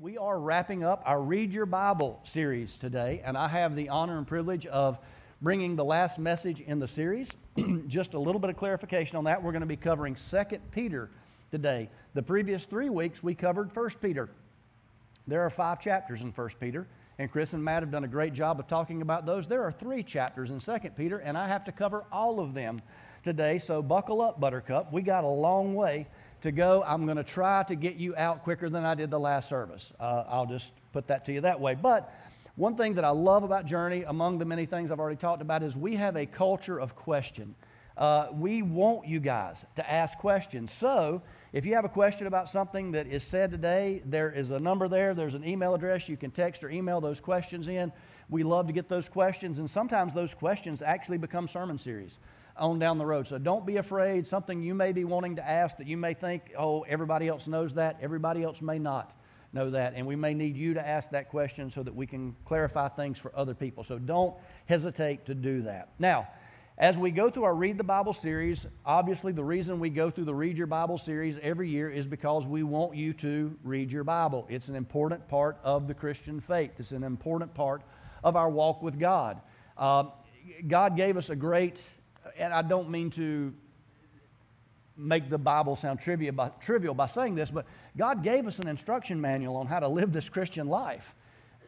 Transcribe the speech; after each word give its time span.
We 0.00 0.16
are 0.16 0.38
wrapping 0.38 0.84
up 0.84 1.02
our 1.06 1.20
Read 1.20 1.52
Your 1.52 1.66
Bible 1.66 2.20
series 2.22 2.78
today, 2.78 3.20
and 3.24 3.36
I 3.36 3.48
have 3.48 3.74
the 3.74 3.88
honor 3.88 4.16
and 4.16 4.26
privilege 4.26 4.64
of 4.66 4.96
bringing 5.42 5.74
the 5.74 5.84
last 5.84 6.20
message 6.20 6.60
in 6.60 6.78
the 6.78 6.86
series. 6.86 7.32
Just 7.88 8.14
a 8.14 8.18
little 8.18 8.40
bit 8.40 8.48
of 8.48 8.56
clarification 8.56 9.16
on 9.16 9.24
that. 9.24 9.42
We're 9.42 9.50
going 9.50 9.62
to 9.62 9.66
be 9.66 9.76
covering 9.76 10.14
2 10.14 10.42
Peter 10.70 11.10
today. 11.50 11.90
The 12.14 12.22
previous 12.22 12.64
three 12.64 12.90
weeks, 12.90 13.24
we 13.24 13.34
covered 13.34 13.74
1 13.74 13.90
Peter. 14.00 14.28
There 15.26 15.42
are 15.42 15.50
five 15.50 15.80
chapters 15.80 16.20
in 16.20 16.30
1 16.30 16.50
Peter, 16.60 16.86
and 17.18 17.28
Chris 17.28 17.52
and 17.52 17.64
Matt 17.64 17.82
have 17.82 17.90
done 17.90 18.04
a 18.04 18.08
great 18.08 18.34
job 18.34 18.60
of 18.60 18.68
talking 18.68 19.02
about 19.02 19.26
those. 19.26 19.48
There 19.48 19.64
are 19.64 19.72
three 19.72 20.04
chapters 20.04 20.52
in 20.52 20.60
2 20.60 20.90
Peter, 20.96 21.18
and 21.18 21.36
I 21.36 21.48
have 21.48 21.64
to 21.64 21.72
cover 21.72 22.04
all 22.12 22.38
of 22.38 22.54
them 22.54 22.82
today, 23.24 23.58
so 23.58 23.82
buckle 23.82 24.22
up, 24.22 24.38
Buttercup. 24.38 24.92
We 24.92 25.02
got 25.02 25.24
a 25.24 25.28
long 25.28 25.74
way 25.74 26.06
to 26.42 26.52
go. 26.52 26.82
I'm 26.86 27.04
going 27.04 27.16
to 27.16 27.24
try 27.24 27.62
to 27.64 27.74
get 27.74 27.96
you 27.96 28.14
out 28.16 28.44
quicker 28.44 28.68
than 28.68 28.84
I 28.84 28.94
did 28.94 29.10
the 29.10 29.18
last 29.18 29.48
service. 29.48 29.92
Uh, 29.98 30.24
I'll 30.28 30.46
just 30.46 30.72
put 30.92 31.06
that 31.08 31.24
to 31.26 31.32
you 31.32 31.40
that 31.42 31.60
way. 31.60 31.74
But 31.74 32.12
one 32.56 32.76
thing 32.76 32.94
that 32.94 33.04
I 33.04 33.10
love 33.10 33.44
about 33.44 33.66
Journey, 33.66 34.02
among 34.02 34.38
the 34.38 34.44
many 34.44 34.66
things 34.66 34.90
I've 34.90 35.00
already 35.00 35.16
talked 35.16 35.42
about, 35.42 35.62
is 35.62 35.76
we 35.76 35.96
have 35.96 36.16
a 36.16 36.26
culture 36.26 36.80
of 36.80 36.96
question. 36.96 37.54
Uh, 37.96 38.28
we 38.32 38.62
want 38.62 39.06
you 39.06 39.18
guys 39.20 39.56
to 39.76 39.90
ask 39.90 40.18
questions. 40.18 40.72
So, 40.72 41.20
if 41.52 41.66
you 41.66 41.74
have 41.74 41.84
a 41.84 41.88
question 41.88 42.26
about 42.26 42.48
something 42.48 42.92
that 42.92 43.06
is 43.06 43.24
said 43.24 43.50
today, 43.50 44.02
there 44.04 44.30
is 44.30 44.50
a 44.50 44.60
number 44.60 44.86
there, 44.86 45.14
there's 45.14 45.34
an 45.34 45.44
email 45.44 45.74
address. 45.74 46.08
You 46.08 46.16
can 46.16 46.30
text 46.30 46.62
or 46.62 46.70
email 46.70 47.00
those 47.00 47.20
questions 47.20 47.66
in. 47.68 47.90
We 48.28 48.42
love 48.42 48.66
to 48.66 48.72
get 48.72 48.88
those 48.88 49.08
questions, 49.08 49.58
and 49.58 49.68
sometimes 49.68 50.12
those 50.12 50.34
questions 50.34 50.82
actually 50.82 51.18
become 51.18 51.48
sermon 51.48 51.78
series 51.78 52.18
on 52.58 52.78
down 52.78 52.98
the 52.98 53.06
road. 53.06 53.26
So 53.26 53.38
don't 53.38 53.64
be 53.64 53.76
afraid. 53.76 54.26
Something 54.26 54.62
you 54.62 54.74
may 54.74 54.92
be 54.92 55.04
wanting 55.04 55.36
to 55.36 55.48
ask 55.48 55.76
that 55.78 55.86
you 55.86 55.96
may 55.96 56.14
think, 56.14 56.52
oh, 56.58 56.82
everybody 56.82 57.28
else 57.28 57.46
knows 57.46 57.74
that. 57.74 57.98
Everybody 58.00 58.42
else 58.42 58.60
may 58.60 58.78
not 58.78 59.14
know 59.52 59.70
that. 59.70 59.94
And 59.94 60.06
we 60.06 60.16
may 60.16 60.34
need 60.34 60.56
you 60.56 60.74
to 60.74 60.86
ask 60.86 61.10
that 61.10 61.30
question 61.30 61.70
so 61.70 61.82
that 61.82 61.94
we 61.94 62.06
can 62.06 62.36
clarify 62.44 62.88
things 62.88 63.18
for 63.18 63.32
other 63.34 63.54
people. 63.54 63.84
So 63.84 63.98
don't 63.98 64.34
hesitate 64.66 65.26
to 65.26 65.34
do 65.34 65.62
that. 65.62 65.88
Now, 65.98 66.28
as 66.76 66.96
we 66.96 67.10
go 67.10 67.28
through 67.28 67.42
our 67.42 67.54
Read 67.54 67.76
the 67.76 67.84
Bible 67.84 68.12
series, 68.12 68.64
obviously 68.86 69.32
the 69.32 69.42
reason 69.42 69.80
we 69.80 69.90
go 69.90 70.10
through 70.10 70.26
the 70.26 70.34
Read 70.34 70.56
Your 70.56 70.68
Bible 70.68 70.96
series 70.96 71.36
every 71.42 71.68
year 71.68 71.90
is 71.90 72.06
because 72.06 72.46
we 72.46 72.62
want 72.62 72.94
you 72.94 73.12
to 73.14 73.56
read 73.64 73.90
your 73.90 74.04
Bible. 74.04 74.46
It's 74.48 74.68
an 74.68 74.76
important 74.76 75.26
part 75.26 75.58
of 75.64 75.88
the 75.88 75.94
Christian 75.94 76.40
faith, 76.40 76.72
it's 76.78 76.92
an 76.92 77.02
important 77.02 77.52
part 77.52 77.82
of 78.22 78.36
our 78.36 78.48
walk 78.48 78.80
with 78.80 78.98
God. 78.98 79.40
Uh, 79.76 80.04
God 80.68 80.96
gave 80.96 81.16
us 81.16 81.30
a 81.30 81.36
great 81.36 81.80
and 82.36 82.52
I 82.52 82.62
don't 82.62 82.90
mean 82.90 83.10
to 83.12 83.52
make 84.96 85.30
the 85.30 85.38
Bible 85.38 85.76
sound 85.76 86.00
trivial 86.00 86.34
by, 86.34 86.48
trivial 86.60 86.92
by 86.92 87.06
saying 87.06 87.36
this, 87.36 87.50
but 87.50 87.66
God 87.96 88.24
gave 88.24 88.46
us 88.46 88.58
an 88.58 88.66
instruction 88.66 89.20
manual 89.20 89.56
on 89.56 89.66
how 89.66 89.78
to 89.78 89.88
live 89.88 90.12
this 90.12 90.28
Christian 90.28 90.66
life. 90.66 91.14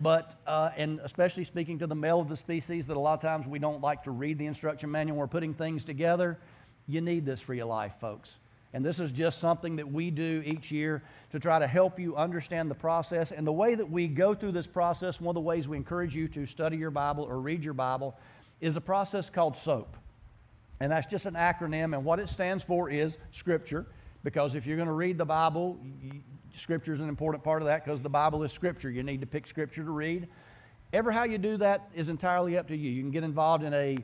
But, 0.01 0.41
uh, 0.47 0.71
and 0.77 0.99
especially 1.05 1.45
speaking 1.45 1.79
to 1.81 1.87
the 1.87 1.95
male 1.95 2.21
of 2.21 2.29
the 2.29 2.37
species, 2.37 2.87
that 2.87 2.97
a 2.97 3.01
lot 3.01 3.15
of 3.15 3.21
times 3.21 3.47
we 3.47 3.59
don't 3.59 3.83
like 3.83 4.03
to 4.05 4.11
read 4.11 4.39
the 4.39 4.47
instruction 4.47 4.91
manual. 4.91 5.19
We're 5.19 5.27
putting 5.27 5.55
things 5.55 5.85
together. 5.85 6.39
You 6.87 7.01
need 7.03 7.25
this 7.27 7.41
for 7.41 7.55
your 7.55 7.67
life, 7.67 7.93
folks. 8.01 8.37
And 8.73 8.85
this 8.85 9.01
is 9.01 9.13
just 9.13 9.41
something 9.41 9.77
that 9.77 9.91
we 9.91 10.11
do 10.11 10.43
each 10.47 10.71
year 10.71 11.03
to 11.33 11.39
try 11.39 11.59
to 11.59 11.67
help 11.67 11.99
you 11.99 12.17
understand 12.17 12.71
the 12.71 12.75
process. 12.75 13.31
And 13.33 13.47
the 13.47 13.53
way 13.53 13.75
that 13.75 13.89
we 13.89 14.07
go 14.07 14.35
through 14.35 14.53
this 14.53 14.67
process, 14.67 15.21
one 15.21 15.33
of 15.33 15.35
the 15.35 15.47
ways 15.47 15.69
we 15.69 15.77
encourage 15.77 16.15
you 16.15 16.29
to 16.29 16.47
study 16.47 16.77
your 16.77 16.91
Bible 16.91 17.25
or 17.25 17.41
read 17.41 17.65
your 17.65 17.75
Bible, 17.75 18.17
is 18.61 18.77
a 18.77 18.81
process 18.81 19.29
called 19.29 19.57
SOAP. 19.57 19.97
And 20.81 20.91
that's 20.91 21.07
just 21.07 21.27
an 21.27 21.35
acronym, 21.35 21.95
and 21.95 22.05
what 22.05 22.19
it 22.19 22.31
stands 22.31 22.65
for 22.65 22.89
is 22.89 23.19
Scripture. 23.33 23.87
Because 24.23 24.55
if 24.55 24.67
you're 24.67 24.77
going 24.77 24.89
to 24.89 24.95
read 24.95 25.19
the 25.19 25.25
Bible, 25.25 25.79
Scripture 26.55 26.93
is 26.93 27.01
an 27.01 27.09
important 27.09 27.45
part 27.45 27.63
of 27.63 27.67
that 27.67 27.85
because 27.85 28.03
the 28.03 28.09
Bible 28.09 28.43
is 28.43 28.53
Scripture. 28.53 28.91
You 28.91 29.03
need 29.03 29.21
to 29.21 29.27
pick 29.27 29.47
Scripture 29.47 29.85
to 29.85 29.91
read. 29.91 30.29
Ever 30.93 31.13
how 31.13 31.25
you 31.25 31.39
do 31.39 31.57
that 31.59 31.89
is 31.95 32.09
entirely 32.09 32.59
up 32.59 32.69
to 32.69 32.77
you. 32.77 32.91
You 32.91 33.03
can 33.03 33.11
get 33.11 33.25
involved 33.25 33.63
in 33.63 33.73
a 33.73 33.99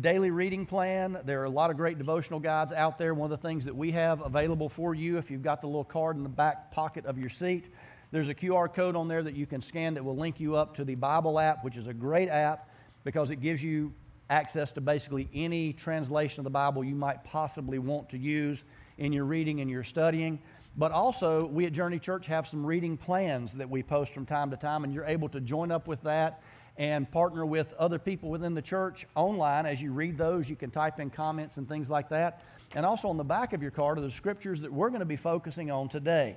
daily 0.00 0.30
reading 0.30 0.66
plan. 0.66 1.18
There 1.24 1.40
are 1.42 1.44
a 1.44 1.50
lot 1.50 1.70
of 1.70 1.76
great 1.76 1.98
devotional 1.98 2.40
guides 2.40 2.72
out 2.72 2.98
there. 2.98 3.14
One 3.14 3.30
of 3.30 3.40
the 3.40 3.46
things 3.46 3.64
that 3.66 3.76
we 3.76 3.92
have 3.92 4.20
available 4.20 4.68
for 4.68 4.94
you, 4.94 5.18
if 5.18 5.30
you've 5.30 5.42
got 5.42 5.60
the 5.60 5.66
little 5.66 5.84
card 5.84 6.16
in 6.16 6.22
the 6.22 6.28
back 6.28 6.72
pocket 6.72 7.06
of 7.06 7.18
your 7.18 7.30
seat, 7.30 7.72
there's 8.10 8.28
a 8.28 8.34
QR 8.34 8.72
code 8.72 8.96
on 8.96 9.08
there 9.08 9.22
that 9.22 9.36
you 9.36 9.46
can 9.46 9.62
scan 9.62 9.94
that 9.94 10.04
will 10.04 10.16
link 10.16 10.40
you 10.40 10.56
up 10.56 10.74
to 10.76 10.84
the 10.84 10.94
Bible 10.94 11.38
app, 11.38 11.64
which 11.64 11.76
is 11.76 11.86
a 11.86 11.94
great 11.94 12.28
app 12.28 12.68
because 13.04 13.30
it 13.30 13.36
gives 13.36 13.62
you 13.62 13.92
access 14.30 14.72
to 14.72 14.80
basically 14.80 15.28
any 15.34 15.72
translation 15.72 16.40
of 16.40 16.44
the 16.44 16.50
Bible 16.50 16.82
you 16.84 16.94
might 16.94 17.22
possibly 17.24 17.78
want 17.78 18.08
to 18.10 18.18
use 18.18 18.64
in 18.98 19.12
your 19.12 19.24
reading 19.24 19.60
and 19.60 19.70
your 19.70 19.84
studying. 19.84 20.38
But 20.76 20.92
also, 20.92 21.46
we 21.46 21.66
at 21.66 21.72
Journey 21.72 21.98
Church 21.98 22.26
have 22.26 22.48
some 22.48 22.64
reading 22.64 22.96
plans 22.96 23.52
that 23.54 23.68
we 23.68 23.82
post 23.82 24.12
from 24.12 24.26
time 24.26 24.50
to 24.50 24.56
time, 24.56 24.84
and 24.84 24.92
you're 24.92 25.04
able 25.04 25.28
to 25.28 25.40
join 25.40 25.70
up 25.70 25.86
with 25.86 26.02
that 26.02 26.42
and 26.76 27.08
partner 27.10 27.46
with 27.46 27.72
other 27.74 27.98
people 28.00 28.28
within 28.30 28.54
the 28.54 28.62
church 28.62 29.06
online. 29.14 29.66
As 29.66 29.80
you 29.80 29.92
read 29.92 30.18
those, 30.18 30.50
you 30.50 30.56
can 30.56 30.70
type 30.70 30.98
in 30.98 31.10
comments 31.10 31.56
and 31.56 31.68
things 31.68 31.88
like 31.88 32.08
that. 32.08 32.42
And 32.74 32.84
also 32.84 33.08
on 33.08 33.16
the 33.16 33.24
back 33.24 33.52
of 33.52 33.62
your 33.62 33.70
card 33.70 33.98
are 33.98 34.00
the 34.00 34.10
scriptures 34.10 34.60
that 34.60 34.72
we're 34.72 34.88
going 34.88 35.00
to 35.00 35.06
be 35.06 35.16
focusing 35.16 35.70
on 35.70 35.88
today. 35.88 36.36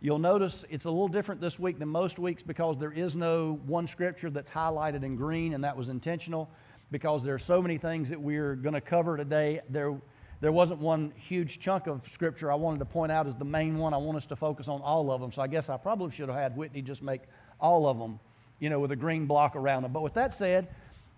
You'll 0.00 0.18
notice 0.18 0.66
it's 0.68 0.84
a 0.84 0.90
little 0.90 1.08
different 1.08 1.40
this 1.40 1.58
week 1.58 1.78
than 1.78 1.88
most 1.88 2.18
weeks 2.18 2.42
because 2.42 2.76
there 2.76 2.92
is 2.92 3.16
no 3.16 3.58
one 3.64 3.86
scripture 3.86 4.28
that's 4.28 4.50
highlighted 4.50 5.02
in 5.02 5.16
green, 5.16 5.54
and 5.54 5.64
that 5.64 5.76
was 5.76 5.88
intentional 5.88 6.50
because 6.90 7.22
there 7.22 7.34
are 7.34 7.38
so 7.38 7.60
many 7.60 7.78
things 7.78 8.08
that 8.08 8.20
we're 8.20 8.54
going 8.54 8.74
to 8.74 8.80
cover 8.80 9.16
today. 9.16 9.60
There, 9.68 10.00
there 10.40 10.52
wasn't 10.52 10.80
one 10.80 11.12
huge 11.16 11.58
chunk 11.58 11.86
of 11.86 12.02
scripture 12.10 12.50
I 12.50 12.54
wanted 12.54 12.78
to 12.78 12.84
point 12.84 13.12
out 13.12 13.26
as 13.26 13.36
the 13.36 13.44
main 13.44 13.78
one. 13.78 13.92
I 13.92 13.98
want 13.98 14.16
us 14.16 14.26
to 14.26 14.36
focus 14.36 14.68
on 14.68 14.80
all 14.80 15.10
of 15.10 15.20
them. 15.20 15.32
So 15.32 15.42
I 15.42 15.46
guess 15.46 15.68
I 15.68 15.76
probably 15.76 16.10
should 16.10 16.28
have 16.28 16.38
had 16.38 16.56
Whitney 16.56 16.82
just 16.82 17.02
make 17.02 17.22
all 17.60 17.86
of 17.86 17.98
them, 17.98 18.18
you 18.58 18.70
know, 18.70 18.80
with 18.80 18.92
a 18.92 18.96
green 18.96 19.26
block 19.26 19.56
around 19.56 19.82
them. 19.82 19.92
But 19.92 20.02
with 20.02 20.14
that 20.14 20.32
said, 20.32 20.68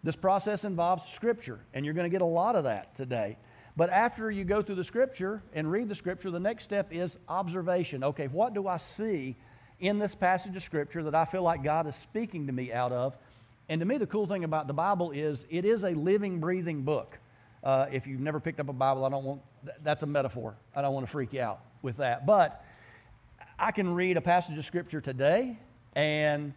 this 0.03 0.17
process 0.17 0.65
involves 0.65 1.05
scripture, 1.05 1.61
and 1.75 1.85
you're 1.85 1.95
going 1.95 2.11
to 2.11 2.11
get 2.11 2.23
a 2.23 2.27
lot 2.27 2.57
of 2.57 2.65
that 2.65 2.95
today. 2.97 3.37
But 3.77 3.91
after 3.91 4.31
you 4.31 4.45
go 4.45 4.63
through 4.63 4.75
the 4.77 4.85
scripture 4.85 5.43
and 5.53 5.71
read 5.71 5.89
the 5.89 5.95
scripture, 5.95 6.31
the 6.31 6.41
next 6.41 6.65
step 6.65 6.93
is 6.93 7.17
observation. 7.29 8.03
Okay, 8.03 8.27
what 8.27 8.55
do 8.55 8.67
I 8.67 8.79
see 8.79 9.37
in 9.79 9.99
this 9.99 10.15
passage 10.15 10.57
of 10.57 10.63
scripture 10.63 11.03
that 11.05 11.15
I 11.15 11.25
feel 11.25 11.43
like 11.43 11.63
God 11.63 11.87
is 11.87 11.97
speaking 11.97 12.47
to 12.47 12.53
me 12.53 12.73
out 12.73 12.93
of? 12.93 13.17
And 13.71 13.79
to 13.79 13.87
me, 13.87 13.99
the 13.99 14.07
cool 14.07 14.27
thing 14.27 14.43
about 14.43 14.67
the 14.67 14.73
Bible 14.75 15.13
is 15.13 15.47
it 15.49 15.65
is 15.65 15.85
a 15.85 15.91
living, 15.91 16.41
breathing 16.41 16.83
book. 16.83 17.17
Uh, 17.63 17.87
if 17.93 18.05
you've 18.05 18.21
never 18.21 18.41
picked 18.41 18.59
up 18.59 18.69
a 18.69 18.73
Bible, 18.73 19.05
I 19.05 19.09
don't 19.11 19.25
want, 19.25 19.43
that's 19.85 20.03
a 20.03 20.07
metaphor. 20.07 20.57
I 20.75 20.83
don't 20.83 20.93
want 20.93 21.07
to 21.07 21.13
freak 21.13 21.33
you 21.33 21.41
out 21.41 21.61
with 21.81 21.99
that. 21.99 22.27
But 22.27 22.65
I 23.61 23.71
can 23.71 23.95
read 23.95 24.17
a 24.17 24.21
passage 24.21 24.59
of 24.59 24.65
Scripture 24.65 25.01
today 25.01 25.57
and 25.95 26.53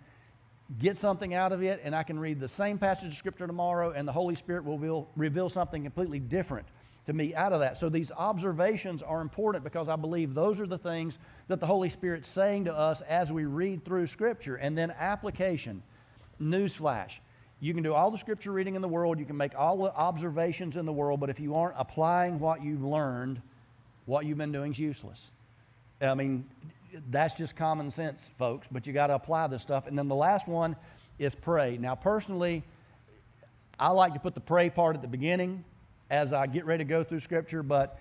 get 0.79 0.97
something 0.97 1.35
out 1.35 1.51
of 1.51 1.61
it, 1.61 1.81
and 1.83 1.95
I 1.95 2.01
can 2.01 2.17
read 2.17 2.39
the 2.39 2.49
same 2.49 2.79
passage 2.79 3.11
of 3.11 3.15
Scripture 3.15 3.45
tomorrow, 3.45 3.91
and 3.91 4.07
the 4.07 4.11
Holy 4.11 4.33
Spirit 4.33 4.65
will 4.65 4.79
reveal, 4.79 5.07
reveal 5.15 5.49
something 5.49 5.83
completely 5.83 6.19
different 6.19 6.65
to 7.05 7.13
me 7.13 7.35
out 7.35 7.53
of 7.53 7.59
that. 7.59 7.77
So 7.77 7.89
these 7.89 8.11
observations 8.11 9.03
are 9.03 9.21
important 9.21 9.63
because 9.63 9.87
I 9.87 9.97
believe 9.97 10.33
those 10.33 10.59
are 10.59 10.65
the 10.65 10.79
things 10.79 11.19
that 11.47 11.59
the 11.59 11.67
Holy 11.67 11.89
Spirit's 11.89 12.29
saying 12.29 12.65
to 12.65 12.73
us 12.73 13.01
as 13.01 13.31
we 13.31 13.45
read 13.45 13.85
through 13.85 14.07
Scripture. 14.07 14.55
And 14.55 14.75
then 14.75 14.89
application. 14.97 15.83
Newsflash. 16.43 17.11
You 17.59 17.73
can 17.73 17.83
do 17.83 17.93
all 17.93 18.11
the 18.11 18.17
scripture 18.17 18.51
reading 18.51 18.75
in 18.75 18.81
the 18.81 18.87
world, 18.87 19.19
you 19.19 19.25
can 19.25 19.37
make 19.37 19.55
all 19.55 19.77
the 19.77 19.93
observations 19.95 20.75
in 20.75 20.85
the 20.85 20.91
world, 20.91 21.19
but 21.19 21.29
if 21.29 21.39
you 21.39 21.55
aren't 21.55 21.75
applying 21.77 22.39
what 22.39 22.61
you've 22.61 22.83
learned, 22.83 23.41
what 24.05 24.25
you've 24.25 24.37
been 24.37 24.51
doing 24.51 24.73
is 24.73 24.79
useless. 24.79 25.31
I 26.01 26.13
mean, 26.13 26.45
that's 27.09 27.33
just 27.35 27.55
common 27.55 27.91
sense, 27.91 28.29
folks, 28.37 28.67
but 28.71 28.85
you 28.85 28.93
got 28.93 29.07
to 29.07 29.15
apply 29.15 29.47
this 29.47 29.61
stuff. 29.61 29.87
And 29.87 29.97
then 29.97 30.07
the 30.07 30.15
last 30.15 30.47
one 30.47 30.75
is 31.17 31.33
pray. 31.35 31.77
Now, 31.77 31.95
personally, 31.95 32.63
I 33.79 33.89
like 33.89 34.13
to 34.13 34.19
put 34.19 34.35
the 34.35 34.41
pray 34.41 34.69
part 34.69 34.95
at 34.95 35.01
the 35.01 35.07
beginning 35.07 35.63
as 36.09 36.33
I 36.33 36.47
get 36.47 36.65
ready 36.65 36.83
to 36.83 36.89
go 36.89 37.03
through 37.03 37.21
scripture, 37.21 37.63
but 37.63 37.99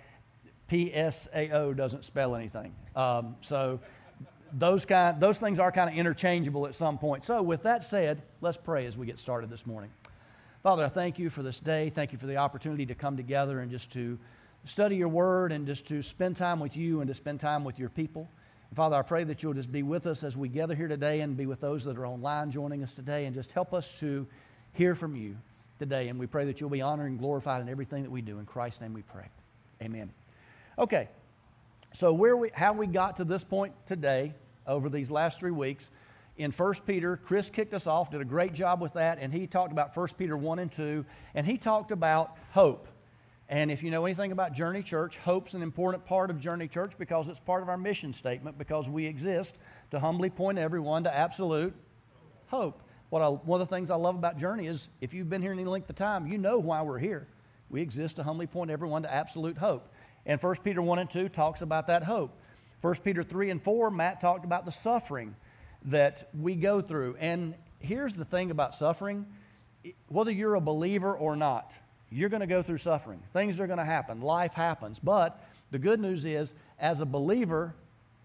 PSAO 0.69 1.77
doesn't 1.77 2.05
spell 2.05 2.35
anything. 2.35 2.75
Um, 2.97 3.37
so 3.41 3.81
those, 4.53 4.85
kind, 4.85 5.21
those 5.21 5.39
things 5.39 5.59
are 5.59 5.73
kind 5.73 5.89
of 5.91 5.97
interchangeable 5.97 6.67
at 6.67 6.75
some 6.75 6.99
point. 6.99 7.25
So, 7.25 7.43
with 7.43 7.63
that 7.63 7.85
said, 7.85 8.23
let's 8.41 8.59
pray 8.59 8.85
as 8.85 8.97
we 8.97 9.07
get 9.07 9.19
started 9.19 9.51
this 9.51 9.67
morning. 9.67 9.91
Father, 10.63 10.85
I 10.85 10.89
thank 10.89 11.19
you 11.19 11.31
for 11.31 11.43
this 11.43 11.59
day. 11.59 11.91
Thank 11.91 12.13
you 12.13 12.19
for 12.19 12.27
the 12.27 12.37
opportunity 12.37 12.87
to 12.87 12.95
come 12.95 13.17
together 13.17 13.61
and 13.61 13.71
just 13.71 13.93
to 13.93 14.19
study 14.65 14.97
your 14.97 15.09
word 15.09 15.51
and 15.53 15.67
just 15.67 15.87
to 15.89 16.03
spend 16.03 16.37
time 16.37 16.61
with 16.61 16.77
you 16.77 17.01
and 17.01 17.09
to 17.09 17.15
spend 17.15 17.41
time 17.41 17.65
with 17.65 17.79
your 17.79 17.89
people. 17.89 18.29
And 18.71 18.77
Father, 18.77 18.97
I 18.97 19.03
pray 19.03 19.25
that 19.25 19.43
you'll 19.43 19.55
just 19.55 19.73
be 19.73 19.83
with 19.83 20.07
us 20.07 20.23
as 20.23 20.37
we 20.37 20.49
gather 20.49 20.75
here 20.75 20.89
today 20.89 21.21
and 21.21 21.37
be 21.37 21.47
with 21.47 21.61
those 21.61 21.85
that 21.85 21.99
are 21.99 22.07
online 22.07 22.51
joining 22.51 22.83
us 22.85 22.95
today 22.95 23.27
and 23.27 23.35
just 23.35 23.53
help 23.53 23.75
us 23.75 23.99
to 24.01 24.27
hear 24.73 24.95
from 24.95 25.17
you 25.17 25.37
today. 25.79 26.09
And 26.09 26.19
we 26.19 26.27
pray 26.27 26.45
that 26.45 26.61
you'll 26.61 26.71
be 26.71 26.81
honored 26.81 27.11
and 27.11 27.19
glorified 27.19 27.61
in 27.61 27.69
everything 27.69 28.03
that 28.05 28.11
we 28.11 28.23
do. 28.23 28.39
In 28.39 28.47
Christ's 28.47 28.81
name 28.81 28.95
we 28.95 29.03
pray. 29.03 29.27
Amen. 29.83 30.13
Okay, 30.79 31.09
so 31.93 32.13
where 32.13 32.37
we, 32.37 32.51
how 32.55 32.73
we 32.73 32.87
got 32.87 33.17
to 33.17 33.25
this 33.25 33.45
point 33.45 33.75
today 33.87 34.35
over 34.67 34.89
these 34.89 35.11
last 35.11 35.39
three 35.39 35.51
weeks 35.51 35.91
in 36.37 36.51
1 36.51 36.75
Peter. 36.87 37.17
Chris 37.17 37.51
kicked 37.51 37.75
us 37.75 37.87
off, 37.87 38.11
did 38.11 38.21
a 38.21 38.25
great 38.25 38.55
job 38.55 38.81
with 38.81 38.95
that, 38.95 39.19
and 39.21 39.33
he 39.33 39.47
talked 39.47 39.73
about 39.73 39.97
1 39.97 40.09
Peter 40.19 40.37
1 40.37 40.59
and 40.59 40.73
2, 40.73 41.05
and 41.35 41.47
he 41.47 41.57
talked 41.57 41.91
about 41.91 42.37
hope. 42.53 42.89
And 43.49 43.71
if 43.71 43.83
you 43.83 43.91
know 43.91 44.07
anything 44.07 44.33
about 44.33 44.55
Journey 44.55 44.83
Church, 44.83 45.19
hope's 45.19 45.53
an 45.53 45.63
important 45.63 46.07
part 46.07 46.31
of 46.31 46.41
Journey 46.41 46.69
Church 46.69 46.93
because 46.99 47.29
it's 47.29 47.41
part 47.41 47.63
of 47.63 47.69
our 47.69 47.77
mission 47.77 48.15
statement 48.15 48.57
because 48.57 48.89
we 48.89 49.05
exist 49.05 49.59
to 49.91 50.01
humbly 50.01 50.31
point 50.31 50.59
everyone 50.59 51.05
to 51.05 51.15
absolute 51.15 51.75
hope. 52.47 52.83
What 53.11 53.21
I, 53.21 53.29
one 53.29 53.61
of 53.61 53.69
the 53.69 53.75
things 53.75 53.91
I 53.91 53.97
love 53.97 54.15
about 54.15 54.39
Journey 54.39 54.69
is 54.69 54.89
if 55.03 55.13
you've 55.13 55.29
been 55.29 55.43
here 55.43 55.53
any 55.53 55.67
length 55.67 55.91
of 55.91 55.97
time, 55.97 56.27
you 56.27 56.39
know 56.39 56.59
why 56.59 56.81
we're 56.81 56.99
here. 56.99 57.29
We 57.69 57.83
exist 57.83 58.17
to 58.17 58.23
humbly 58.23 58.47
point 58.47 58.71
everyone 58.71 59.03
to 59.03 59.13
absolute 59.13 59.59
hope. 59.59 59.92
And 60.27 60.41
1 60.41 60.57
Peter 60.65 60.81
1 60.81 60.99
and 60.99 61.11
2 61.11 61.29
talks 61.29 61.63
about 61.63 61.89
that 61.89 62.05
hope. 62.05 62.39
1 62.81 62.95
Peter 63.05 63.23
3 63.23 63.51
and 63.51 63.63
4, 63.63 63.91
Matt 63.91 64.21
talked 64.21 64.45
about 64.45 64.65
the 64.65 64.73
suffering 64.73 65.37
that 65.87 66.29
we 66.39 66.55
go 66.55 66.81
through. 66.81 67.17
And 67.19 67.55
here's 67.81 68.15
the 68.15 68.25
thing 68.25 68.51
about 68.51 68.75
suffering 68.75 69.27
whether 70.09 70.31
you're 70.31 70.55
a 70.55 70.61
believer 70.61 71.13
or 71.13 71.35
not, 71.35 71.73
you're 72.11 72.29
going 72.29 72.41
to 72.41 72.47
go 72.47 72.63
through 72.63 72.79
suffering. 72.79 73.21
Things 73.33 73.59
are 73.59 73.67
going 73.67 73.79
to 73.79 73.85
happen. 73.85 74.21
Life 74.21 74.53
happens. 74.53 75.01
But 75.01 75.43
the 75.73 75.79
good 75.79 75.99
news 75.99 76.25
is, 76.25 76.53
as 76.79 77.01
a 77.01 77.07
believer, 77.07 77.75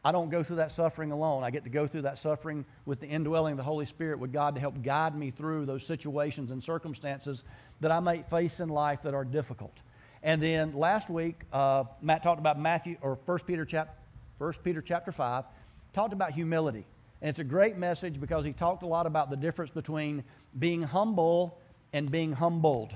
I 0.04 0.12
don't 0.12 0.30
go 0.30 0.44
through 0.44 0.58
that 0.58 0.72
suffering 0.72 1.12
alone. 1.12 1.44
I 1.44 1.50
get 1.50 1.64
to 1.64 1.70
go 1.70 1.88
through 1.88 2.04
that 2.04 2.20
suffering 2.20 2.66
with 2.86 3.00
the 3.00 3.08
indwelling 3.08 3.54
of 3.54 3.58
the 3.58 3.64
Holy 3.64 3.86
Spirit, 3.86 4.20
with 4.20 4.32
God 4.32 4.56
to 4.56 4.62
help 4.62 4.82
guide 4.84 5.16
me 5.16 5.32
through 5.32 5.66
those 5.66 5.86
situations 5.86 6.52
and 6.52 6.64
circumstances 6.64 7.44
that 7.82 7.92
I 7.92 8.00
may 8.00 8.24
face 8.24 8.60
in 8.60 8.70
life 8.70 9.02
that 9.04 9.14
are 9.14 9.26
difficult. 9.26 9.82
And 10.24 10.42
then 10.42 10.74
last 10.74 11.10
week, 11.10 11.42
uh, 11.54 11.86
Matt 12.02 12.24
talked 12.24 12.40
about 12.40 12.60
Matthew 12.60 12.98
or 13.02 13.18
1 13.26 13.40
Peter, 13.46 13.66
chap, 13.66 13.98
1 14.38 14.54
Peter 14.64 14.82
chapter 14.82 15.12
5, 15.12 15.46
talked 15.94 16.14
about 16.14 16.32
humility. 16.32 16.86
And 17.22 17.30
it's 17.30 17.40
a 17.40 17.44
great 17.44 17.78
message 17.78 18.20
because 18.20 18.46
he 18.46 18.54
talked 18.54 18.84
a 18.84 18.88
lot 18.88 19.06
about 19.08 19.30
the 19.30 19.38
difference 19.38 19.72
between 19.72 20.24
being 20.58 20.84
humble 20.84 21.58
and 21.94 22.12
being 22.12 22.34
humbled. 22.34 22.94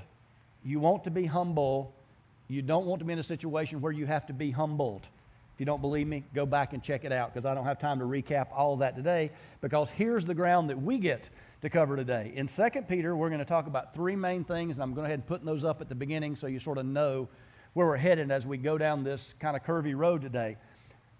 You 0.64 0.78
want 0.80 1.04
to 1.04 1.10
be 1.10 1.24
humble. 1.24 1.94
You 2.48 2.62
don't 2.62 2.86
want 2.86 3.00
to 3.00 3.04
be 3.04 3.12
in 3.12 3.18
a 3.18 3.24
situation 3.24 3.80
where 3.80 3.92
you 3.92 4.06
have 4.06 4.26
to 4.26 4.32
be 4.32 4.50
humbled. 4.50 5.02
If 5.54 5.60
you 5.60 5.66
don't 5.66 5.80
believe 5.80 6.06
me, 6.06 6.24
go 6.34 6.46
back 6.46 6.72
and 6.72 6.82
check 6.82 7.04
it 7.04 7.12
out 7.12 7.32
because 7.32 7.46
I 7.46 7.54
don't 7.54 7.64
have 7.64 7.78
time 7.78 7.98
to 7.98 8.04
recap 8.04 8.46
all 8.54 8.74
of 8.74 8.78
that 8.80 8.96
today 8.96 9.30
because 9.60 9.90
here's 9.90 10.24
the 10.24 10.34
ground 10.34 10.70
that 10.70 10.80
we 10.80 10.98
get 10.98 11.28
to 11.62 11.70
cover 11.70 11.94
today. 11.94 12.32
In 12.34 12.48
2 12.48 12.68
Peter, 12.88 13.16
we're 13.16 13.28
going 13.28 13.38
to 13.38 13.44
talk 13.44 13.68
about 13.68 13.94
three 13.94 14.16
main 14.16 14.42
things, 14.42 14.76
and 14.76 14.82
I'm 14.82 14.94
going 14.94 14.96
to 14.96 15.00
go 15.02 15.04
ahead 15.04 15.20
and 15.20 15.26
put 15.26 15.44
those 15.44 15.62
up 15.62 15.80
at 15.80 15.88
the 15.88 15.94
beginning 15.94 16.34
so 16.34 16.48
you 16.48 16.58
sort 16.58 16.76
of 16.76 16.86
know 16.86 17.28
where 17.74 17.86
we're 17.86 17.96
headed 17.96 18.32
as 18.32 18.44
we 18.44 18.58
go 18.58 18.76
down 18.76 19.04
this 19.04 19.36
kind 19.38 19.56
of 19.56 19.62
curvy 19.62 19.96
road 19.96 20.22
today. 20.22 20.56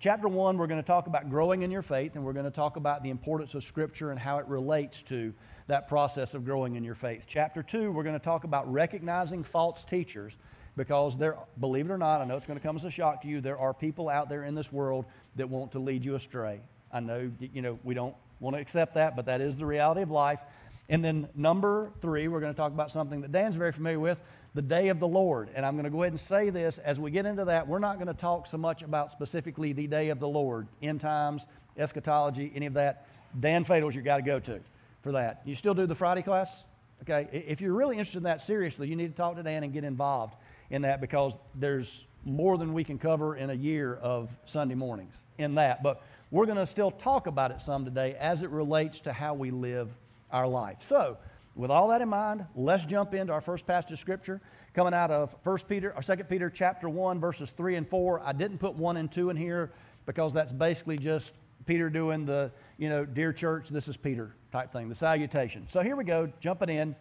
Chapter 0.00 0.26
1, 0.26 0.58
we're 0.58 0.66
going 0.66 0.82
to 0.82 0.86
talk 0.86 1.06
about 1.06 1.30
growing 1.30 1.62
in 1.62 1.70
your 1.70 1.80
faith, 1.80 2.16
and 2.16 2.24
we're 2.24 2.32
going 2.32 2.44
to 2.44 2.50
talk 2.50 2.74
about 2.74 3.04
the 3.04 3.10
importance 3.10 3.54
of 3.54 3.62
Scripture 3.62 4.10
and 4.10 4.18
how 4.18 4.38
it 4.38 4.46
relates 4.48 5.00
to 5.02 5.32
that 5.68 5.86
process 5.86 6.34
of 6.34 6.44
growing 6.44 6.74
in 6.74 6.82
your 6.82 6.96
faith. 6.96 7.22
Chapter 7.28 7.62
2, 7.62 7.92
we're 7.92 8.02
going 8.02 8.18
to 8.18 8.24
talk 8.24 8.42
about 8.42 8.70
recognizing 8.70 9.44
false 9.44 9.84
teachers 9.84 10.36
because 10.76 11.16
there, 11.16 11.36
believe 11.60 11.88
it 11.88 11.92
or 11.92 11.98
not, 11.98 12.20
I 12.20 12.24
know 12.24 12.36
it's 12.36 12.46
going 12.46 12.58
to 12.58 12.66
come 12.66 12.74
as 12.74 12.82
a 12.82 12.90
shock 12.90 13.22
to 13.22 13.28
you, 13.28 13.40
there 13.40 13.58
are 13.58 13.72
people 13.72 14.08
out 14.08 14.28
there 14.28 14.42
in 14.42 14.56
this 14.56 14.72
world 14.72 15.04
that 15.36 15.48
want 15.48 15.70
to 15.72 15.78
lead 15.78 16.04
you 16.04 16.16
astray. 16.16 16.60
I 16.92 16.98
know, 16.98 17.30
you 17.38 17.62
know, 17.62 17.78
we 17.84 17.94
don't 17.94 18.16
want 18.42 18.56
to 18.56 18.60
accept 18.60 18.94
that, 18.94 19.16
but 19.16 19.26
that 19.26 19.40
is 19.40 19.56
the 19.56 19.64
reality 19.64 20.02
of 20.02 20.10
life. 20.10 20.40
And 20.88 21.02
then 21.02 21.28
number 21.34 21.90
three, 22.02 22.28
we're 22.28 22.40
going 22.40 22.52
to 22.52 22.56
talk 22.56 22.72
about 22.72 22.90
something 22.90 23.20
that 23.22 23.32
Dan's 23.32 23.54
very 23.54 23.72
familiar 23.72 24.00
with 24.00 24.18
the 24.54 24.60
day 24.60 24.88
of 24.88 25.00
the 25.00 25.08
Lord. 25.08 25.48
And 25.54 25.64
I'm 25.64 25.74
going 25.74 25.84
to 25.84 25.90
go 25.90 26.02
ahead 26.02 26.12
and 26.12 26.20
say 26.20 26.50
this 26.50 26.78
as 26.78 27.00
we 27.00 27.10
get 27.10 27.24
into 27.24 27.44
that, 27.46 27.66
we're 27.66 27.78
not 27.78 27.96
going 27.96 28.08
to 28.08 28.14
talk 28.14 28.46
so 28.46 28.58
much 28.58 28.82
about 28.82 29.12
specifically 29.12 29.72
the 29.72 29.86
day 29.86 30.10
of 30.10 30.20
the 30.20 30.28
Lord, 30.28 30.66
end 30.82 31.00
times, 31.00 31.46
eschatology, 31.78 32.52
any 32.54 32.66
of 32.66 32.74
that. 32.74 33.06
Dan 33.40 33.64
Fadels, 33.64 33.94
you 33.94 34.02
got 34.02 34.16
to 34.16 34.22
go 34.22 34.38
to 34.40 34.60
for 35.02 35.12
that. 35.12 35.40
You 35.44 35.54
still 35.54 35.72
do 35.72 35.86
the 35.86 35.94
Friday 35.94 36.22
class? 36.22 36.64
Okay. 37.02 37.28
If 37.46 37.60
you're 37.60 37.72
really 37.72 37.96
interested 37.96 38.18
in 38.18 38.24
that 38.24 38.42
seriously, 38.42 38.88
you 38.88 38.96
need 38.96 39.08
to 39.08 39.16
talk 39.16 39.36
to 39.36 39.42
Dan 39.42 39.62
and 39.62 39.72
get 39.72 39.84
involved 39.84 40.34
in 40.70 40.82
that 40.82 41.00
because 41.00 41.32
there's 41.54 42.06
more 42.24 42.58
than 42.58 42.72
we 42.72 42.84
can 42.84 42.98
cover 42.98 43.36
in 43.36 43.50
a 43.50 43.54
year 43.54 43.94
of 43.94 44.30
Sunday 44.44 44.74
mornings 44.74 45.14
in 45.38 45.54
that. 45.54 45.82
But 45.82 46.02
we're 46.32 46.46
going 46.46 46.56
to 46.56 46.66
still 46.66 46.90
talk 46.90 47.26
about 47.28 47.50
it 47.50 47.60
some 47.60 47.84
today 47.84 48.16
as 48.18 48.42
it 48.42 48.48
relates 48.48 49.00
to 49.00 49.12
how 49.12 49.34
we 49.34 49.50
live 49.50 49.90
our 50.32 50.48
life. 50.48 50.78
So, 50.80 51.18
with 51.54 51.70
all 51.70 51.88
that 51.88 52.00
in 52.00 52.08
mind, 52.08 52.46
let's 52.56 52.86
jump 52.86 53.12
into 53.12 53.34
our 53.34 53.42
first 53.42 53.66
passage 53.66 53.92
of 53.92 53.98
scripture 53.98 54.40
coming 54.72 54.94
out 54.94 55.10
of 55.10 55.36
1 55.44 55.58
Peter 55.68 55.92
or 55.94 56.02
2 56.02 56.24
Peter 56.24 56.48
chapter 56.48 56.88
1 56.88 57.20
verses 57.20 57.50
3 57.50 57.76
and 57.76 57.86
4. 57.86 58.22
I 58.24 58.32
didn't 58.32 58.56
put 58.56 58.74
1 58.74 58.96
and 58.96 59.12
2 59.12 59.28
in 59.28 59.36
here 59.36 59.72
because 60.06 60.32
that's 60.32 60.50
basically 60.50 60.96
just 60.96 61.34
Peter 61.66 61.90
doing 61.90 62.24
the, 62.24 62.50
you 62.78 62.88
know, 62.88 63.04
dear 63.04 63.34
church, 63.34 63.68
this 63.68 63.86
is 63.86 63.98
Peter 63.98 64.34
type 64.50 64.72
thing, 64.72 64.88
the 64.88 64.94
salutation. 64.94 65.66
So 65.68 65.82
here 65.82 65.96
we 65.96 66.04
go, 66.04 66.32
jumping 66.40 66.70
in. 66.70 66.96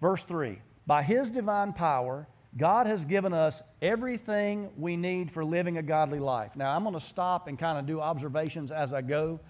Verse 0.00 0.22
3. 0.22 0.60
By 0.86 1.02
his 1.02 1.28
divine 1.28 1.72
power, 1.72 2.28
God 2.56 2.86
has 2.86 3.04
given 3.04 3.32
us 3.32 3.60
everything 3.82 4.70
we 4.76 4.96
need 4.96 5.32
for 5.32 5.44
living 5.44 5.76
a 5.78 5.82
godly 5.82 6.20
life. 6.20 6.54
Now, 6.54 6.74
I'm 6.74 6.82
going 6.82 6.94
to 6.94 7.00
stop 7.00 7.48
and 7.48 7.58
kind 7.58 7.78
of 7.78 7.86
do 7.86 8.00
observations 8.00 8.70
as 8.70 8.92
I 8.92 9.02
go 9.02 9.40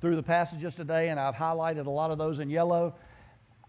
through 0.00 0.16
the 0.16 0.22
passages 0.22 0.74
today, 0.74 1.08
and 1.08 1.20
I've 1.20 1.34
highlighted 1.34 1.86
a 1.86 1.90
lot 1.90 2.10
of 2.10 2.18
those 2.18 2.40
in 2.40 2.50
yellow. 2.50 2.94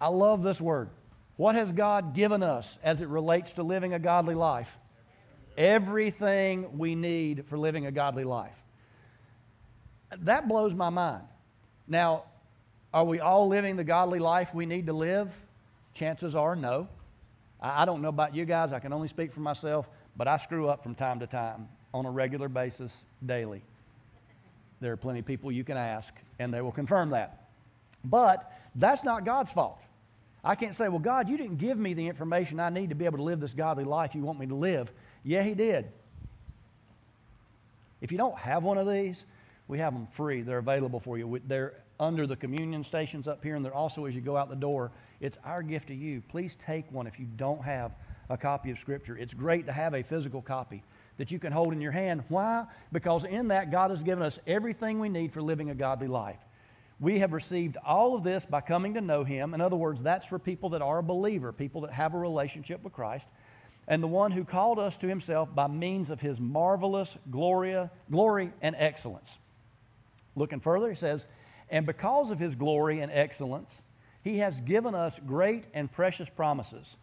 I 0.01 0.07
love 0.07 0.41
this 0.41 0.59
word. 0.59 0.89
What 1.35 1.55
has 1.55 1.71
God 1.71 2.15
given 2.15 2.41
us 2.41 2.79
as 2.83 3.01
it 3.01 3.07
relates 3.07 3.53
to 3.53 3.63
living 3.63 3.93
a 3.93 3.99
godly 3.99 4.35
life? 4.35 4.69
Everything 5.55 6.77
we 6.77 6.95
need 6.95 7.45
for 7.47 7.57
living 7.57 7.85
a 7.85 7.91
godly 7.91 8.23
life. 8.23 8.55
That 10.19 10.47
blows 10.47 10.73
my 10.73 10.89
mind. 10.89 11.23
Now, 11.87 12.23
are 12.91 13.05
we 13.05 13.19
all 13.19 13.47
living 13.47 13.75
the 13.75 13.83
godly 13.83 14.19
life 14.19 14.53
we 14.53 14.65
need 14.65 14.87
to 14.87 14.93
live? 14.93 15.31
Chances 15.93 16.35
are 16.35 16.55
no. 16.55 16.87
I, 17.61 17.85
don't 17.85 18.01
know 18.01 18.09
about 18.09 18.35
you 18.35 18.45
guys, 18.45 18.71
I 18.71 18.79
can 18.79 18.93
only 18.93 19.07
speak 19.07 19.33
for 19.33 19.41
myself, 19.41 19.87
but 20.15 20.27
I 20.27 20.37
screw 20.37 20.69
up 20.69 20.83
from 20.83 20.95
time 20.95 21.19
to 21.19 21.27
time 21.27 21.67
on 21.93 22.05
a 22.05 22.11
regular 22.11 22.47
basis, 22.47 22.95
daily. 23.25 23.61
There 24.81 24.93
are 24.93 24.97
plenty 24.97 25.19
of 25.19 25.25
people 25.25 25.51
you 25.51 25.63
can 25.63 25.77
ask, 25.77 26.13
and 26.39 26.53
they 26.53 26.61
will 26.61 26.71
confirm 26.71 27.09
that. 27.09 27.49
But 28.03 28.51
that's 28.75 29.03
not 29.03 29.25
God's 29.25 29.51
fault. 29.51 29.79
I 30.43 30.55
can't 30.55 30.73
say, 30.73 30.87
well, 30.87 30.99
God, 30.99 31.27
you 31.27 31.37
didn't 31.37 31.57
give 31.57 31.77
me 31.77 31.93
the 31.93 32.07
information 32.07 32.59
I 32.61 32.69
need 32.69 32.89
to 32.89 32.95
be 32.95 33.05
able 33.05 33.17
to 33.17 33.23
live 33.23 33.41
this 33.41 33.53
godly 33.53 33.83
life 33.83 34.15
you 34.15 34.21
want 34.21 34.39
me 34.39 34.47
to 34.47 34.55
live. 34.55 34.89
Yeah, 35.23 35.43
He 35.43 35.53
did. 35.53 35.91
If 37.99 38.13
you 38.13 38.17
don't 38.17 38.37
have 38.37 38.63
one 38.63 38.77
of 38.77 38.87
these, 38.87 39.25
we 39.67 39.79
have 39.79 39.93
them 39.93 40.07
free. 40.13 40.41
They're 40.41 40.59
available 40.59 41.01
for 41.01 41.17
you. 41.17 41.41
They're 41.45 41.73
under 41.99 42.25
the 42.25 42.35
communion 42.35 42.83
stations 42.83 43.27
up 43.27 43.43
here, 43.43 43.55
and 43.55 43.67
also 43.67 44.05
as 44.05 44.15
you 44.15 44.21
go 44.21 44.37
out 44.37 44.49
the 44.49 44.55
door. 44.55 44.91
It's 45.19 45.37
our 45.43 45.61
gift 45.61 45.87
to 45.87 45.93
you. 45.93 46.21
Please 46.29 46.55
take 46.55 46.89
one 46.91 47.07
if 47.07 47.19
you 47.19 47.25
don't 47.35 47.63
have 47.63 47.91
a 48.29 48.37
copy 48.37 48.71
of 48.71 48.79
Scripture. 48.79 49.17
It's 49.17 49.33
great 49.33 49.65
to 49.65 49.73
have 49.73 49.93
a 49.93 50.03
physical 50.03 50.41
copy 50.41 50.83
that 51.17 51.31
you 51.31 51.39
can 51.39 51.51
hold 51.51 51.73
in 51.73 51.81
your 51.81 51.91
hand. 51.91 52.23
Why? 52.29 52.65
Because 52.91 53.25
in 53.25 53.49
that, 53.49 53.71
God 53.71 53.89
has 53.89 54.03
given 54.03 54.23
us 54.23 54.39
everything 54.47 54.99
we 54.99 55.09
need 55.09 55.33
for 55.33 55.41
living 55.41 55.69
a 55.69 55.75
godly 55.75 56.07
life. 56.07 56.39
We 57.01 57.19
have 57.19 57.33
received 57.33 57.77
all 57.85 58.15
of 58.15 58.23
this 58.23 58.45
by 58.45 58.61
coming 58.61 58.93
to 58.93 59.01
know 59.01 59.23
Him. 59.23 59.53
In 59.53 59.61
other 59.61 59.75
words, 59.75 60.01
that's 60.01 60.25
for 60.25 60.39
people 60.39 60.69
that 60.69 60.81
are 60.81 60.99
a 60.99 61.03
believer, 61.03 61.51
people 61.51 61.81
that 61.81 61.91
have 61.91 62.13
a 62.13 62.17
relationship 62.17 62.83
with 62.83 62.93
Christ. 62.93 63.27
And 63.87 64.03
the 64.03 64.07
one 64.07 64.31
who 64.31 64.43
called 64.43 64.79
us 64.79 64.95
to 64.97 65.07
Himself 65.07 65.53
by 65.53 65.67
means 65.67 66.09
of 66.09 66.21
His 66.21 66.39
marvelous 66.39 67.17
gloria, 67.31 67.89
glory 68.11 68.51
and 68.61 68.75
excellence. 68.77 69.37
Looking 70.35 70.59
further, 70.59 70.89
He 70.89 70.95
says, 70.95 71.25
and 71.69 71.85
because 71.85 72.31
of 72.31 72.39
his 72.39 72.55
glory 72.55 73.01
and 73.01 73.11
excellence, 73.11 73.81
he 74.21 74.39
has 74.39 74.61
given 74.61 74.95
us 74.95 75.19
great 75.25 75.65
and 75.73 75.91
precious 75.91 76.29
promises. 76.29 76.97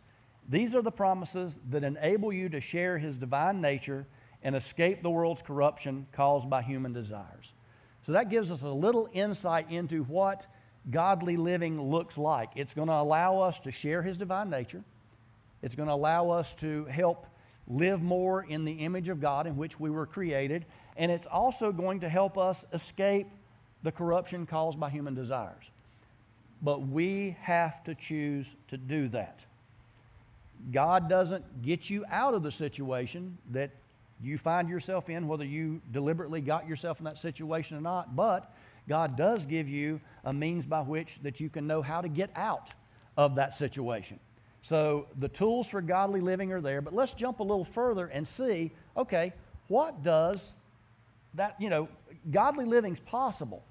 These 0.48 0.74
are 0.74 0.82
the 0.82 0.92
promises 0.92 1.58
that 1.70 1.84
enable 1.84 2.32
you 2.32 2.48
to 2.50 2.60
share 2.60 2.98
his 2.98 3.18
divine 3.18 3.60
nature 3.60 4.06
and 4.42 4.54
escape 4.54 5.02
the 5.02 5.10
world's 5.10 5.42
corruption 5.42 6.06
caused 6.12 6.48
by 6.48 6.62
human 6.62 6.92
desires. 6.92 7.52
So 8.04 8.12
that 8.12 8.30
gives 8.30 8.52
us 8.52 8.62
a 8.62 8.68
little 8.68 9.08
insight 9.12 9.70
into 9.70 10.04
what 10.04 10.46
godly 10.90 11.36
living 11.36 11.80
looks 11.80 12.16
like. 12.16 12.50
It's 12.54 12.74
going 12.74 12.88
to 12.88 12.94
allow 12.94 13.40
us 13.40 13.58
to 13.60 13.72
share 13.72 14.02
his 14.02 14.16
divine 14.16 14.50
nature. 14.50 14.84
It's 15.62 15.74
going 15.74 15.88
to 15.88 15.94
allow 15.94 16.30
us 16.30 16.54
to 16.56 16.84
help 16.84 17.26
live 17.66 18.00
more 18.00 18.44
in 18.44 18.64
the 18.64 18.72
image 18.72 19.08
of 19.08 19.20
God 19.20 19.48
in 19.48 19.56
which 19.56 19.80
we 19.80 19.90
were 19.90 20.06
created. 20.06 20.66
And 20.96 21.10
it's 21.10 21.26
also 21.26 21.72
going 21.72 22.00
to 22.00 22.08
help 22.08 22.38
us 22.38 22.64
escape 22.72 23.26
the 23.86 23.92
corruption 23.92 24.46
caused 24.46 24.80
by 24.80 24.90
human 24.90 25.14
desires. 25.14 25.70
But 26.60 26.88
we 26.88 27.36
have 27.40 27.84
to 27.84 27.94
choose 27.94 28.56
to 28.66 28.76
do 28.76 29.06
that. 29.10 29.38
God 30.72 31.08
doesn't 31.08 31.62
get 31.62 31.88
you 31.88 32.04
out 32.10 32.34
of 32.34 32.42
the 32.42 32.50
situation 32.50 33.38
that 33.52 33.70
you 34.20 34.38
find 34.38 34.68
yourself 34.68 35.08
in, 35.08 35.28
whether 35.28 35.44
you 35.44 35.80
deliberately 35.92 36.40
got 36.40 36.68
yourself 36.68 36.98
in 36.98 37.04
that 37.04 37.16
situation 37.16 37.76
or 37.76 37.80
not, 37.80 38.16
but 38.16 38.52
God 38.88 39.16
does 39.16 39.46
give 39.46 39.68
you 39.68 40.00
a 40.24 40.32
means 40.32 40.66
by 40.66 40.80
which 40.80 41.20
that 41.22 41.38
you 41.38 41.48
can 41.48 41.68
know 41.68 41.80
how 41.80 42.00
to 42.00 42.08
get 42.08 42.30
out 42.34 42.70
of 43.16 43.36
that 43.36 43.54
situation. 43.54 44.18
So 44.62 45.06
the 45.20 45.28
tools 45.28 45.68
for 45.68 45.80
godly 45.80 46.20
living 46.20 46.50
are 46.50 46.60
there, 46.60 46.80
but 46.80 46.92
let's 46.92 47.12
jump 47.12 47.38
a 47.38 47.44
little 47.44 47.64
further 47.64 48.08
and 48.08 48.26
see, 48.26 48.72
okay, 48.96 49.32
what 49.68 50.02
does 50.02 50.54
that, 51.34 51.54
you 51.60 51.70
know, 51.70 51.88
godly 52.32 52.64
living's 52.64 52.98
possible 52.98 53.62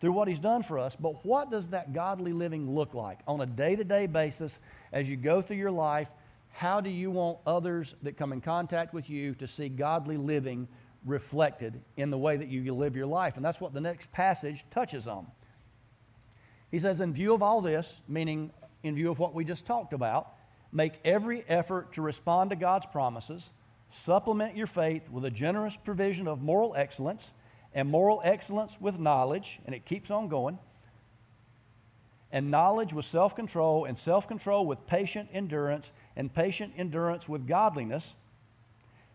through 0.00 0.12
what 0.12 0.28
he's 0.28 0.38
done 0.38 0.62
for 0.62 0.78
us, 0.78 0.96
but 0.96 1.24
what 1.24 1.50
does 1.50 1.68
that 1.68 1.92
godly 1.92 2.32
living 2.32 2.74
look 2.74 2.94
like 2.94 3.20
on 3.26 3.40
a 3.42 3.46
day 3.46 3.76
to 3.76 3.84
day 3.84 4.06
basis 4.06 4.58
as 4.92 5.08
you 5.08 5.16
go 5.16 5.42
through 5.42 5.56
your 5.56 5.70
life, 5.70 6.08
how 6.52 6.80
do 6.80 6.90
you 6.90 7.10
want 7.10 7.38
others 7.46 7.94
that 8.02 8.16
come 8.16 8.32
in 8.32 8.40
contact 8.40 8.92
with 8.92 9.08
you 9.08 9.34
to 9.36 9.46
see 9.46 9.68
godly 9.68 10.16
living 10.16 10.66
reflected 11.04 11.80
in 11.96 12.10
the 12.10 12.18
way 12.18 12.36
that 12.36 12.48
you 12.48 12.74
live 12.74 12.96
your 12.96 13.06
life? 13.06 13.36
And 13.36 13.44
that's 13.44 13.60
what 13.60 13.72
the 13.72 13.80
next 13.80 14.10
passage 14.10 14.64
touches 14.70 15.06
on. 15.06 15.26
He 16.70 16.78
says, 16.78 17.00
in 17.00 17.12
view 17.12 17.34
of 17.34 17.42
all 17.42 17.60
this, 17.60 18.00
meaning 18.08 18.50
in 18.82 18.94
view 18.94 19.10
of 19.10 19.18
what 19.18 19.34
we 19.34 19.44
just 19.44 19.66
talked 19.66 19.92
about, 19.92 20.34
make 20.72 20.94
every 21.04 21.44
effort 21.48 21.92
to 21.94 22.02
respond 22.02 22.50
to 22.50 22.56
God's 22.56 22.86
promises, 22.86 23.50
supplement 23.90 24.56
your 24.56 24.68
faith 24.68 25.08
with 25.10 25.24
a 25.24 25.30
generous 25.30 25.76
provision 25.76 26.28
of 26.28 26.42
moral 26.42 26.74
excellence, 26.76 27.32
and 27.74 27.88
moral 27.88 28.20
excellence 28.24 28.76
with 28.80 28.98
knowledge, 28.98 29.60
and 29.64 29.74
it 29.74 29.84
keeps 29.84 30.10
on 30.10 30.28
going, 30.28 30.58
and 32.32 32.50
knowledge 32.50 32.92
with 32.92 33.04
self 33.04 33.34
control, 33.34 33.84
and 33.84 33.98
self 33.98 34.28
control 34.28 34.66
with 34.66 34.86
patient 34.86 35.28
endurance, 35.32 35.90
and 36.16 36.32
patient 36.32 36.72
endurance 36.76 37.28
with 37.28 37.46
godliness, 37.46 38.14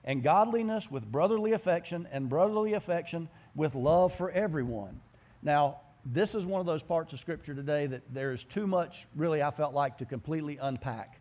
and 0.04 0.24
godliness 0.24 0.90
with 0.90 1.10
brotherly 1.12 1.54
affection, 1.54 2.08
and 2.12 2.30
brotherly 2.30 2.74
affection 2.74 3.30
with 3.56 3.76
love 3.76 4.14
for 4.16 4.32
everyone. 4.32 5.00
Now, 5.42 5.78
this 6.06 6.36
is 6.36 6.46
one 6.46 6.60
of 6.60 6.68
those 6.68 6.84
parts 6.84 7.14
of 7.14 7.20
Scripture 7.20 7.56
today 7.56 7.88
that 7.88 8.02
there 8.14 8.32
is 8.32 8.44
too 8.44 8.68
much, 8.68 9.08
really, 9.16 9.42
I 9.42 9.52
felt 9.52 9.74
like, 9.74 9.98
to 9.98 10.06
completely 10.06 10.58
unpack 10.62 11.20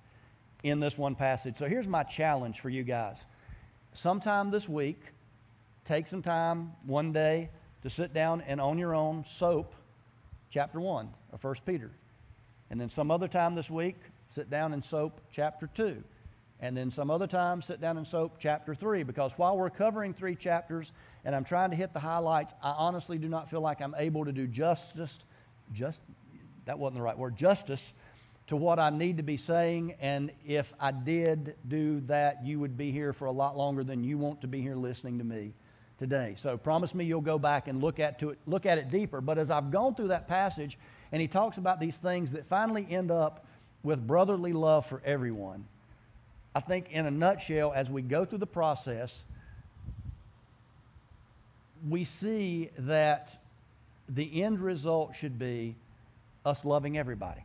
in 0.62 0.80
this 0.80 0.98
one 0.98 1.14
passage. 1.14 1.56
So 1.58 1.66
here's 1.66 1.88
my 1.88 2.02
challenge 2.02 2.60
for 2.60 2.68
you 2.68 2.82
guys. 2.82 3.24
Sometime 3.94 4.50
this 4.50 4.68
week, 4.68 5.00
take 5.84 6.06
some 6.06 6.22
time 6.22 6.72
one 6.86 7.12
day 7.12 7.50
to 7.82 7.90
sit 7.90 8.14
down 8.14 8.40
and 8.42 8.60
on 8.60 8.78
your 8.78 8.94
own 8.94 9.24
soap 9.26 9.74
chapter 10.50 10.80
1 10.80 11.08
of 11.32 11.44
1 11.44 11.54
Peter. 11.66 11.90
And 12.70 12.80
then 12.80 12.88
some 12.88 13.10
other 13.10 13.28
time 13.28 13.54
this 13.54 13.70
week, 13.70 13.96
sit 14.34 14.48
down 14.48 14.72
and 14.72 14.82
soap 14.84 15.20
chapter 15.30 15.68
2. 15.74 16.02
And 16.60 16.74
then 16.74 16.90
some 16.90 17.10
other 17.10 17.26
time, 17.26 17.60
sit 17.60 17.80
down 17.80 17.98
and 17.98 18.06
soap 18.06 18.36
chapter 18.38 18.74
3. 18.74 19.02
Because 19.02 19.32
while 19.32 19.58
we're 19.58 19.68
covering 19.68 20.14
three 20.14 20.34
chapters 20.34 20.92
and 21.24 21.34
I'm 21.34 21.44
trying 21.44 21.70
to 21.70 21.76
hit 21.76 21.92
the 21.92 22.00
highlights, 22.00 22.54
I 22.62 22.70
honestly 22.70 23.18
do 23.18 23.28
not 23.28 23.50
feel 23.50 23.60
like 23.60 23.82
I'm 23.82 23.94
able 23.98 24.24
to 24.24 24.32
do 24.32 24.46
justice, 24.46 25.18
just, 25.72 26.00
that 26.64 26.78
wasn't 26.78 26.96
the 26.96 27.02
right 27.02 27.18
word, 27.18 27.36
justice 27.36 27.92
to 28.46 28.56
what 28.56 28.78
I 28.78 28.90
need 28.90 29.18
to 29.18 29.22
be 29.22 29.36
saying. 29.36 29.96
And 30.00 30.30
if 30.46 30.72
I 30.80 30.92
did 30.92 31.56
do 31.68 32.00
that, 32.06 32.44
you 32.44 32.60
would 32.60 32.78
be 32.78 32.90
here 32.90 33.12
for 33.12 33.26
a 33.26 33.32
lot 33.32 33.58
longer 33.58 33.84
than 33.84 34.02
you 34.04 34.16
want 34.16 34.40
to 34.40 34.46
be 34.46 34.62
here 34.62 34.76
listening 34.76 35.18
to 35.18 35.24
me 35.24 35.52
today. 35.98 36.34
So 36.36 36.56
promise 36.56 36.94
me 36.94 37.04
you'll 37.04 37.20
go 37.20 37.38
back 37.38 37.68
and 37.68 37.82
look 37.82 38.00
at, 38.00 38.18
to 38.20 38.30
it, 38.30 38.38
look 38.46 38.66
at 38.66 38.78
it 38.78 38.90
deeper. 38.90 39.20
But 39.20 39.38
as 39.38 39.50
I've 39.50 39.70
gone 39.70 39.94
through 39.94 40.08
that 40.08 40.28
passage, 40.28 40.78
and 41.12 41.20
he 41.20 41.28
talks 41.28 41.58
about 41.58 41.80
these 41.80 41.96
things 41.96 42.32
that 42.32 42.46
finally 42.46 42.86
end 42.90 43.10
up 43.10 43.46
with 43.82 44.04
brotherly 44.06 44.52
love 44.52 44.86
for 44.86 45.00
everyone, 45.04 45.64
I 46.54 46.60
think 46.60 46.90
in 46.90 47.06
a 47.06 47.10
nutshell, 47.10 47.72
as 47.74 47.90
we 47.90 48.02
go 48.02 48.24
through 48.24 48.38
the 48.38 48.46
process, 48.46 49.24
we 51.88 52.04
see 52.04 52.70
that 52.78 53.36
the 54.08 54.42
end 54.42 54.60
result 54.60 55.14
should 55.14 55.38
be 55.38 55.74
us 56.44 56.64
loving 56.64 56.98
everybody. 56.98 57.40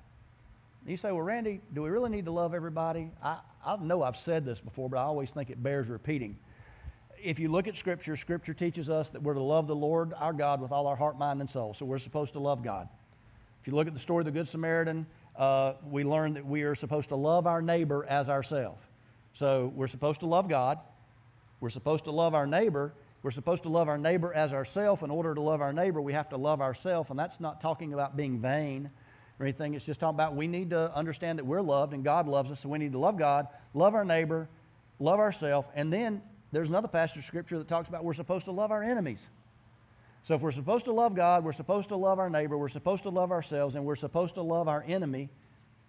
You 0.87 0.97
say, 0.97 1.11
well, 1.11 1.21
Randy, 1.21 1.61
do 1.73 1.83
we 1.83 1.89
really 1.89 2.09
need 2.09 2.25
to 2.25 2.31
love 2.31 2.53
everybody? 2.53 3.11
I, 3.23 3.37
I 3.65 3.77
know 3.77 4.01
I've 4.01 4.17
said 4.17 4.45
this 4.45 4.59
before, 4.59 4.89
but 4.89 4.97
I 4.97 5.03
always 5.03 5.31
think 5.31 5.49
it 5.49 5.61
bears 5.61 5.87
repeating 5.87 6.37
if 7.21 7.39
you 7.39 7.49
look 7.49 7.67
at 7.67 7.75
Scripture, 7.75 8.15
Scripture 8.15 8.53
teaches 8.53 8.89
us 8.89 9.09
that 9.09 9.21
we're 9.21 9.33
to 9.33 9.41
love 9.41 9.67
the 9.67 9.75
Lord 9.75 10.13
our 10.17 10.33
God 10.33 10.61
with 10.61 10.71
all 10.71 10.87
our 10.87 10.95
heart, 10.95 11.17
mind, 11.17 11.41
and 11.41 11.49
soul. 11.49 11.73
So 11.73 11.85
we're 11.85 11.99
supposed 11.99 12.33
to 12.33 12.39
love 12.39 12.63
God. 12.63 12.87
If 13.61 13.67
you 13.67 13.75
look 13.75 13.87
at 13.87 13.93
the 13.93 13.99
story 13.99 14.21
of 14.21 14.25
the 14.25 14.31
Good 14.31 14.47
Samaritan, 14.47 15.05
uh, 15.35 15.73
we 15.89 16.03
learn 16.03 16.33
that 16.33 16.45
we 16.45 16.63
are 16.63 16.75
supposed 16.75 17.09
to 17.09 17.15
love 17.15 17.47
our 17.47 17.61
neighbor 17.61 18.05
as 18.05 18.29
ourselves. 18.29 18.81
So 19.33 19.71
we're 19.75 19.87
supposed 19.87 20.21
to 20.21 20.25
love 20.25 20.49
God. 20.49 20.79
We're 21.59 21.69
supposed 21.69 22.05
to 22.05 22.11
love 22.11 22.33
our 22.33 22.47
neighbor. 22.47 22.93
We're 23.21 23.31
supposed 23.31 23.63
to 23.63 23.69
love 23.69 23.89
our 23.89 23.97
neighbor 23.97 24.33
as 24.33 24.53
ourselves. 24.53 25.03
In 25.03 25.11
order 25.11 25.35
to 25.35 25.41
love 25.41 25.61
our 25.61 25.73
neighbor, 25.73 26.01
we 26.01 26.13
have 26.13 26.29
to 26.29 26.37
love 26.37 26.61
ourselves. 26.61 27.09
And 27.09 27.19
that's 27.19 27.39
not 27.39 27.59
talking 27.59 27.93
about 27.93 28.15
being 28.15 28.39
vain 28.39 28.89
or 29.39 29.45
anything. 29.45 29.73
It's 29.73 29.85
just 29.85 29.99
talking 29.99 30.15
about 30.15 30.35
we 30.35 30.47
need 30.47 30.69
to 30.71 30.93
understand 30.95 31.39
that 31.39 31.45
we're 31.45 31.61
loved 31.61 31.93
and 31.93 32.03
God 32.03 32.27
loves 32.27 32.51
us. 32.51 32.61
So 32.61 32.69
we 32.69 32.77
need 32.77 32.93
to 32.93 32.99
love 32.99 33.17
God, 33.17 33.47
love 33.73 33.93
our 33.93 34.05
neighbor, 34.05 34.47
love 34.99 35.19
ourselves, 35.19 35.67
and 35.75 35.91
then 35.91 36.21
there's 36.51 36.69
another 36.69 36.87
passage 36.87 37.19
of 37.19 37.25
Scripture 37.25 37.57
that 37.57 37.67
talks 37.67 37.89
about 37.89 38.03
we're 38.03 38.13
supposed 38.13 38.45
to 38.45 38.51
love 38.51 38.71
our 38.71 38.83
enemies. 38.83 39.29
So 40.23 40.35
if 40.35 40.41
we're 40.41 40.51
supposed 40.51 40.85
to 40.85 40.91
love 40.91 41.15
God, 41.15 41.43
we're 41.43 41.53
supposed 41.53 41.89
to 41.89 41.95
love 41.95 42.19
our 42.19 42.29
neighbor, 42.29 42.57
we're 42.57 42.67
supposed 42.67 43.03
to 43.03 43.09
love 43.09 43.31
ourselves, 43.31 43.75
and 43.75 43.85
we're 43.85 43.95
supposed 43.95 44.35
to 44.35 44.41
love 44.41 44.67
our 44.67 44.83
enemy. 44.87 45.29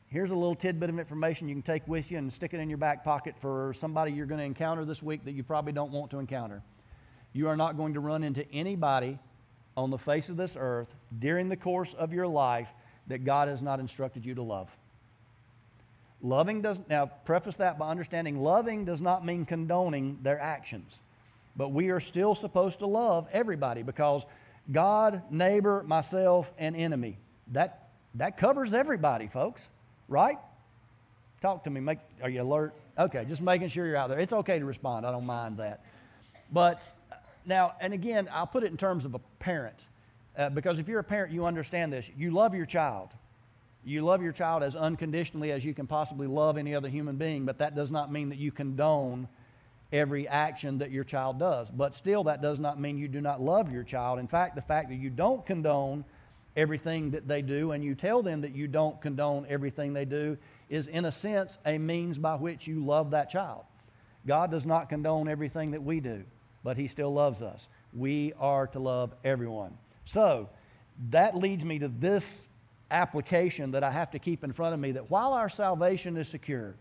Here's 0.08 0.30
a 0.30 0.34
little 0.34 0.54
tidbit 0.54 0.90
of 0.90 0.98
information 0.98 1.48
you 1.48 1.54
can 1.54 1.62
take 1.62 1.86
with 1.86 2.10
you 2.10 2.18
and 2.18 2.32
stick 2.32 2.52
it 2.54 2.58
in 2.58 2.68
your 2.68 2.78
back 2.78 3.04
pocket 3.04 3.34
for 3.40 3.74
somebody 3.76 4.12
you're 4.12 4.26
going 4.26 4.38
to 4.38 4.44
encounter 4.44 4.84
this 4.84 5.02
week 5.02 5.24
that 5.24 5.32
you 5.32 5.42
probably 5.42 5.72
don't 5.72 5.92
want 5.92 6.10
to 6.12 6.18
encounter. 6.18 6.62
You 7.32 7.48
are 7.48 7.56
not 7.56 7.76
going 7.76 7.94
to 7.94 8.00
run 8.00 8.24
into 8.24 8.50
anybody 8.52 9.18
on 9.76 9.90
the 9.90 9.98
face 9.98 10.28
of 10.28 10.36
this 10.36 10.56
earth 10.58 10.88
during 11.18 11.48
the 11.48 11.56
course 11.56 11.94
of 11.94 12.12
your 12.12 12.26
life 12.26 12.68
that 13.06 13.24
God 13.24 13.48
has 13.48 13.62
not 13.62 13.78
instructed 13.78 14.24
you 14.24 14.34
to 14.34 14.42
love. 14.42 14.68
Loving 16.22 16.60
does 16.60 16.80
now 16.88 17.06
preface 17.06 17.56
that 17.56 17.78
by 17.78 17.88
understanding 17.88 18.42
loving 18.42 18.84
does 18.84 19.00
not 19.00 19.24
mean 19.24 19.46
condoning 19.46 20.18
their 20.22 20.38
actions. 20.38 20.98
But 21.56 21.70
we 21.70 21.90
are 21.90 22.00
still 22.00 22.34
supposed 22.34 22.80
to 22.80 22.86
love 22.86 23.26
everybody 23.32 23.82
because 23.82 24.26
God, 24.70 25.22
neighbor, 25.30 25.82
myself, 25.82 26.52
and 26.58 26.76
enemy. 26.76 27.18
That 27.52 27.88
that 28.16 28.36
covers 28.36 28.72
everybody, 28.72 29.28
folks. 29.28 29.66
Right? 30.08 30.38
Talk 31.40 31.64
to 31.64 31.70
me. 31.70 31.80
Make 31.80 31.98
are 32.22 32.28
you 32.28 32.42
alert? 32.42 32.74
Okay, 32.98 33.24
just 33.26 33.40
making 33.40 33.68
sure 33.68 33.86
you're 33.86 33.96
out 33.96 34.08
there. 34.08 34.18
It's 34.18 34.32
okay 34.32 34.58
to 34.58 34.64
respond. 34.64 35.06
I 35.06 35.12
don't 35.12 35.26
mind 35.26 35.56
that. 35.56 35.84
But 36.52 36.84
now, 37.46 37.74
and 37.80 37.94
again, 37.94 38.28
I'll 38.30 38.46
put 38.46 38.62
it 38.62 38.70
in 38.70 38.76
terms 38.76 39.04
of 39.04 39.14
a 39.14 39.20
parent. 39.38 39.86
Uh, 40.36 40.50
because 40.50 40.78
if 40.78 40.88
you're 40.88 41.00
a 41.00 41.04
parent, 41.04 41.32
you 41.32 41.46
understand 41.46 41.92
this. 41.92 42.06
You 42.16 42.30
love 42.30 42.54
your 42.54 42.66
child. 42.66 43.08
You 43.84 44.02
love 44.02 44.22
your 44.22 44.32
child 44.32 44.62
as 44.62 44.76
unconditionally 44.76 45.52
as 45.52 45.64
you 45.64 45.72
can 45.72 45.86
possibly 45.86 46.26
love 46.26 46.58
any 46.58 46.74
other 46.74 46.88
human 46.88 47.16
being, 47.16 47.46
but 47.46 47.58
that 47.58 47.74
does 47.74 47.90
not 47.90 48.12
mean 48.12 48.28
that 48.28 48.38
you 48.38 48.52
condone 48.52 49.28
every 49.92 50.28
action 50.28 50.78
that 50.78 50.90
your 50.90 51.04
child 51.04 51.38
does. 51.38 51.70
But 51.70 51.94
still, 51.94 52.24
that 52.24 52.42
does 52.42 52.60
not 52.60 52.78
mean 52.78 52.98
you 52.98 53.08
do 53.08 53.20
not 53.20 53.40
love 53.40 53.72
your 53.72 53.82
child. 53.82 54.18
In 54.18 54.28
fact, 54.28 54.54
the 54.54 54.62
fact 54.62 54.90
that 54.90 54.96
you 54.96 55.10
don't 55.10 55.44
condone 55.46 56.04
everything 56.56 57.12
that 57.12 57.26
they 57.26 57.42
do 57.42 57.72
and 57.72 57.82
you 57.82 57.94
tell 57.94 58.22
them 58.22 58.42
that 58.42 58.54
you 58.54 58.66
don't 58.66 59.00
condone 59.00 59.46
everything 59.48 59.92
they 59.92 60.04
do 60.04 60.36
is, 60.68 60.86
in 60.86 61.04
a 61.04 61.12
sense, 61.12 61.58
a 61.64 61.78
means 61.78 62.18
by 62.18 62.34
which 62.34 62.66
you 62.66 62.84
love 62.84 63.12
that 63.12 63.30
child. 63.30 63.64
God 64.26 64.50
does 64.50 64.66
not 64.66 64.88
condone 64.88 65.28
everything 65.28 65.70
that 65.70 65.82
we 65.82 66.00
do, 66.00 66.24
but 66.62 66.76
He 66.76 66.86
still 66.88 67.12
loves 67.12 67.40
us. 67.40 67.68
We 67.94 68.34
are 68.38 68.66
to 68.68 68.78
love 68.78 69.14
everyone. 69.24 69.78
So, 70.04 70.50
that 71.10 71.34
leads 71.34 71.64
me 71.64 71.78
to 71.78 71.88
this 71.88 72.48
application 72.90 73.70
that 73.72 73.84
I 73.84 73.90
have 73.90 74.10
to 74.12 74.18
keep 74.18 74.44
in 74.44 74.52
front 74.52 74.74
of 74.74 74.80
me 74.80 74.92
that 74.92 75.10
while 75.10 75.32
our 75.32 75.48
salvation 75.48 76.16
is 76.16 76.28
secure, 76.28 76.74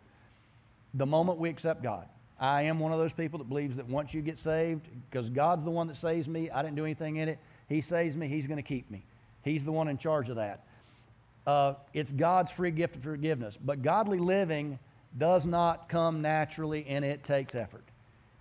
the 0.93 1.05
moment 1.05 1.37
we 1.37 1.49
accept 1.49 1.83
God, 1.83 2.07
I 2.39 2.63
am 2.63 2.79
one 2.79 2.91
of 2.91 2.99
those 2.99 3.13
people 3.13 3.39
that 3.39 3.49
believes 3.49 3.75
that 3.75 3.87
once 3.87 4.13
you 4.13 4.21
get 4.21 4.39
saved, 4.39 4.87
because 5.09 5.29
God's 5.29 5.63
the 5.63 5.71
one 5.71 5.87
that 5.87 5.97
saves 5.97 6.27
me, 6.27 6.49
I 6.49 6.61
didn't 6.61 6.75
do 6.75 6.85
anything 6.85 7.17
in 7.17 7.29
it, 7.29 7.39
He 7.67 7.81
saves 7.81 8.15
me, 8.15 8.27
He's 8.27 8.47
going 8.47 8.57
to 8.57 8.63
keep 8.63 8.89
me. 8.89 9.03
He's 9.43 9.65
the 9.65 9.71
one 9.71 9.87
in 9.87 9.97
charge 9.97 10.29
of 10.29 10.37
that. 10.37 10.63
Uh, 11.45 11.73
it's 11.93 12.11
God's 12.11 12.51
free 12.51 12.71
gift 12.71 12.95
of 12.95 13.03
forgiveness. 13.03 13.57
But 13.57 13.81
godly 13.81 14.19
living 14.19 14.79
does 15.17 15.45
not 15.45 15.89
come 15.89 16.21
naturally 16.21 16.85
and 16.87 17.03
it 17.03 17.23
takes 17.23 17.55
effort. 17.55 17.83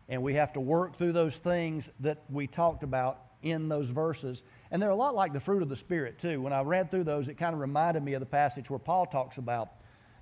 And 0.09 0.23
we 0.23 0.35
have 0.35 0.53
to 0.55 0.61
work 0.61 0.97
through 0.97 1.13
those 1.13 1.37
things 1.37 1.91
that 2.01 2.19
we 2.31 2.47
talked 2.47 2.83
about 2.83 3.21
in 3.43 3.69
those 3.69 3.89
verses 3.89 4.43
and 4.71 4.83
they're 4.83 4.91
a 4.91 4.97
lot 4.97 5.15
like 5.15 5.33
the 5.33 5.41
fruit 5.41 5.63
of 5.63 5.69
the 5.69 5.77
Spirit, 5.77 6.19
too. 6.19 6.43
When 6.43 6.53
I 6.53 6.61
read 6.61 6.91
through 6.91 7.05
those, 7.05 7.29
it 7.29 7.39
kind 7.39 7.55
of 7.55 7.61
reminded 7.61 8.03
me 8.03 8.15
of 8.15 8.21
the 8.21 8.27
passage 8.27 8.69
where 8.69 8.79
Paul 8.79 9.07
talks 9.07 9.39
about 9.39 9.71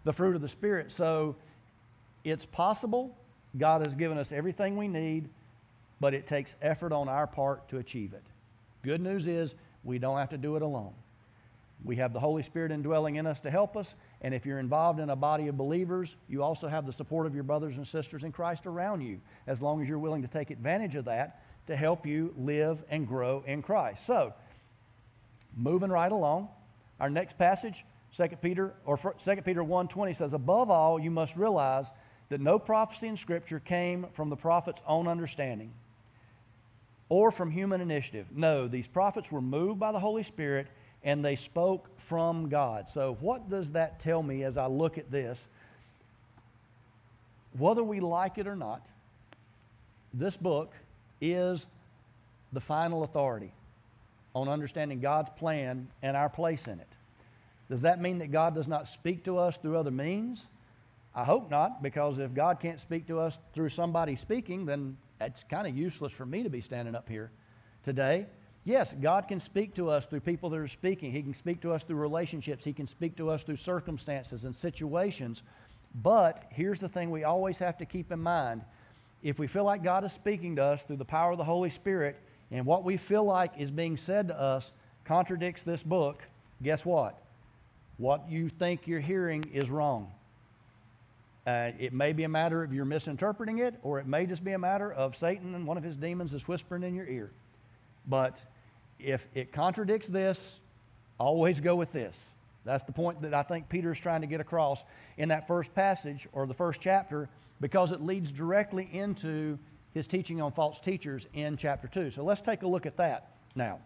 the 0.04 0.12
fruit 0.12 0.36
of 0.36 0.42
the 0.42 0.48
Spirit. 0.48 0.92
So 0.92 1.36
it's 2.22 2.46
possible. 2.46 3.16
God 3.58 3.84
has 3.84 3.94
given 3.94 4.18
us 4.18 4.30
everything 4.30 4.76
we 4.76 4.86
need, 4.86 5.28
but 6.00 6.14
it 6.14 6.26
takes 6.26 6.54
effort 6.62 6.92
on 6.92 7.08
our 7.08 7.26
part 7.26 7.68
to 7.70 7.78
achieve 7.78 8.12
it. 8.12 8.22
Good 8.82 9.00
news 9.00 9.26
is 9.26 9.54
we 9.82 9.98
don't 9.98 10.18
have 10.18 10.30
to 10.30 10.38
do 10.38 10.54
it 10.54 10.62
alone. 10.62 10.92
We 11.84 11.96
have 11.96 12.12
the 12.12 12.20
Holy 12.20 12.42
Spirit 12.42 12.70
indwelling 12.70 13.16
in 13.16 13.26
us 13.26 13.40
to 13.40 13.50
help 13.50 13.76
us. 13.76 13.94
And 14.20 14.32
if 14.32 14.46
you're 14.46 14.60
involved 14.60 15.00
in 15.00 15.10
a 15.10 15.16
body 15.16 15.48
of 15.48 15.56
believers, 15.56 16.16
you 16.28 16.42
also 16.42 16.68
have 16.68 16.86
the 16.86 16.92
support 16.92 17.26
of 17.26 17.34
your 17.34 17.44
brothers 17.44 17.76
and 17.76 17.86
sisters 17.86 18.22
in 18.22 18.32
Christ 18.32 18.66
around 18.66 19.02
you, 19.02 19.20
as 19.46 19.60
long 19.60 19.82
as 19.82 19.88
you're 19.88 19.98
willing 19.98 20.22
to 20.22 20.28
take 20.28 20.50
advantage 20.50 20.94
of 20.94 21.04
that 21.06 21.42
to 21.66 21.76
help 21.76 22.06
you 22.06 22.34
live 22.36 22.82
and 22.90 23.06
grow 23.06 23.42
in 23.46 23.62
Christ. 23.62 24.06
So, 24.06 24.34
moving 25.56 25.90
right 25.90 26.10
along, 26.10 26.48
our 27.00 27.10
next 27.10 27.38
passage, 27.38 27.84
2 28.16 28.28
Peter 28.40 28.74
or 28.84 28.96
2 28.96 29.44
Peter 29.44 29.62
1:20 29.62 30.14
says, 30.14 30.32
"Above 30.32 30.70
all, 30.70 30.98
you 30.98 31.10
must 31.10 31.36
realize 31.36 31.90
that 32.28 32.40
no 32.40 32.58
prophecy 32.58 33.08
in 33.08 33.16
scripture 33.16 33.60
came 33.60 34.06
from 34.12 34.30
the 34.30 34.36
prophet's 34.36 34.82
own 34.86 35.06
understanding 35.06 35.72
or 37.08 37.30
from 37.30 37.50
human 37.50 37.80
initiative. 37.80 38.26
No, 38.36 38.66
these 38.66 38.88
prophets 38.88 39.30
were 39.30 39.40
moved 39.40 39.78
by 39.78 39.92
the 39.92 40.00
Holy 40.00 40.22
Spirit 40.22 40.66
and 41.02 41.24
they 41.24 41.36
spoke 41.36 41.98
from 41.98 42.48
God." 42.48 42.88
So, 42.88 43.16
what 43.20 43.48
does 43.48 43.72
that 43.72 44.00
tell 44.00 44.22
me 44.22 44.42
as 44.42 44.56
I 44.56 44.66
look 44.66 44.98
at 44.98 45.10
this? 45.10 45.48
whether 47.58 47.82
we 47.82 48.00
like 48.00 48.38
it 48.38 48.46
or 48.46 48.56
not, 48.56 48.86
this 50.12 50.36
book 50.36 50.72
is 51.20 51.66
the 52.52 52.60
final 52.60 53.02
authority 53.02 53.52
on 54.34 54.48
understanding 54.48 55.00
God's 55.00 55.30
plan 55.30 55.88
and 56.02 56.16
our 56.16 56.28
place 56.28 56.66
in 56.66 56.78
it. 56.80 56.88
Does 57.68 57.80
that 57.82 58.00
mean 58.00 58.18
that 58.18 58.30
God 58.30 58.54
does 58.54 58.68
not 58.68 58.86
speak 58.86 59.24
to 59.24 59.38
us 59.38 59.56
through 59.56 59.76
other 59.76 59.90
means? 59.90 60.46
I 61.14 61.24
hope 61.24 61.50
not, 61.50 61.82
because 61.82 62.18
if 62.18 62.34
God 62.34 62.60
can't 62.60 62.80
speak 62.80 63.06
to 63.06 63.18
us 63.18 63.38
through 63.54 63.70
somebody 63.70 64.14
speaking, 64.14 64.66
then 64.66 64.96
it's 65.20 65.44
kind 65.44 65.66
of 65.66 65.76
useless 65.76 66.12
for 66.12 66.26
me 66.26 66.42
to 66.42 66.50
be 66.50 66.60
standing 66.60 66.94
up 66.94 67.08
here 67.08 67.30
today. 67.82 68.26
Yes, 68.64 68.94
God 69.00 69.28
can 69.28 69.40
speak 69.40 69.74
to 69.76 69.88
us 69.88 70.06
through 70.06 70.20
people 70.20 70.50
that 70.50 70.58
are 70.58 70.68
speaking. 70.68 71.12
He 71.12 71.22
can 71.22 71.34
speak 71.34 71.60
to 71.62 71.72
us 71.72 71.84
through 71.84 71.96
relationships. 71.96 72.64
He 72.64 72.72
can 72.72 72.86
speak 72.86 73.16
to 73.16 73.30
us 73.30 73.44
through 73.44 73.56
circumstances 73.56 74.44
and 74.44 74.54
situations. 74.54 75.42
But 76.02 76.44
here's 76.50 76.80
the 76.80 76.88
thing 76.88 77.10
we 77.10 77.24
always 77.24 77.58
have 77.58 77.78
to 77.78 77.86
keep 77.86 78.12
in 78.12 78.20
mind 78.20 78.62
if 79.22 79.38
we 79.38 79.46
feel 79.46 79.64
like 79.64 79.82
God 79.82 80.04
is 80.04 80.12
speaking 80.12 80.56
to 80.56 80.64
us 80.64 80.82
through 80.82 80.96
the 80.96 81.04
power 81.04 81.32
of 81.32 81.38
the 81.38 81.44
Holy 81.44 81.70
Spirit, 81.70 82.18
and 82.50 82.64
what 82.64 82.84
we 82.84 82.96
feel 82.96 83.24
like 83.24 83.52
is 83.58 83.70
being 83.70 83.96
said 83.96 84.28
to 84.28 84.40
us 84.40 84.72
contradicts 85.04 85.62
this 85.62 85.82
book, 85.82 86.22
guess 86.62 86.84
what? 86.84 87.20
What 87.98 88.30
you 88.30 88.48
think 88.48 88.86
you're 88.86 89.00
hearing 89.00 89.44
is 89.52 89.70
wrong. 89.70 90.12
Uh, 91.46 91.70
it 91.78 91.92
may 91.92 92.12
be 92.12 92.24
a 92.24 92.28
matter 92.28 92.62
of 92.62 92.72
you're 92.72 92.84
misinterpreting 92.84 93.58
it, 93.58 93.74
or 93.82 94.00
it 94.00 94.06
may 94.06 94.26
just 94.26 94.42
be 94.42 94.52
a 94.52 94.58
matter 94.58 94.92
of 94.92 95.16
Satan 95.16 95.54
and 95.54 95.66
one 95.66 95.76
of 95.76 95.84
his 95.84 95.96
demons 95.96 96.34
is 96.34 96.46
whispering 96.48 96.82
in 96.82 96.94
your 96.94 97.06
ear. 97.06 97.30
But 98.06 98.40
if 98.98 99.26
it 99.34 99.52
contradicts 99.52 100.08
this, 100.08 100.58
always 101.18 101.60
go 101.60 101.76
with 101.76 101.92
this. 101.92 102.18
That's 102.64 102.82
the 102.82 102.92
point 102.92 103.22
that 103.22 103.32
I 103.32 103.44
think 103.44 103.68
Peter 103.68 103.92
is 103.92 104.00
trying 104.00 104.22
to 104.22 104.26
get 104.26 104.40
across 104.40 104.84
in 105.16 105.28
that 105.28 105.46
first 105.46 105.72
passage 105.72 106.26
or 106.32 106.46
the 106.46 106.54
first 106.54 106.80
chapter 106.80 107.28
because 107.60 107.92
it 107.92 108.02
leads 108.02 108.30
directly 108.30 108.88
into 108.92 109.58
his 109.92 110.06
teaching 110.06 110.40
on 110.40 110.52
false 110.52 110.78
teachers 110.78 111.26
in 111.32 111.56
chapter 111.56 111.88
2. 111.88 112.10
So 112.10 112.22
let's 112.22 112.40
take 112.40 112.62
a 112.62 112.66
look 112.66 112.86
at 112.86 112.96
that 112.98 113.30
now. 113.54 113.78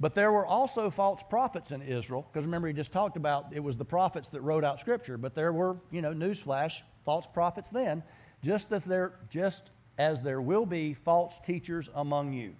But 0.00 0.14
there 0.14 0.32
were 0.32 0.44
also 0.44 0.90
false 0.90 1.22
prophets 1.22 1.70
in 1.70 1.80
Israel, 1.80 2.26
because 2.32 2.44
remember, 2.44 2.68
he 2.68 2.74
just 2.74 2.92
talked 2.92 3.16
about 3.16 3.46
it 3.52 3.60
was 3.60 3.76
the 3.76 3.84
prophets 3.84 4.28
that 4.30 4.40
wrote 4.40 4.64
out 4.64 4.80
Scripture. 4.80 5.16
But 5.16 5.34
there 5.34 5.52
were, 5.52 5.76
you 5.90 6.02
know, 6.02 6.12
newsflash, 6.12 6.82
false 7.04 7.26
prophets 7.26 7.70
then, 7.70 8.02
just 8.42 8.72
as 8.72 8.84
there, 8.84 9.14
just 9.30 9.70
as 9.98 10.20
there 10.20 10.40
will 10.40 10.66
be 10.66 10.94
false 10.94 11.38
teachers 11.40 11.88
among 11.94 12.32
you. 12.32 12.54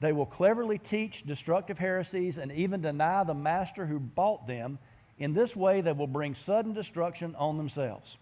They 0.00 0.12
will 0.12 0.26
cleverly 0.26 0.78
teach 0.78 1.24
destructive 1.24 1.78
heresies 1.78 2.36
and 2.38 2.50
even 2.52 2.82
deny 2.82 3.24
the 3.24 3.34
master 3.34 3.86
who 3.86 4.00
bought 4.00 4.46
them. 4.46 4.78
In 5.18 5.32
this 5.32 5.54
way, 5.54 5.80
they 5.80 5.92
will 5.92 6.06
bring 6.06 6.34
sudden 6.34 6.72
destruction 6.72 7.34
on 7.36 7.56
themselves. 7.56 8.18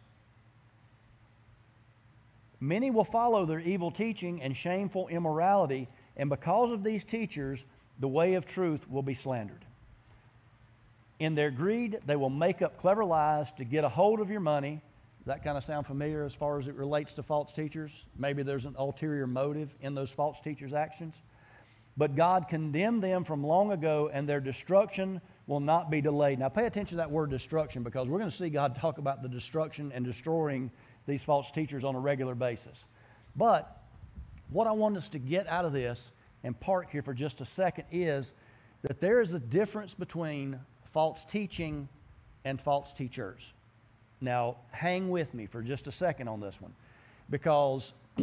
Many 2.60 2.90
will 2.90 3.04
follow 3.04 3.44
their 3.44 3.60
evil 3.60 3.90
teaching 3.90 4.40
and 4.40 4.56
shameful 4.56 5.08
immorality, 5.08 5.88
and 6.16 6.30
because 6.30 6.70
of 6.70 6.84
these 6.84 7.02
teachers, 7.02 7.64
the 7.98 8.08
way 8.08 8.34
of 8.34 8.46
truth 8.46 8.88
will 8.88 9.02
be 9.02 9.14
slandered. 9.14 9.64
In 11.18 11.34
their 11.34 11.50
greed, 11.50 12.00
they 12.06 12.16
will 12.16 12.30
make 12.30 12.62
up 12.62 12.78
clever 12.78 13.04
lies 13.04 13.52
to 13.52 13.64
get 13.64 13.84
a 13.84 13.88
hold 13.88 14.20
of 14.20 14.30
your 14.30 14.40
money. 14.40 14.80
Does 15.18 15.26
that 15.26 15.44
kind 15.44 15.56
of 15.56 15.64
sound 15.64 15.86
familiar 15.86 16.24
as 16.24 16.34
far 16.34 16.58
as 16.58 16.68
it 16.68 16.74
relates 16.74 17.14
to 17.14 17.22
false 17.22 17.52
teachers? 17.52 18.04
Maybe 18.18 18.42
there's 18.42 18.64
an 18.64 18.74
ulterior 18.78 19.26
motive 19.26 19.74
in 19.80 19.94
those 19.94 20.10
false 20.10 20.40
teachers' 20.40 20.72
actions. 20.72 21.14
But 21.96 22.16
God 22.16 22.48
condemned 22.48 23.02
them 23.02 23.24
from 23.24 23.44
long 23.44 23.72
ago, 23.72 24.10
and 24.12 24.28
their 24.28 24.40
destruction 24.40 25.20
will 25.46 25.60
not 25.60 25.90
be 25.90 26.00
delayed. 26.00 26.38
Now, 26.38 26.48
pay 26.48 26.66
attention 26.66 26.96
to 26.96 26.96
that 26.96 27.10
word 27.10 27.30
destruction 27.30 27.82
because 27.82 28.08
we're 28.08 28.18
going 28.18 28.30
to 28.30 28.36
see 28.36 28.48
God 28.48 28.76
talk 28.80 28.98
about 28.98 29.22
the 29.22 29.28
destruction 29.28 29.92
and 29.94 30.04
destroying 30.04 30.70
these 31.06 31.22
false 31.22 31.50
teachers 31.50 31.84
on 31.84 31.94
a 31.94 32.00
regular 32.00 32.34
basis. 32.34 32.84
But 33.36 33.82
what 34.50 34.66
I 34.66 34.72
want 34.72 34.96
us 34.96 35.08
to 35.10 35.18
get 35.18 35.46
out 35.48 35.64
of 35.64 35.72
this 35.72 36.10
and 36.44 36.58
park 36.58 36.90
here 36.90 37.02
for 37.02 37.14
just 37.14 37.40
a 37.40 37.46
second 37.46 37.84
is 37.90 38.32
that 38.82 39.00
there 39.00 39.20
is 39.20 39.32
a 39.32 39.38
difference 39.38 39.94
between 39.94 40.58
false 40.92 41.24
teaching 41.24 41.88
and 42.44 42.60
false 42.60 42.92
teachers. 42.92 43.52
Now, 44.20 44.56
hang 44.70 45.10
with 45.10 45.34
me 45.34 45.46
for 45.46 45.62
just 45.62 45.86
a 45.86 45.92
second 45.92 46.28
on 46.28 46.40
this 46.40 46.60
one 46.60 46.72
because 47.30 47.92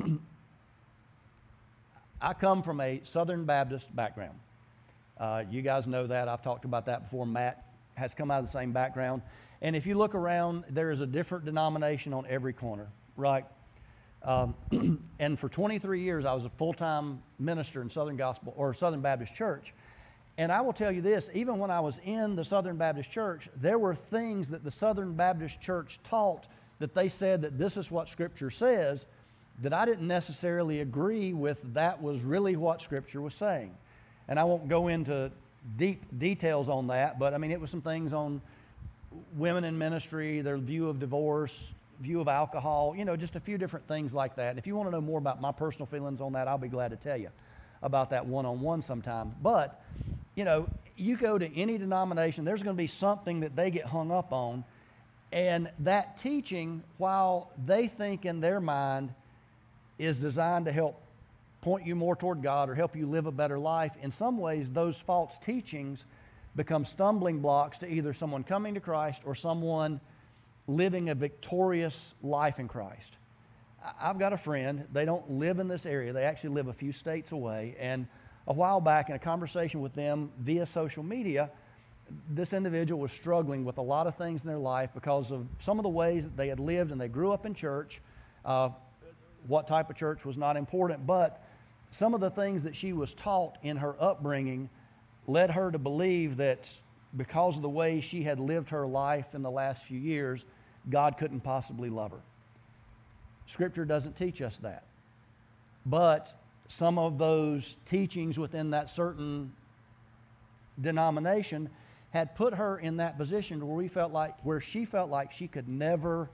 I 2.21 2.33
come 2.33 2.61
from 2.63 2.79
a 2.79 3.01
Southern 3.03 3.45
Baptist 3.45 3.93
background. 3.95 4.37
Uh, 5.19 5.43
you 5.49 5.61
guys 5.61 5.85
know 5.85 6.07
that. 6.07 6.27
I've 6.27 6.41
talked 6.41 6.65
about 6.65 6.85
that 6.85 7.03
before. 7.03 7.25
Matt 7.25 7.65
has 7.95 8.13
come 8.13 8.31
out 8.31 8.39
of 8.39 8.45
the 8.45 8.51
same 8.51 8.71
background. 8.71 9.21
And 9.61 9.75
if 9.75 9.85
you 9.85 9.95
look 9.95 10.15
around, 10.15 10.63
there 10.69 10.91
is 10.91 11.01
a 11.01 11.05
different 11.05 11.45
denomination 11.45 12.13
on 12.13 12.25
every 12.29 12.53
corner, 12.53 12.87
right? 13.17 13.45
Um, 14.23 14.55
and 15.19 15.37
for 15.37 15.49
23 15.49 16.01
years, 16.01 16.25
I 16.25 16.33
was 16.33 16.45
a 16.45 16.49
full 16.49 16.73
time 16.73 17.21
minister 17.37 17.81
in 17.81 17.89
Southern 17.89 18.15
Gospel 18.15 18.53
or 18.55 18.73
Southern 18.73 19.01
Baptist 19.01 19.35
Church. 19.35 19.73
And 20.37 20.53
I 20.53 20.61
will 20.61 20.71
tell 20.71 20.91
you 20.91 21.01
this 21.01 21.29
even 21.33 21.59
when 21.59 21.69
I 21.69 21.81
was 21.81 21.99
in 22.05 22.37
the 22.37 22.45
Southern 22.45 22.77
Baptist 22.77 23.11
Church, 23.11 23.49
there 23.57 23.77
were 23.77 23.95
things 23.95 24.47
that 24.49 24.63
the 24.63 24.71
Southern 24.71 25.13
Baptist 25.13 25.59
Church 25.59 25.99
taught 26.05 26.47
that 26.79 26.95
they 26.95 27.09
said 27.09 27.41
that 27.41 27.57
this 27.57 27.75
is 27.75 27.91
what 27.91 28.07
Scripture 28.07 28.49
says, 28.49 29.05
that 29.61 29.73
I 29.73 29.85
didn't 29.85 30.07
necessarily 30.07 30.79
agree 30.79 31.33
with 31.33 31.57
that 31.73 32.01
was 32.01 32.21
really 32.21 32.55
what 32.55 32.81
Scripture 32.81 33.19
was 33.19 33.35
saying. 33.35 33.75
And 34.29 34.39
I 34.39 34.45
won't 34.45 34.69
go 34.69 34.87
into 34.87 35.31
deep 35.77 36.01
details 36.17 36.69
on 36.69 36.87
that, 36.87 37.19
but 37.19 37.33
I 37.33 37.37
mean, 37.37 37.51
it 37.51 37.59
was 37.59 37.69
some 37.69 37.81
things 37.81 38.13
on 38.13 38.41
women 39.35 39.63
in 39.65 39.77
ministry, 39.77 40.41
their 40.41 40.57
view 40.57 40.87
of 40.87 40.99
divorce, 40.99 41.73
view 41.99 42.21
of 42.21 42.27
alcohol, 42.27 42.95
you 42.95 43.03
know, 43.05 43.17
just 43.17 43.35
a 43.35 43.39
few 43.39 43.57
different 43.57 43.87
things 43.87 44.13
like 44.13 44.35
that. 44.35 44.51
And 44.51 44.59
If 44.59 44.67
you 44.67 44.75
want 44.75 44.87
to 44.87 44.91
know 44.91 45.01
more 45.01 45.17
about 45.17 45.41
my 45.41 45.51
personal 45.51 45.85
feelings 45.87 46.21
on 46.21 46.33
that, 46.33 46.47
I'll 46.47 46.57
be 46.57 46.69
glad 46.69 46.91
to 46.91 46.95
tell 46.95 47.17
you 47.17 47.29
about 47.81 48.11
that 48.11 48.25
one 48.25 48.45
on 48.45 48.61
one 48.61 48.81
sometime. 48.81 49.33
But, 49.41 49.81
you 50.35 50.45
know, 50.45 50.67
you 50.95 51.17
go 51.17 51.37
to 51.37 51.57
any 51.57 51.77
denomination, 51.77 52.45
there's 52.45 52.63
going 52.63 52.75
to 52.75 52.81
be 52.81 52.87
something 52.87 53.41
that 53.41 53.55
they 53.55 53.71
get 53.71 53.85
hung 53.85 54.11
up 54.11 54.31
on. 54.31 54.63
And 55.31 55.69
that 55.79 56.17
teaching, 56.17 56.83
while 56.97 57.49
they 57.65 57.87
think 57.87 58.25
in 58.25 58.39
their 58.39 58.59
mind 58.59 59.13
is 59.97 60.19
designed 60.19 60.65
to 60.65 60.71
help 60.71 60.99
point 61.61 61.85
you 61.85 61.95
more 61.95 62.15
toward 62.15 62.41
God 62.41 62.69
or 62.69 62.75
help 62.75 62.95
you 62.95 63.05
live 63.07 63.25
a 63.25 63.31
better 63.31 63.59
life, 63.59 63.93
in 64.01 64.11
some 64.11 64.37
ways, 64.37 64.71
those 64.71 64.97
false 64.97 65.37
teachings 65.37 66.05
become 66.55 66.85
stumbling 66.85 67.39
blocks 67.39 67.79
to 67.79 67.91
either 67.91 68.13
someone 68.13 68.43
coming 68.43 68.73
to 68.73 68.79
Christ 68.79 69.21
or 69.25 69.35
someone 69.35 69.99
living 70.67 71.09
a 71.09 71.15
victorious 71.15 72.13
life 72.21 72.59
in 72.59 72.67
Christ. 72.67 73.13
I've 73.99 74.19
got 74.19 74.33
a 74.33 74.37
friend, 74.37 74.85
they 74.91 75.05
don't 75.05 75.31
live 75.31 75.59
in 75.59 75.67
this 75.67 75.85
area, 75.85 76.13
they 76.13 76.23
actually 76.23 76.51
live 76.51 76.67
a 76.67 76.73
few 76.73 76.91
states 76.91 77.31
away. 77.31 77.75
And 77.79 78.07
a 78.47 78.53
while 78.53 78.81
back, 78.81 79.09
in 79.09 79.15
a 79.15 79.19
conversation 79.19 79.81
with 79.81 79.93
them 79.93 80.31
via 80.39 80.65
social 80.65 81.03
media, 81.03 81.49
this 82.29 82.53
individual 82.53 82.99
was 82.99 83.11
struggling 83.11 83.63
with 83.65 83.77
a 83.77 83.81
lot 83.81 84.07
of 84.07 84.15
things 84.15 84.41
in 84.41 84.47
their 84.47 84.57
life 84.57 84.89
because 84.93 85.31
of 85.31 85.45
some 85.59 85.77
of 85.79 85.83
the 85.83 85.89
ways 85.89 86.23
that 86.23 86.35
they 86.35 86.47
had 86.47 86.59
lived 86.59 86.91
and 86.91 86.99
they 86.99 87.07
grew 87.07 87.31
up 87.31 87.45
in 87.45 87.53
church. 87.53 88.01
Uh, 88.43 88.69
what 89.47 89.67
type 89.67 89.89
of 89.89 89.95
church 89.95 90.25
was 90.25 90.37
not 90.37 90.57
important, 90.57 91.05
but 91.05 91.43
some 91.91 92.13
of 92.13 92.21
the 92.21 92.29
things 92.29 92.63
that 92.63 92.75
she 92.75 92.93
was 92.93 93.13
taught 93.13 93.57
in 93.63 93.77
her 93.77 93.95
upbringing 94.01 94.69
led 95.27 95.51
her 95.51 95.71
to 95.71 95.79
believe 95.79 96.37
that 96.37 96.69
because 97.15 97.55
of 97.55 97.61
the 97.61 97.69
way 97.69 98.01
she 98.01 98.23
had 98.23 98.39
lived 98.39 98.69
her 98.69 98.85
life 98.85 99.33
in 99.33 99.41
the 99.41 99.51
last 99.51 99.83
few 99.85 99.99
years, 99.99 100.45
God 100.89 101.17
couldn't 101.17 101.41
possibly 101.41 101.89
love 101.89 102.11
her. 102.11 102.21
Scripture 103.47 103.85
doesn't 103.85 104.15
teach 104.15 104.41
us 104.41 104.57
that. 104.57 104.83
But 105.85 106.33
some 106.67 106.99
of 106.99 107.17
those 107.17 107.75
teachings 107.85 108.37
within 108.37 108.71
that 108.71 108.91
certain 108.91 109.51
denomination 110.79 111.69
had 112.11 112.35
put 112.35 112.53
her 112.53 112.77
in 112.77 112.97
that 112.97 113.17
position 113.17 113.65
where 113.65 113.75
we 113.75 113.87
felt 113.87 114.11
like 114.11 114.35
where 114.43 114.61
she 114.61 114.85
felt 114.85 115.09
like 115.09 115.31
she 115.31 115.47
could 115.47 115.67
never 115.67 116.29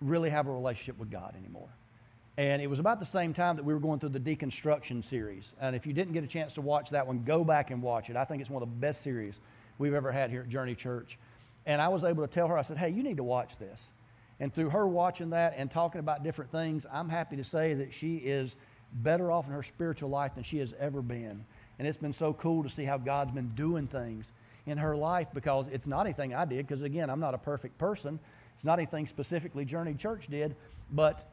really 0.00 0.30
have 0.30 0.46
a 0.46 0.52
relationship 0.52 0.98
with 0.98 1.10
God 1.10 1.34
anymore. 1.36 1.68
And 2.38 2.62
it 2.62 2.68
was 2.68 2.78
about 2.78 3.00
the 3.00 3.06
same 3.06 3.34
time 3.34 3.56
that 3.56 3.64
we 3.64 3.74
were 3.74 3.80
going 3.80 3.98
through 3.98 4.10
the 4.10 4.20
deconstruction 4.20 5.04
series. 5.04 5.54
And 5.60 5.74
if 5.74 5.84
you 5.88 5.92
didn't 5.92 6.12
get 6.12 6.22
a 6.22 6.28
chance 6.28 6.54
to 6.54 6.60
watch 6.60 6.90
that 6.90 7.04
one, 7.04 7.24
go 7.24 7.42
back 7.42 7.72
and 7.72 7.82
watch 7.82 8.10
it. 8.10 8.16
I 8.16 8.24
think 8.24 8.40
it's 8.40 8.48
one 8.48 8.62
of 8.62 8.68
the 8.68 8.76
best 8.76 9.02
series 9.02 9.40
we've 9.76 9.92
ever 9.92 10.12
had 10.12 10.30
here 10.30 10.42
at 10.42 10.48
Journey 10.48 10.76
Church. 10.76 11.18
And 11.66 11.82
I 11.82 11.88
was 11.88 12.04
able 12.04 12.24
to 12.24 12.32
tell 12.32 12.46
her, 12.46 12.56
I 12.56 12.62
said, 12.62 12.78
hey, 12.78 12.90
you 12.90 13.02
need 13.02 13.16
to 13.16 13.24
watch 13.24 13.58
this. 13.58 13.82
And 14.38 14.54
through 14.54 14.70
her 14.70 14.86
watching 14.86 15.30
that 15.30 15.54
and 15.56 15.68
talking 15.68 15.98
about 15.98 16.22
different 16.22 16.52
things, 16.52 16.86
I'm 16.92 17.08
happy 17.08 17.36
to 17.38 17.44
say 17.44 17.74
that 17.74 17.92
she 17.92 18.18
is 18.18 18.54
better 18.92 19.32
off 19.32 19.48
in 19.48 19.52
her 19.52 19.64
spiritual 19.64 20.08
life 20.08 20.36
than 20.36 20.44
she 20.44 20.58
has 20.58 20.72
ever 20.78 21.02
been. 21.02 21.44
And 21.80 21.88
it's 21.88 21.98
been 21.98 22.12
so 22.12 22.32
cool 22.32 22.62
to 22.62 22.70
see 22.70 22.84
how 22.84 22.98
God's 22.98 23.32
been 23.32 23.48
doing 23.56 23.88
things 23.88 24.30
in 24.66 24.78
her 24.78 24.96
life 24.96 25.26
because 25.34 25.66
it's 25.72 25.88
not 25.88 26.06
anything 26.06 26.36
I 26.36 26.44
did, 26.44 26.68
because 26.68 26.82
again, 26.82 27.10
I'm 27.10 27.18
not 27.18 27.34
a 27.34 27.38
perfect 27.38 27.78
person. 27.78 28.20
It's 28.54 28.64
not 28.64 28.78
anything 28.78 29.08
specifically 29.08 29.64
Journey 29.64 29.94
Church 29.94 30.28
did, 30.28 30.54
but 30.92 31.28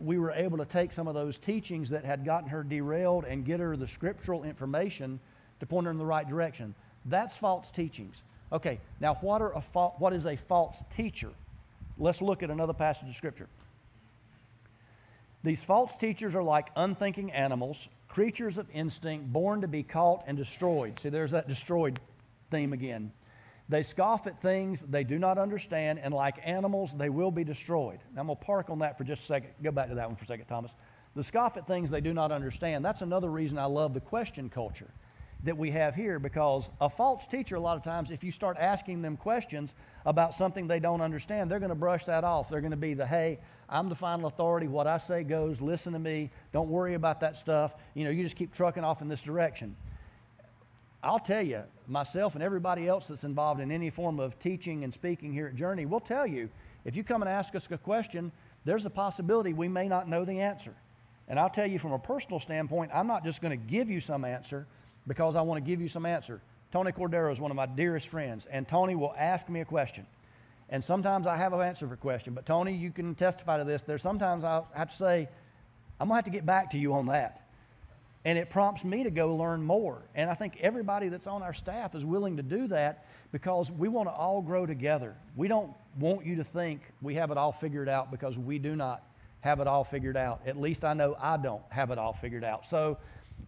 we 0.00 0.18
were 0.18 0.32
able 0.32 0.58
to 0.58 0.64
take 0.64 0.92
some 0.92 1.06
of 1.06 1.14
those 1.14 1.38
teachings 1.38 1.90
that 1.90 2.04
had 2.04 2.24
gotten 2.24 2.48
her 2.48 2.62
derailed 2.62 3.24
and 3.24 3.44
get 3.44 3.60
her 3.60 3.76
the 3.76 3.86
scriptural 3.86 4.44
information 4.44 5.20
to 5.60 5.66
point 5.66 5.84
her 5.84 5.90
in 5.90 5.98
the 5.98 6.06
right 6.06 6.28
direction. 6.28 6.74
That's 7.04 7.36
false 7.36 7.70
teachings. 7.70 8.22
Okay, 8.52 8.80
now 8.98 9.14
what, 9.20 9.42
are 9.42 9.54
a 9.54 9.60
fa- 9.60 9.92
what 9.98 10.12
is 10.12 10.26
a 10.26 10.36
false 10.36 10.82
teacher? 10.96 11.30
Let's 11.98 12.22
look 12.22 12.42
at 12.42 12.50
another 12.50 12.72
passage 12.72 13.08
of 13.08 13.14
Scripture. 13.14 13.48
These 15.44 15.62
false 15.62 15.96
teachers 15.96 16.34
are 16.34 16.42
like 16.42 16.68
unthinking 16.76 17.32
animals, 17.32 17.88
creatures 18.08 18.58
of 18.58 18.66
instinct, 18.72 19.32
born 19.32 19.60
to 19.60 19.68
be 19.68 19.82
caught 19.82 20.24
and 20.26 20.36
destroyed. 20.36 20.98
See, 21.00 21.10
there's 21.10 21.30
that 21.30 21.48
destroyed 21.48 22.00
theme 22.50 22.72
again. 22.72 23.12
They 23.70 23.84
scoff 23.84 24.26
at 24.26 24.42
things 24.42 24.80
they 24.80 25.04
do 25.04 25.16
not 25.16 25.38
understand, 25.38 26.00
and 26.00 26.12
like 26.12 26.38
animals, 26.44 26.92
they 26.96 27.08
will 27.08 27.30
be 27.30 27.44
destroyed. 27.44 28.00
Now, 28.12 28.22
I'm 28.22 28.26
going 28.26 28.36
to 28.36 28.44
park 28.44 28.68
on 28.68 28.80
that 28.80 28.98
for 28.98 29.04
just 29.04 29.22
a 29.22 29.26
second. 29.26 29.50
Go 29.62 29.70
back 29.70 29.88
to 29.90 29.94
that 29.94 30.08
one 30.08 30.16
for 30.16 30.24
a 30.24 30.26
second, 30.26 30.46
Thomas. 30.46 30.72
The 31.14 31.22
scoff 31.22 31.56
at 31.56 31.68
things 31.68 31.88
they 31.88 32.00
do 32.00 32.12
not 32.12 32.32
understand. 32.32 32.84
That's 32.84 33.02
another 33.02 33.30
reason 33.30 33.58
I 33.58 33.66
love 33.66 33.94
the 33.94 34.00
question 34.00 34.50
culture 34.50 34.90
that 35.44 35.56
we 35.56 35.70
have 35.70 35.94
here 35.94 36.18
because 36.18 36.68
a 36.80 36.90
false 36.90 37.28
teacher, 37.28 37.54
a 37.54 37.60
lot 37.60 37.76
of 37.76 37.84
times, 37.84 38.10
if 38.10 38.24
you 38.24 38.32
start 38.32 38.56
asking 38.58 39.02
them 39.02 39.16
questions 39.16 39.76
about 40.04 40.34
something 40.34 40.66
they 40.66 40.80
don't 40.80 41.00
understand, 41.00 41.48
they're 41.48 41.60
going 41.60 41.70
to 41.70 41.76
brush 41.76 42.06
that 42.06 42.24
off. 42.24 42.50
They're 42.50 42.60
going 42.60 42.72
to 42.72 42.76
be 42.76 42.94
the, 42.94 43.06
hey, 43.06 43.38
I'm 43.68 43.88
the 43.88 43.94
final 43.94 44.26
authority. 44.26 44.66
What 44.66 44.88
I 44.88 44.98
say 44.98 45.22
goes. 45.22 45.60
Listen 45.60 45.92
to 45.92 46.00
me. 46.00 46.30
Don't 46.52 46.68
worry 46.68 46.94
about 46.94 47.20
that 47.20 47.36
stuff. 47.36 47.76
You 47.94 48.02
know, 48.02 48.10
you 48.10 48.24
just 48.24 48.34
keep 48.34 48.52
trucking 48.52 48.82
off 48.82 49.00
in 49.00 49.06
this 49.06 49.22
direction. 49.22 49.76
I'll 51.02 51.18
tell 51.18 51.42
you, 51.42 51.62
myself 51.86 52.34
and 52.34 52.42
everybody 52.42 52.86
else 52.86 53.06
that's 53.06 53.24
involved 53.24 53.60
in 53.60 53.70
any 53.70 53.90
form 53.90 54.20
of 54.20 54.38
teaching 54.38 54.84
and 54.84 54.92
speaking 54.92 55.32
here 55.32 55.46
at 55.46 55.56
Journey, 55.56 55.86
we'll 55.86 56.00
tell 56.00 56.26
you 56.26 56.50
if 56.84 56.94
you 56.94 57.04
come 57.04 57.22
and 57.22 57.28
ask 57.28 57.54
us 57.54 57.66
a 57.70 57.78
question, 57.78 58.32
there's 58.64 58.84
a 58.84 58.90
possibility 58.90 59.52
we 59.52 59.68
may 59.68 59.88
not 59.88 60.08
know 60.08 60.24
the 60.24 60.40
answer. 60.40 60.74
And 61.28 61.38
I'll 61.38 61.50
tell 61.50 61.66
you 61.66 61.78
from 61.78 61.92
a 61.92 61.98
personal 61.98 62.40
standpoint, 62.40 62.90
I'm 62.92 63.06
not 63.06 63.24
just 63.24 63.40
going 63.40 63.58
to 63.58 63.64
give 63.70 63.88
you 63.88 64.00
some 64.00 64.24
answer 64.24 64.66
because 65.06 65.36
I 65.36 65.42
want 65.42 65.64
to 65.64 65.68
give 65.68 65.80
you 65.80 65.88
some 65.88 66.04
answer. 66.04 66.40
Tony 66.70 66.92
Cordero 66.92 67.32
is 67.32 67.40
one 67.40 67.50
of 67.50 67.56
my 67.56 67.66
dearest 67.66 68.08
friends, 68.08 68.46
and 68.46 68.68
Tony 68.68 68.94
will 68.94 69.14
ask 69.16 69.48
me 69.48 69.60
a 69.60 69.64
question. 69.64 70.06
And 70.68 70.84
sometimes 70.84 71.26
I 71.26 71.36
have 71.36 71.52
an 71.52 71.60
answer 71.60 71.88
for 71.88 71.94
a 71.94 71.96
question, 71.96 72.34
but 72.34 72.46
Tony, 72.46 72.74
you 72.74 72.90
can 72.90 73.14
testify 73.14 73.58
to 73.58 73.64
this. 73.64 73.82
There's 73.82 74.02
sometimes 74.02 74.44
I 74.44 74.62
have 74.74 74.90
to 74.90 74.96
say, 74.96 75.28
I'm 75.98 76.08
going 76.08 76.10
to 76.10 76.14
have 76.16 76.24
to 76.24 76.30
get 76.30 76.46
back 76.46 76.70
to 76.72 76.78
you 76.78 76.94
on 76.94 77.06
that. 77.06 77.39
And 78.24 78.38
it 78.38 78.50
prompts 78.50 78.84
me 78.84 79.02
to 79.04 79.10
go 79.10 79.34
learn 79.34 79.62
more. 79.62 80.02
And 80.14 80.28
I 80.28 80.34
think 80.34 80.58
everybody 80.60 81.08
that's 81.08 81.26
on 81.26 81.42
our 81.42 81.54
staff 81.54 81.94
is 81.94 82.04
willing 82.04 82.36
to 82.36 82.42
do 82.42 82.66
that 82.68 83.06
because 83.32 83.70
we 83.70 83.88
want 83.88 84.08
to 84.08 84.12
all 84.12 84.42
grow 84.42 84.66
together. 84.66 85.16
We 85.36 85.48
don't 85.48 85.72
want 85.98 86.26
you 86.26 86.36
to 86.36 86.44
think 86.44 86.82
we 87.00 87.14
have 87.14 87.30
it 87.30 87.38
all 87.38 87.52
figured 87.52 87.88
out 87.88 88.10
because 88.10 88.36
we 88.36 88.58
do 88.58 88.76
not 88.76 89.02
have 89.40 89.60
it 89.60 89.66
all 89.66 89.84
figured 89.84 90.18
out. 90.18 90.42
At 90.46 90.60
least 90.60 90.84
I 90.84 90.92
know 90.92 91.16
I 91.18 91.38
don't 91.38 91.62
have 91.70 91.90
it 91.90 91.98
all 91.98 92.12
figured 92.12 92.44
out. 92.44 92.66
So, 92.66 92.98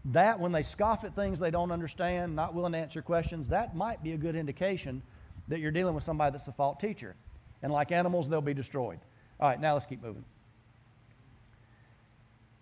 that 0.07 0.41
when 0.41 0.53
they 0.53 0.63
scoff 0.63 1.05
at 1.05 1.15
things 1.15 1.39
they 1.39 1.51
don't 1.51 1.71
understand, 1.71 2.35
not 2.35 2.55
willing 2.55 2.73
to 2.73 2.79
answer 2.79 3.03
questions, 3.03 3.49
that 3.49 3.77
might 3.77 4.03
be 4.03 4.13
a 4.13 4.17
good 4.17 4.35
indication 4.35 5.03
that 5.49 5.61
you're 5.61 5.71
dealing 5.71 5.95
with 5.95 6.05
somebody 6.05 6.33
that's 6.33 6.49
a 6.49 6.53
fault 6.53 6.81
teacher. 6.81 7.15
And 7.63 7.73
like 7.73 7.93
animals, 7.93 8.29
they'll 8.29 8.41
be 8.41 8.55
destroyed. 8.55 8.99
All 9.39 9.49
right, 9.49 9.61
now 9.61 9.75
let's 9.75 9.87
keep 9.87 10.03
moving. 10.03 10.25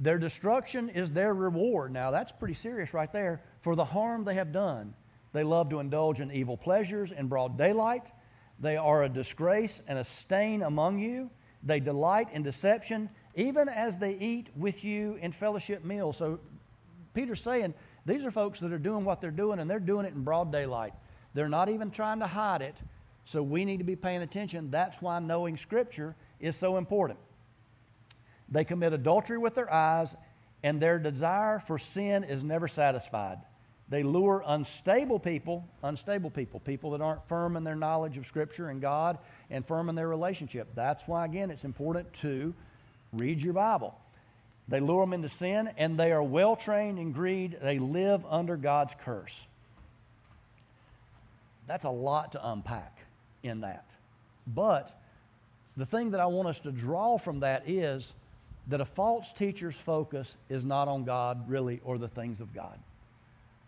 Their 0.00 0.18
destruction 0.18 0.88
is 0.88 1.12
their 1.12 1.34
reward. 1.34 1.92
Now, 1.92 2.10
that's 2.10 2.32
pretty 2.32 2.54
serious 2.54 2.94
right 2.94 3.12
there. 3.12 3.42
For 3.60 3.76
the 3.76 3.84
harm 3.84 4.24
they 4.24 4.34
have 4.34 4.50
done, 4.50 4.94
they 5.32 5.44
love 5.44 5.68
to 5.70 5.78
indulge 5.78 6.20
in 6.20 6.32
evil 6.32 6.56
pleasures 6.56 7.12
in 7.12 7.28
broad 7.28 7.58
daylight. 7.58 8.10
They 8.58 8.78
are 8.78 9.04
a 9.04 9.08
disgrace 9.08 9.82
and 9.86 9.98
a 9.98 10.04
stain 10.04 10.62
among 10.62 10.98
you. 10.98 11.30
They 11.62 11.80
delight 11.80 12.28
in 12.32 12.42
deception, 12.42 13.10
even 13.34 13.68
as 13.68 13.98
they 13.98 14.14
eat 14.14 14.48
with 14.56 14.82
you 14.82 15.18
in 15.20 15.32
fellowship 15.32 15.84
meals. 15.84 16.16
So, 16.16 16.40
Peter's 17.12 17.42
saying 17.42 17.74
these 18.06 18.24
are 18.24 18.30
folks 18.30 18.60
that 18.60 18.72
are 18.72 18.78
doing 18.78 19.04
what 19.04 19.20
they're 19.20 19.30
doing, 19.30 19.58
and 19.58 19.68
they're 19.68 19.78
doing 19.78 20.06
it 20.06 20.14
in 20.14 20.24
broad 20.24 20.50
daylight. 20.50 20.94
They're 21.34 21.48
not 21.48 21.68
even 21.68 21.90
trying 21.90 22.20
to 22.20 22.26
hide 22.26 22.62
it. 22.62 22.76
So, 23.26 23.42
we 23.42 23.66
need 23.66 23.78
to 23.78 23.84
be 23.84 23.96
paying 23.96 24.22
attention. 24.22 24.70
That's 24.70 25.02
why 25.02 25.18
knowing 25.18 25.58
Scripture 25.58 26.16
is 26.40 26.56
so 26.56 26.78
important. 26.78 27.18
They 28.50 28.64
commit 28.64 28.92
adultery 28.92 29.38
with 29.38 29.54
their 29.54 29.72
eyes, 29.72 30.14
and 30.62 30.80
their 30.80 30.98
desire 30.98 31.58
for 31.58 31.78
sin 31.78 32.24
is 32.24 32.42
never 32.44 32.68
satisfied. 32.68 33.38
They 33.88 34.02
lure 34.04 34.44
unstable 34.46 35.18
people, 35.18 35.68
unstable 35.82 36.30
people, 36.30 36.60
people 36.60 36.92
that 36.92 37.00
aren't 37.00 37.26
firm 37.28 37.56
in 37.56 37.64
their 37.64 37.74
knowledge 37.74 38.16
of 38.16 38.26
Scripture 38.26 38.68
and 38.68 38.80
God 38.80 39.18
and 39.50 39.66
firm 39.66 39.88
in 39.88 39.96
their 39.96 40.08
relationship. 40.08 40.68
That's 40.74 41.08
why, 41.08 41.24
again, 41.24 41.50
it's 41.50 41.64
important 41.64 42.12
to 42.14 42.54
read 43.12 43.42
your 43.42 43.54
Bible. 43.54 43.98
They 44.68 44.78
lure 44.78 45.04
them 45.04 45.12
into 45.12 45.28
sin, 45.28 45.70
and 45.76 45.98
they 45.98 46.12
are 46.12 46.22
well 46.22 46.54
trained 46.54 47.00
in 47.00 47.10
greed. 47.10 47.58
They 47.60 47.80
live 47.80 48.24
under 48.28 48.56
God's 48.56 48.94
curse. 49.04 49.44
That's 51.66 51.84
a 51.84 51.90
lot 51.90 52.32
to 52.32 52.50
unpack 52.50 52.96
in 53.42 53.62
that. 53.62 53.90
But 54.46 54.96
the 55.76 55.86
thing 55.86 56.12
that 56.12 56.20
I 56.20 56.26
want 56.26 56.48
us 56.48 56.60
to 56.60 56.70
draw 56.70 57.18
from 57.18 57.40
that 57.40 57.68
is 57.68 58.14
that 58.68 58.80
a 58.80 58.84
false 58.84 59.32
teacher's 59.32 59.76
focus 59.76 60.36
is 60.48 60.64
not 60.64 60.88
on 60.88 61.04
God, 61.04 61.48
really, 61.48 61.80
or 61.84 61.98
the 61.98 62.08
things 62.08 62.40
of 62.40 62.54
God. 62.54 62.78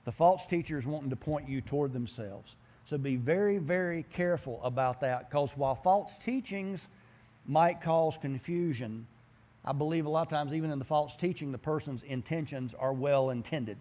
The 0.04 0.12
false 0.12 0.46
teacher 0.46 0.78
is 0.78 0.86
wanting 0.86 1.10
to 1.10 1.16
point 1.16 1.48
you 1.48 1.60
toward 1.60 1.92
themselves. 1.92 2.56
So 2.84 2.98
be 2.98 3.16
very, 3.16 3.58
very 3.58 4.04
careful 4.12 4.60
about 4.62 5.00
that 5.00 5.30
because 5.30 5.56
while 5.56 5.74
false 5.74 6.18
teachings 6.18 6.88
might 7.46 7.80
cause 7.80 8.18
confusion, 8.18 9.06
I 9.64 9.72
believe 9.72 10.06
a 10.06 10.10
lot 10.10 10.22
of 10.22 10.28
times, 10.28 10.52
even 10.52 10.70
in 10.70 10.78
the 10.78 10.84
false 10.84 11.14
teaching, 11.14 11.52
the 11.52 11.58
person's 11.58 12.02
intentions 12.02 12.74
are 12.74 12.92
well 12.92 13.30
intended. 13.30 13.78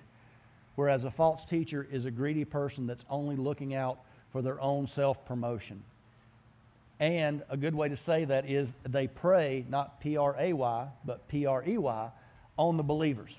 Whereas 0.76 1.04
a 1.04 1.12
false 1.12 1.44
teacher 1.46 1.88
is 1.92 2.06
a 2.06 2.12
greedy 2.12 2.46
person 2.46 2.88
that's 2.88 3.06
only 3.10 3.36
looking 3.36 3.74
out 3.74 4.00
for 4.32 4.42
their 4.42 4.62
own 4.62 4.88
self 4.88 5.26
promotion. 5.26 5.84
And 7.02 7.42
a 7.50 7.58
good 7.58 7.74
way 7.74 7.90
to 7.90 7.98
say 7.98 8.26
that 8.26 8.48
is 8.48 8.72
they 8.88 9.08
pray, 9.08 9.66
not 9.68 10.00
P 10.00 10.18
R 10.18 10.36
A 10.38 10.54
Y, 10.54 10.88
but 11.04 11.28
P 11.28 11.48
R 11.48 11.64
E 11.68 11.78
Y, 11.80 12.10
on 12.58 12.78
the 12.78 12.84
believers. 12.84 13.38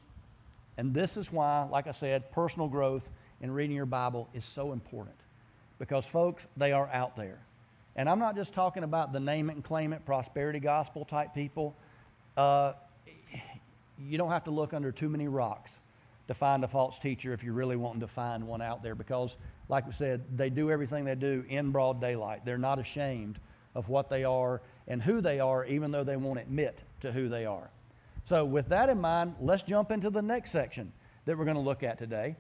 And 0.77 0.93
this 0.93 1.17
is 1.17 1.33
why, 1.33 1.69
like 1.71 1.87
I 1.87 1.93
said, 1.93 2.33
personal 2.33 2.67
growth 2.67 3.09
in 3.41 3.53
reading 3.53 3.77
your 3.77 3.87
Bible 3.87 4.29
is 4.35 4.45
so 4.45 4.73
important. 4.73 5.15
Because, 5.79 6.05
folks, 6.05 6.45
they 6.57 6.73
are 6.73 6.89
out 6.89 7.17
there. 7.17 7.39
And 7.95 8.09
I'm 8.09 8.19
not 8.19 8.35
just 8.35 8.53
talking 8.53 8.83
about 8.83 9.13
the 9.13 9.21
name 9.21 9.49
it 9.49 9.55
and 9.55 9.63
claim 9.63 9.93
it, 9.93 10.05
prosperity 10.05 10.59
gospel 10.59 11.05
type 11.05 11.33
people. 11.33 11.77
Uh, 12.37 12.73
you 13.97 14.19
don't 14.19 14.31
have 14.31 14.45
to 14.45 14.51
look 14.51 14.75
under 14.75 14.91
too 14.91 15.09
many 15.09 15.29
rocks 15.29 15.71
to 16.27 16.35
find 16.35 16.65
a 16.65 16.69
false 16.69 16.99
teacher 16.99 17.33
if 17.33 17.45
you're 17.45 17.55
really 17.55 17.77
wanting 17.77 18.01
to 18.01 18.09
find 18.09 18.45
one 18.45 18.63
out 18.63 18.83
there 18.83 18.97
because, 18.97 19.37
like 19.69 19.87
we 19.87 19.93
said, 19.93 20.21
they 20.37 20.51
do 20.51 20.69
everything 20.69 21.05
they 21.05 21.15
do 21.15 21.45
in 21.49 21.71
broad 21.71 22.01
daylight. 22.01 22.45
They're 22.45 22.59
not 22.59 22.81
ashamed 22.81 23.39
of 23.75 23.89
what 23.89 24.09
they 24.09 24.25
are 24.25 24.61
and 24.87 25.03
who 25.03 25.21
they 25.21 25.41
are, 25.41 25.65
even 25.65 25.91
though 25.91 26.05
they 26.05 26.17
won't 26.17 26.39
admit 26.39 26.79
to 27.01 27.13
who 27.13 27.29
they 27.29 27.47
are. 27.47 27.71
So, 28.25 28.45
with 28.45 28.69
that 28.69 28.89
in 28.89 29.01
mind, 29.01 29.35
let's 29.41 29.63
jump 29.63 29.91
into 29.91 30.11
the 30.11 30.23
next 30.23 30.53
section 30.53 30.93
that 31.25 31.37
we're 31.37 31.45
going 31.45 31.57
to 31.57 31.63
look 31.63 31.83
at 31.83 31.99
today. 31.99 32.37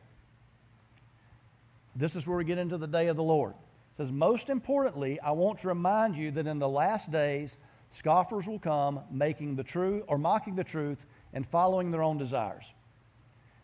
This 1.96 2.16
is 2.16 2.26
where 2.26 2.36
we 2.36 2.44
get 2.44 2.58
into 2.58 2.78
the 2.78 2.86
day 2.86 3.08
of 3.08 3.16
the 3.16 3.22
Lord. 3.22 3.52
It 3.52 4.02
says, 4.02 4.12
Most 4.12 4.48
importantly, 4.48 5.20
I 5.20 5.32
want 5.32 5.60
to 5.60 5.68
remind 5.68 6.16
you 6.16 6.30
that 6.32 6.46
in 6.46 6.58
the 6.58 6.68
last 6.68 7.10
days, 7.10 7.56
scoffers 7.90 8.46
will 8.46 8.58
come, 8.58 9.00
making 9.10 9.56
the 9.56 9.64
truth 9.64 10.04
or 10.06 10.18
mocking 10.18 10.54
the 10.54 10.64
truth 10.64 11.04
and 11.32 11.46
following 11.46 11.90
their 11.90 12.02
own 12.02 12.16
desires. 12.16 12.64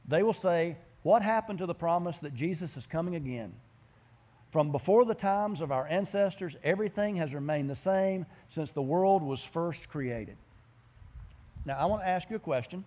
They 0.06 0.22
will 0.22 0.32
say, 0.32 0.76
What 1.02 1.22
happened 1.22 1.60
to 1.60 1.66
the 1.66 1.74
promise 1.74 2.18
that 2.18 2.34
Jesus 2.34 2.76
is 2.76 2.86
coming 2.86 3.14
again? 3.14 3.52
From 4.50 4.72
before 4.72 5.04
the 5.04 5.14
times 5.14 5.60
of 5.60 5.70
our 5.72 5.86
ancestors, 5.86 6.56
everything 6.64 7.16
has 7.16 7.34
remained 7.34 7.68
the 7.68 7.76
same 7.76 8.24
since 8.48 8.72
the 8.72 8.82
world 8.82 9.22
was 9.22 9.42
first 9.44 9.88
created. 9.88 10.36
Now, 11.66 11.76
I 11.76 11.84
want 11.84 12.02
to 12.02 12.08
ask 12.08 12.30
you 12.30 12.36
a 12.36 12.40
question. 12.40 12.84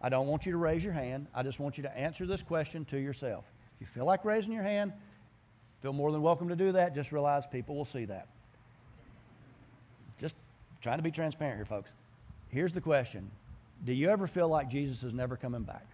I 0.00 0.08
don't 0.08 0.26
want 0.26 0.46
you 0.46 0.52
to 0.52 0.58
raise 0.58 0.82
your 0.82 0.94
hand. 0.94 1.26
I 1.34 1.42
just 1.42 1.60
want 1.60 1.76
you 1.76 1.82
to 1.82 1.98
answer 1.98 2.24
this 2.24 2.42
question 2.42 2.86
to 2.86 2.98
yourself. 2.98 3.44
If 3.74 3.80
you 3.80 3.86
feel 3.86 4.06
like 4.06 4.24
raising 4.24 4.52
your 4.52 4.62
hand, 4.62 4.92
feel 5.82 5.92
more 5.92 6.10
than 6.12 6.22
welcome 6.22 6.48
to 6.48 6.56
do 6.56 6.72
that. 6.72 6.94
Just 6.94 7.12
realize 7.12 7.46
people 7.46 7.76
will 7.76 7.84
see 7.84 8.06
that. 8.06 8.28
Just 10.18 10.34
trying 10.80 10.96
to 10.96 11.02
be 11.02 11.10
transparent 11.10 11.58
here, 11.58 11.66
folks. 11.66 11.92
Here's 12.48 12.72
the 12.72 12.80
question 12.80 13.30
Do 13.84 13.92
you 13.92 14.08
ever 14.08 14.26
feel 14.26 14.48
like 14.48 14.70
Jesus 14.70 15.02
is 15.02 15.12
never 15.12 15.36
coming 15.36 15.62
back? 15.62 15.86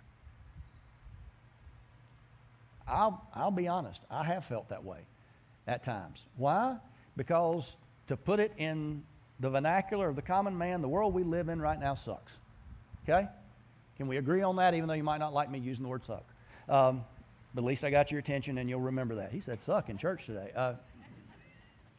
I'll, 2.89 3.27
I'll 3.35 3.51
be 3.51 3.69
honest, 3.69 4.01
I 4.11 4.25
have 4.25 4.45
felt 4.45 4.69
that 4.69 4.85
way 4.85 4.99
at 5.67 5.83
times. 5.83 6.27
Why? 6.37 6.77
Because 7.17 7.77
to 8.09 8.17
put 8.17 8.41
it 8.41 8.53
in 8.59 9.03
the 9.41 9.51
vernacular 9.51 10.09
of 10.09 10.17
the 10.17 10.23
common 10.23 10.57
man, 10.57 10.83
the 10.83 10.89
world 10.89 11.13
we 11.13 11.23
live 11.23 11.49
in 11.49 11.61
right 11.61 11.79
now 11.79 11.95
sucks. 11.95 12.33
Okay? 13.05 13.29
Can 13.97 14.09
we 14.09 14.17
agree 14.19 14.43
on 14.43 14.57
that, 14.57 14.75
even 14.75 14.89
though 14.89 14.95
you 14.95 15.03
might 15.03 15.19
not 15.19 15.33
like 15.33 15.51
me 15.51 15.59
using 15.59 15.83
the 15.83 15.89
word 15.89 16.05
suck? 16.05 16.25
Um, 16.69 17.05
but 17.55 17.63
at 17.63 17.67
least 17.67 17.85
I 17.85 17.91
got 17.91 18.11
your 18.11 18.21
attention 18.21 18.59
and 18.59 18.69
you'll 18.69 18.81
remember 18.81 19.17
that. 19.17 19.33
He 19.33 19.41
said 19.41 19.63
suck 19.63 19.89
in 19.89 19.97
church 19.97 20.27
today. 20.27 20.53
Uh, 20.55 20.75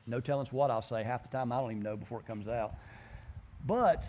no 0.06 0.20
telling 0.20 0.46
what 0.48 0.72
I'll 0.72 0.82
say. 0.82 1.04
Half 1.04 1.24
the 1.24 1.30
time 1.30 1.52
I 1.52 1.60
don't 1.60 1.72
even 1.72 1.84
know 1.84 1.98
before 1.98 2.20
it 2.20 2.28
comes 2.28 2.48
out. 2.48 2.76
But 3.66 4.06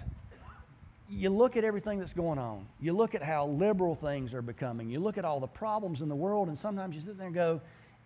you 1.10 1.30
look 1.30 1.56
at 1.56 1.64
everything 1.64 1.98
that's 1.98 2.12
going 2.12 2.38
on. 2.38 2.66
You 2.80 2.92
look 2.92 3.14
at 3.14 3.22
how 3.22 3.46
liberal 3.46 3.94
things 3.94 4.34
are 4.34 4.42
becoming. 4.42 4.90
You 4.90 5.00
look 5.00 5.16
at 5.16 5.24
all 5.24 5.40
the 5.40 5.46
problems 5.46 6.02
in 6.02 6.08
the 6.08 6.16
world, 6.16 6.48
and 6.48 6.58
sometimes 6.58 6.94
you 6.94 7.00
sit 7.00 7.16
there 7.16 7.26
and 7.26 7.34
go, 7.34 7.60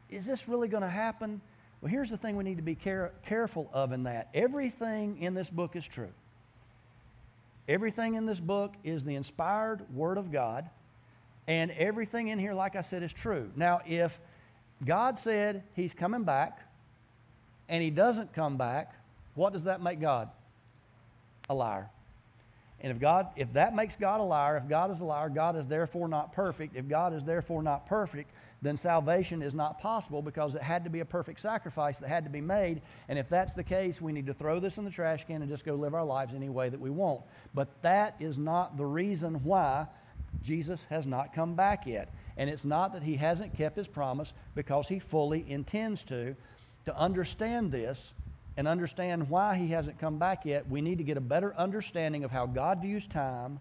Is 0.08 0.24
this 0.24 0.48
really 0.48 0.68
going 0.68 0.82
to 0.82 0.88
happen? 0.88 1.40
Well, 1.80 1.90
here's 1.90 2.10
the 2.10 2.16
thing 2.16 2.36
we 2.36 2.44
need 2.44 2.58
to 2.58 2.62
be 2.62 2.76
care- 2.76 3.12
careful 3.26 3.68
of 3.72 3.90
in 3.90 4.04
that. 4.04 4.28
Everything 4.34 5.20
in 5.20 5.34
this 5.34 5.50
book 5.50 5.74
is 5.74 5.84
true. 5.84 6.12
Everything 7.68 8.14
in 8.14 8.24
this 8.24 8.38
book 8.38 8.74
is 8.84 9.04
the 9.04 9.16
inspired 9.16 9.82
Word 9.92 10.16
of 10.16 10.30
God, 10.30 10.70
and 11.48 11.72
everything 11.72 12.28
in 12.28 12.38
here, 12.38 12.54
like 12.54 12.76
I 12.76 12.82
said, 12.82 13.02
is 13.02 13.12
true. 13.12 13.50
Now, 13.56 13.80
if 13.84 14.18
God 14.84 15.18
said 15.18 15.64
He's 15.74 15.92
coming 15.92 16.22
back 16.22 16.60
and 17.68 17.82
He 17.82 17.90
doesn't 17.90 18.32
come 18.32 18.56
back, 18.56 18.94
what 19.34 19.52
does 19.52 19.64
that 19.64 19.82
make 19.82 20.00
God? 20.00 20.28
A 21.50 21.54
liar. 21.54 21.90
And 22.82 22.90
if 22.90 22.98
God, 22.98 23.28
if 23.36 23.52
that 23.52 23.74
makes 23.76 23.94
God 23.94 24.20
a 24.20 24.24
liar, 24.24 24.56
if 24.56 24.68
God 24.68 24.90
is 24.90 25.00
a 25.00 25.04
liar, 25.04 25.28
God 25.28 25.56
is 25.56 25.68
therefore 25.68 26.08
not 26.08 26.32
perfect. 26.32 26.76
If 26.76 26.88
God 26.88 27.14
is 27.14 27.24
therefore 27.24 27.62
not 27.62 27.86
perfect, 27.86 28.32
then 28.60 28.76
salvation 28.76 29.40
is 29.40 29.54
not 29.54 29.80
possible 29.80 30.20
because 30.20 30.56
it 30.56 30.62
had 30.62 30.82
to 30.84 30.90
be 30.90 30.98
a 30.98 31.04
perfect 31.04 31.40
sacrifice 31.40 31.98
that 31.98 32.08
had 32.08 32.24
to 32.24 32.30
be 32.30 32.40
made. 32.40 32.82
And 33.08 33.20
if 33.20 33.28
that's 33.28 33.54
the 33.54 33.62
case, 33.62 34.00
we 34.00 34.12
need 34.12 34.26
to 34.26 34.34
throw 34.34 34.58
this 34.58 34.78
in 34.78 34.84
the 34.84 34.90
trash 34.90 35.24
can 35.26 35.42
and 35.42 35.50
just 35.50 35.64
go 35.64 35.74
live 35.74 35.94
our 35.94 36.04
lives 36.04 36.34
any 36.34 36.48
way 36.48 36.68
that 36.68 36.80
we 36.80 36.90
want. 36.90 37.22
But 37.54 37.68
that 37.82 38.16
is 38.18 38.36
not 38.36 38.76
the 38.76 38.86
reason 38.86 39.44
why 39.44 39.86
Jesus 40.42 40.80
has 40.90 41.06
not 41.06 41.34
come 41.34 41.54
back 41.54 41.86
yet. 41.86 42.12
And 42.36 42.50
it's 42.50 42.64
not 42.64 42.94
that 42.94 43.04
he 43.04 43.16
hasn't 43.16 43.56
kept 43.56 43.76
his 43.76 43.88
promise 43.88 44.32
because 44.56 44.88
he 44.88 44.98
fully 44.98 45.44
intends 45.48 46.02
to. 46.04 46.34
To 46.86 46.98
understand 46.98 47.70
this, 47.70 48.12
and 48.56 48.68
understand 48.68 49.28
why 49.28 49.56
he 49.56 49.68
hasn't 49.68 49.98
come 49.98 50.18
back 50.18 50.44
yet, 50.44 50.68
we 50.68 50.80
need 50.80 50.98
to 50.98 51.04
get 51.04 51.16
a 51.16 51.22
better 51.22 51.54
understanding 51.56 52.24
of 52.24 52.30
how 52.30 52.46
God 52.46 52.82
views 52.82 53.06
time 53.06 53.60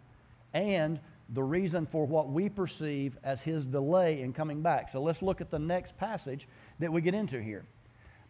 and 0.53 0.99
the 1.29 1.43
reason 1.43 1.85
for 1.85 2.05
what 2.05 2.29
we 2.29 2.49
perceive 2.49 3.17
as 3.23 3.41
his 3.41 3.65
delay 3.65 4.21
in 4.21 4.33
coming 4.33 4.61
back. 4.61 4.91
So 4.91 5.01
let's 5.01 5.21
look 5.21 5.39
at 5.39 5.49
the 5.49 5.59
next 5.59 5.97
passage 5.97 6.47
that 6.79 6.91
we 6.91 7.01
get 7.01 7.13
into 7.13 7.41
here. 7.41 7.63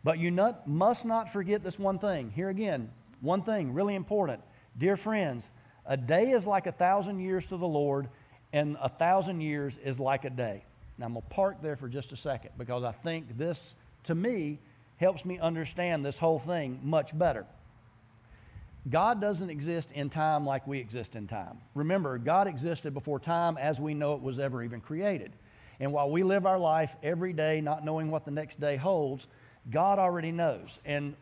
But 0.04 0.20
you 0.20 0.30
not, 0.32 0.68
must 0.68 1.06
not 1.06 1.34
forget 1.34 1.64
this 1.64 1.80
one 1.80 1.98
thing. 1.98 2.32
Here 2.32 2.50
again, 2.50 2.92
one 3.22 3.42
thing 3.42 3.74
really 3.74 3.96
important. 3.96 4.42
Dear 4.78 4.98
friends, 4.98 5.50
a 5.86 5.98
day 5.98 6.32
is 6.32 6.46
like 6.46 6.68
a 6.68 6.72
thousand 6.72 7.20
years 7.20 7.46
to 7.48 7.58
the 7.58 7.68
Lord, 7.68 8.08
and 8.54 8.78
a 8.82 8.90
thousand 8.90 9.42
years 9.42 9.78
is 9.84 10.00
like 10.00 10.26
a 10.26 10.30
day. 10.30 10.64
Now 10.98 11.08
I'm 11.08 11.14
going 11.14 11.24
to 11.24 11.30
park 11.30 11.62
there 11.62 11.76
for 11.76 11.88
just 11.88 12.12
a 12.12 12.18
second 12.18 12.52
because 12.58 12.84
I 12.84 12.92
think 12.92 13.38
this, 13.38 13.76
to 14.04 14.16
me, 14.16 14.60
helps 15.02 15.26
me 15.26 15.40
understand 15.40 16.06
this 16.06 16.18
whole 16.18 16.40
thing 16.40 16.80
much 16.84 17.18
better. 17.18 17.46
God 18.90 19.20
doesn't 19.20 19.50
exist 19.50 19.92
in 19.92 20.10
time 20.10 20.46
like 20.46 20.66
we 20.66 20.80
exist 20.80 21.16
in 21.16 21.28
time. 21.28 21.60
Remember, 21.76 22.18
God 22.18 22.48
existed 22.48 22.94
before 22.94 23.20
time 23.20 23.58
as 23.58 23.80
we 23.80 23.94
know 23.94 24.14
it 24.14 24.22
was 24.22 24.40
ever 24.40 24.64
even 24.64 24.80
created. 24.80 25.34
And 25.80 25.92
while 25.92 26.10
we 26.10 26.24
live 26.24 26.46
our 26.46 26.58
life 26.58 26.96
every 27.04 27.34
day 27.34 27.62
not 27.62 27.84
knowing 27.84 28.10
what 28.10 28.26
the 28.26 28.32
next 28.32 28.60
day 28.60 28.76
holds, 28.76 29.28
God 29.70 30.00
already 30.00 30.32
knows. 30.32 30.80
And 30.86 31.16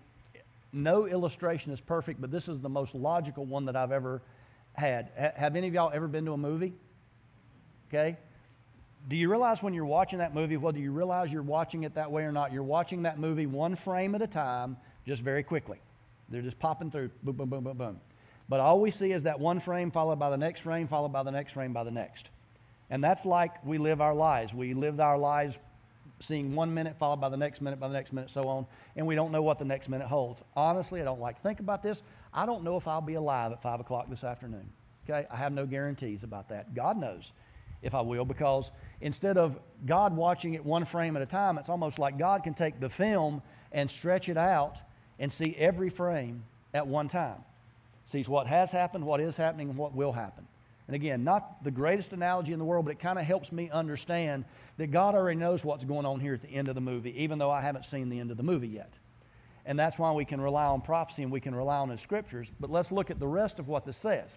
no 0.72 1.06
illustration 1.06 1.72
is 1.72 1.82
perfect, 1.82 2.22
but 2.22 2.32
this 2.32 2.48
is 2.48 2.60
the 2.60 2.70
most 2.70 2.96
logical 2.96 3.46
one 3.46 3.66
that 3.66 3.76
I've 3.76 3.92
ever 3.92 4.22
had. 4.74 5.10
Have 5.36 5.56
any 5.56 5.68
of 5.68 5.74
y'all 5.74 5.92
ever 5.94 6.08
been 6.08 6.26
to 6.26 6.34
a 6.34 6.38
movie? 6.38 6.74
Okay? 7.90 8.18
Do 9.08 9.16
you 9.16 9.30
realize 9.30 9.64
when 9.64 9.74
you're 9.74 9.86
watching 9.86 10.20
that 10.20 10.36
movie, 10.36 10.58
whether 10.58 10.80
you 10.80 10.92
realize 10.92 11.32
you're 11.32 11.42
watching 11.42 11.84
it 11.84 11.96
that 11.96 12.12
way 12.12 12.24
or 12.24 12.32
not, 12.32 12.52
you're 12.52 12.64
watching 12.64 13.04
that 13.04 13.18
movie 13.18 13.46
one 13.46 13.76
frame 13.76 14.14
at 14.16 14.22
a 14.22 14.28
time, 14.28 14.78
just 15.06 15.22
very 15.22 15.44
quickly. 15.44 15.80
They're 16.30 16.42
just 16.42 16.60
popping 16.60 16.92
through, 16.92 17.10
boom, 17.24 17.36
boom, 17.36 17.50
boom, 17.50 17.64
boom, 17.64 17.78
boom. 17.78 18.02
But 18.50 18.60
all 18.60 18.80
we 18.82 18.92
see 18.92 19.12
is 19.12 19.24
that 19.24 19.40
one 19.40 19.60
frame 19.60 19.92
followed 19.92 20.20
by 20.20 20.30
the 20.30 20.38
next 20.38 20.62
frame, 20.62 20.88
followed 20.88 21.14
by 21.14 21.24
the 21.24 21.32
next 21.32 21.54
frame, 21.54 21.74
by 21.74 21.84
the 21.84 21.92
next. 21.92 22.30
And 22.90 23.04
that's 23.04 23.26
like 23.26 23.64
we 23.66 23.78
live 23.78 24.02
our 24.02 24.14
lives. 24.14 24.54
We 24.54 24.74
live 24.74 25.00
our 25.00 25.18
lives 25.18 25.58
seeing 26.22 26.54
one 26.54 26.74
minute 26.74 26.98
followed 26.98 27.22
by 27.22 27.30
the 27.30 27.38
next 27.38 27.62
minute, 27.62 27.80
by 27.80 27.88
the 27.88 27.94
next 27.94 28.12
minute, 28.12 28.30
so 28.30 28.48
on, 28.48 28.66
and 28.96 29.08
we 29.08 29.16
don't 29.16 29.32
know 29.32 29.42
what 29.42 29.58
the 29.60 29.66
next 29.66 29.90
minute 29.90 30.08
holds. 30.08 30.42
Honestly, 30.56 31.02
I 31.02 31.06
don't 31.06 31.20
like 31.20 31.38
to 31.38 31.42
think 31.42 31.60
about 31.60 31.82
this. 31.82 32.04
I 32.34 32.46
don't 32.46 32.64
know 32.64 32.78
if 32.78 32.88
I'll 32.88 33.02
be 33.02 33.14
alive 33.14 33.52
at 33.52 33.62
5 33.62 33.80
o'clock 33.80 34.10
this 34.10 34.24
afternoon. 34.24 34.70
Okay? 35.10 35.26
I 35.32 35.36
have 35.36 35.54
no 35.54 35.66
guarantees 35.66 36.24
about 36.24 36.50
that. 36.50 36.76
God 36.76 36.98
knows 36.98 37.32
if 37.82 37.96
I 37.96 38.02
will, 38.02 38.26
because 38.26 38.72
instead 39.02 39.38
of 39.38 39.58
God 39.86 40.16
watching 40.16 40.54
it 40.54 40.66
one 40.66 40.86
frame 40.86 41.16
at 41.16 41.22
a 41.22 41.26
time, 41.26 41.58
it's 41.58 41.70
almost 41.70 42.00
like 42.00 42.18
God 42.18 42.44
can 42.44 42.54
take 42.54 42.80
the 42.80 42.90
film 42.90 43.42
and 43.72 43.90
stretch 43.90 44.30
it 44.30 44.38
out 44.38 44.78
and 45.20 45.32
see 45.32 45.56
every 45.58 45.90
frame 45.90 46.44
at 46.74 46.86
one 46.86 47.08
time. 47.08 47.44
Sees 48.12 48.28
what 48.28 48.48
has 48.48 48.72
happened, 48.72 49.06
what 49.06 49.22
is 49.22 49.38
happening, 49.38 49.70
and 49.70 49.78
what 49.78 49.94
will 49.94 50.12
happen. 50.12 50.48
And 50.88 50.96
again, 50.96 51.24
not 51.24 51.64
the 51.64 51.70
greatest 51.70 52.14
analogy 52.14 52.52
in 52.52 52.58
the 52.58 52.66
world, 52.66 52.86
but 52.86 52.92
it 52.92 53.00
kind 53.00 53.20
of 53.20 53.26
helps 53.26 53.52
me 53.52 53.70
understand 53.70 54.44
that 54.78 54.88
God 54.88 55.14
already 55.14 55.38
knows 55.38 55.64
what's 55.64 55.86
going 55.86 56.06
on 56.08 56.20
here 56.20 56.34
at 56.34 56.42
the 56.42 56.50
end 56.50 56.68
of 56.68 56.74
the 56.74 56.82
movie, 56.82 57.14
even 57.22 57.38
though 57.38 57.52
I 57.52 57.62
haven't 57.62 57.86
seen 57.86 58.10
the 58.10 58.20
end 58.20 58.32
of 58.32 58.38
the 58.38 58.44
movie 58.44 58.70
yet. 58.70 58.98
And 59.68 59.78
that's 59.78 60.00
why 60.00 60.12
we 60.14 60.26
can 60.26 60.42
rely 60.42 60.66
on 60.66 60.82
prophecy 60.82 61.22
and 61.22 61.32
we 61.32 61.40
can 61.40 61.54
rely 61.54 61.78
on 61.78 61.90
the 61.90 61.98
scriptures. 62.00 62.52
But 62.60 62.72
let's 62.72 62.92
look 62.92 63.12
at 63.12 63.20
the 63.20 63.28
rest 63.28 63.60
of 63.60 63.68
what 63.68 63.86
this 63.86 63.98
says. 63.98 64.36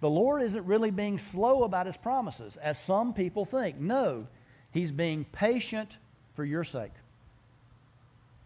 The 0.00 0.10
Lord 0.10 0.42
isn't 0.42 0.64
really 0.64 0.90
being 0.90 1.18
slow 1.18 1.64
about 1.64 1.86
his 1.86 1.96
promises, 1.96 2.56
as 2.56 2.78
some 2.78 3.14
people 3.14 3.44
think. 3.44 3.78
No, 3.78 4.26
he's 4.70 4.92
being 4.92 5.24
patient 5.24 5.98
for 6.34 6.44
your 6.44 6.64
sake. 6.64 6.92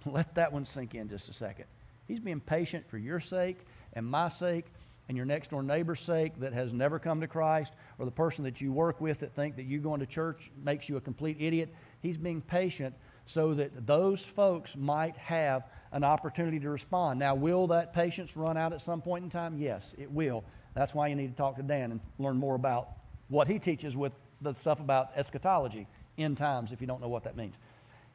Let 0.07 0.35
that 0.37 0.53
one 0.53 0.65
sink 0.65 0.95
in 0.95 1.09
just 1.09 1.29
a 1.29 1.33
second. 1.33 1.67
He's 2.09 2.21
being 2.21 2.41
patient 2.41 2.89
for 2.89 2.99
your 2.99 3.21
sake 3.21 3.59
and 3.93 4.07
my 4.07 4.29
sake 4.29 4.67
and 5.09 5.17
your 5.17 5.27
next 5.27 5.51
door 5.51 5.63
neighbor's 5.63 6.01
sake 6.01 6.39
that 6.41 6.53
has 6.53 6.73
never 6.73 6.99
come 6.99 7.21
to 7.21 7.27
Christ 7.27 7.73
or 7.99 8.05
the 8.05 8.11
person 8.11 8.45
that 8.45 8.61
you 8.61 8.73
work 8.73 9.01
with 9.01 9.21
that 9.21 9.35
think 9.35 9.57
that 9.57 9.65
you 9.65 9.79
going 9.79 10.01
to 10.01 10.07
church 10.07 10.51
makes 10.65 10.89
you 10.89 10.97
a 10.97 11.01
complete 11.01 11.37
idiot. 11.39 11.75
He's 12.01 12.17
being 12.17 12.41
patient 12.41 12.95
so 13.27 13.55
that 13.55 13.87
those 13.87 14.25
folks 14.25 14.75
might 14.77 15.17
have 15.17 15.65
an 15.93 16.03
opportunity 16.03 16.59
to 16.61 16.71
respond. 16.71 17.21
Now, 17.21 17.35
will 17.35 17.67
that 17.69 17.93
patience 17.93 18.37
run 18.37 18.57
out 18.57 18.73
at 18.73 18.81
some 18.81 19.01
point 19.01 19.25
in 19.25 19.31
time? 19.31 19.59
Yes, 19.59 19.95
it 19.99 20.11
will. 20.11 20.45
That's 20.75 20.95
why 20.95 21.09
you 21.09 21.15
need 21.15 21.29
to 21.29 21.35
talk 21.35 21.57
to 21.57 21.63
Dan 21.63 21.93
and 21.93 22.01
learn 22.19 22.37
more 22.37 22.55
about 22.55 22.91
what 23.29 23.49
he 23.49 23.59
teaches 23.59 23.97
with 23.97 24.13
the 24.41 24.55
stuff 24.55 24.81
about 24.81 25.11
eschatology, 25.17 25.87
end 26.19 26.39
times, 26.39 26.73
if 26.73 26.81
you 26.81 26.87
don't 26.87 27.01
know 27.01 27.09
what 27.09 27.25
that 27.25 27.37
means. 27.37 27.59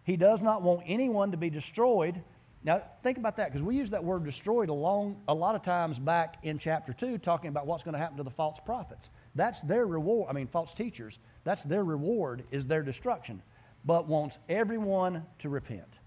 He 0.03 0.17
does 0.17 0.41
not 0.41 0.61
want 0.61 0.83
anyone 0.85 1.31
to 1.31 1.37
be 1.37 1.49
destroyed. 1.49 2.21
Now, 2.63 2.81
think 3.03 3.17
about 3.17 3.37
that, 3.37 3.51
because 3.51 3.61
we 3.61 3.75
use 3.75 3.89
that 3.91 4.03
word 4.03 4.25
destroyed 4.25 4.69
a, 4.69 4.73
long, 4.73 5.21
a 5.27 5.33
lot 5.33 5.55
of 5.55 5.61
times 5.61 5.99
back 5.99 6.37
in 6.43 6.57
chapter 6.57 6.93
2, 6.93 7.17
talking 7.19 7.49
about 7.49 7.67
what's 7.67 7.83
going 7.83 7.93
to 7.93 7.99
happen 7.99 8.17
to 8.17 8.23
the 8.23 8.29
false 8.29 8.59
prophets. 8.65 9.09
That's 9.35 9.61
their 9.61 9.85
reward. 9.85 10.27
I 10.29 10.33
mean, 10.33 10.47
false 10.47 10.73
teachers. 10.73 11.19
That's 11.43 11.63
their 11.63 11.83
reward, 11.83 12.43
is 12.51 12.67
their 12.67 12.83
destruction, 12.83 13.41
but 13.85 14.07
wants 14.07 14.39
everyone 14.49 15.25
to 15.39 15.49
repent. 15.49 15.99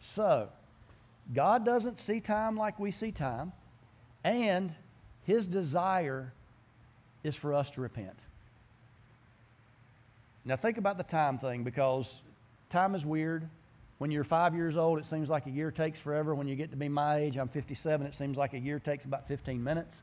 So, 0.00 0.50
God 1.32 1.64
doesn't 1.64 1.98
see 1.98 2.20
time 2.20 2.56
like 2.56 2.78
we 2.78 2.90
see 2.90 3.10
time. 3.10 3.52
And 4.24 4.74
his 5.24 5.46
desire 5.46 6.32
is 7.22 7.36
for 7.36 7.54
us 7.54 7.70
to 7.72 7.80
repent. 7.82 8.18
Now, 10.46 10.56
think 10.56 10.78
about 10.78 10.98
the 10.98 11.04
time 11.04 11.38
thing 11.38 11.62
because 11.62 12.20
time 12.70 12.94
is 12.94 13.06
weird. 13.06 13.48
When 13.98 14.10
you're 14.10 14.24
five 14.24 14.54
years 14.54 14.76
old, 14.76 14.98
it 14.98 15.06
seems 15.06 15.30
like 15.30 15.46
a 15.46 15.50
year 15.50 15.70
takes 15.70 16.00
forever. 16.00 16.34
When 16.34 16.48
you 16.48 16.56
get 16.56 16.70
to 16.72 16.76
be 16.76 16.88
my 16.88 17.16
age, 17.16 17.36
I'm 17.36 17.48
57, 17.48 18.06
it 18.06 18.14
seems 18.14 18.36
like 18.36 18.52
a 18.52 18.58
year 18.58 18.78
takes 18.78 19.04
about 19.04 19.28
15 19.28 19.62
minutes. 19.62 20.02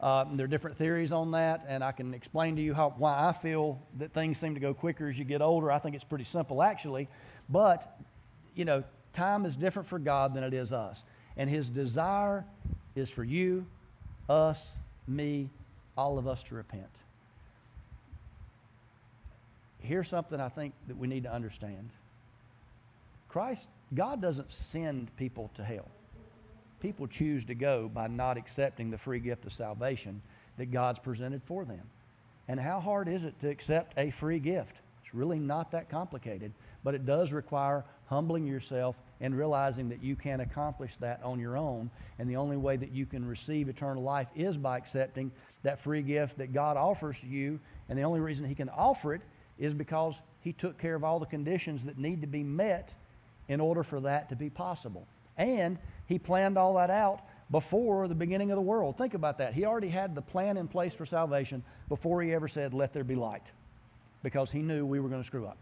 Uh, 0.00 0.24
there 0.34 0.44
are 0.44 0.48
different 0.48 0.76
theories 0.76 1.10
on 1.10 1.32
that, 1.32 1.64
and 1.66 1.82
I 1.82 1.92
can 1.92 2.14
explain 2.14 2.56
to 2.56 2.62
you 2.62 2.74
how, 2.74 2.94
why 2.98 3.28
I 3.28 3.32
feel 3.32 3.80
that 3.98 4.12
things 4.12 4.38
seem 4.38 4.54
to 4.54 4.60
go 4.60 4.74
quicker 4.74 5.08
as 5.08 5.18
you 5.18 5.24
get 5.24 5.42
older. 5.42 5.72
I 5.72 5.78
think 5.78 5.94
it's 5.94 6.04
pretty 6.04 6.24
simple, 6.24 6.62
actually. 6.62 7.08
But, 7.48 7.98
you 8.54 8.64
know, 8.64 8.84
time 9.12 9.44
is 9.44 9.56
different 9.56 9.88
for 9.88 9.98
God 9.98 10.34
than 10.34 10.44
it 10.44 10.52
is 10.52 10.72
us. 10.72 11.02
And 11.36 11.48
His 11.48 11.68
desire 11.68 12.44
is 12.98 13.10
for 13.10 13.24
you, 13.24 13.66
us, 14.28 14.70
me, 15.06 15.48
all 15.96 16.18
of 16.18 16.26
us 16.26 16.42
to 16.44 16.54
repent. 16.54 16.84
Here's 19.80 20.08
something 20.08 20.40
I 20.40 20.48
think 20.48 20.74
that 20.88 20.96
we 20.96 21.08
need 21.08 21.22
to 21.24 21.32
understand 21.32 21.90
Christ, 23.28 23.68
God 23.94 24.22
doesn't 24.22 24.52
send 24.52 25.14
people 25.16 25.50
to 25.54 25.62
hell. 25.62 25.88
People 26.80 27.06
choose 27.06 27.44
to 27.46 27.54
go 27.54 27.90
by 27.92 28.06
not 28.06 28.36
accepting 28.36 28.90
the 28.90 28.98
free 28.98 29.20
gift 29.20 29.44
of 29.44 29.52
salvation 29.52 30.22
that 30.56 30.70
God's 30.70 30.98
presented 30.98 31.42
for 31.44 31.64
them. 31.64 31.82
And 32.46 32.58
how 32.58 32.80
hard 32.80 33.08
is 33.08 33.24
it 33.24 33.38
to 33.40 33.48
accept 33.48 33.98
a 33.98 34.10
free 34.10 34.38
gift? 34.38 34.76
It's 35.04 35.14
really 35.14 35.38
not 35.38 35.72
that 35.72 35.90
complicated, 35.90 36.52
but 36.84 36.94
it 36.94 37.04
does 37.04 37.32
require 37.32 37.84
humbling 38.06 38.46
yourself 38.46 38.96
and 39.20 39.36
realizing 39.36 39.88
that 39.88 40.02
you 40.02 40.16
can't 40.16 40.40
accomplish 40.40 40.96
that 40.96 41.20
on 41.22 41.40
your 41.40 41.56
own. 41.56 41.90
And 42.18 42.30
the 42.30 42.36
only 42.36 42.56
way 42.56 42.76
that 42.76 42.92
you 42.92 43.06
can 43.06 43.24
receive 43.24 43.68
eternal 43.68 44.02
life 44.02 44.28
is 44.36 44.56
by 44.56 44.76
accepting 44.76 45.32
that 45.62 45.80
free 45.80 46.02
gift 46.02 46.38
that 46.38 46.52
God 46.52 46.76
offers 46.76 47.18
to 47.20 47.26
you. 47.26 47.58
And 47.88 47.98
the 47.98 48.02
only 48.02 48.20
reason 48.20 48.46
He 48.46 48.54
can 48.54 48.68
offer 48.68 49.14
it 49.14 49.22
is 49.58 49.74
because 49.74 50.14
He 50.40 50.52
took 50.52 50.78
care 50.78 50.94
of 50.94 51.04
all 51.04 51.18
the 51.18 51.26
conditions 51.26 51.84
that 51.84 51.98
need 51.98 52.20
to 52.20 52.26
be 52.26 52.42
met 52.42 52.94
in 53.48 53.60
order 53.60 53.82
for 53.82 54.00
that 54.00 54.28
to 54.28 54.36
be 54.36 54.50
possible. 54.50 55.06
And 55.36 55.78
He 56.06 56.18
planned 56.18 56.56
all 56.56 56.74
that 56.74 56.90
out 56.90 57.22
before 57.50 58.08
the 58.08 58.14
beginning 58.14 58.50
of 58.50 58.56
the 58.56 58.62
world. 58.62 58.96
Think 58.98 59.14
about 59.14 59.38
that. 59.38 59.54
He 59.54 59.64
already 59.64 59.88
had 59.88 60.14
the 60.14 60.22
plan 60.22 60.56
in 60.56 60.68
place 60.68 60.94
for 60.94 61.06
salvation 61.06 61.64
before 61.88 62.22
He 62.22 62.32
ever 62.32 62.46
said, 62.46 62.72
Let 62.72 62.92
there 62.92 63.04
be 63.04 63.16
light, 63.16 63.50
because 64.22 64.50
He 64.50 64.62
knew 64.62 64.86
we 64.86 65.00
were 65.00 65.08
going 65.08 65.22
to 65.22 65.26
screw 65.26 65.46
up. 65.46 65.58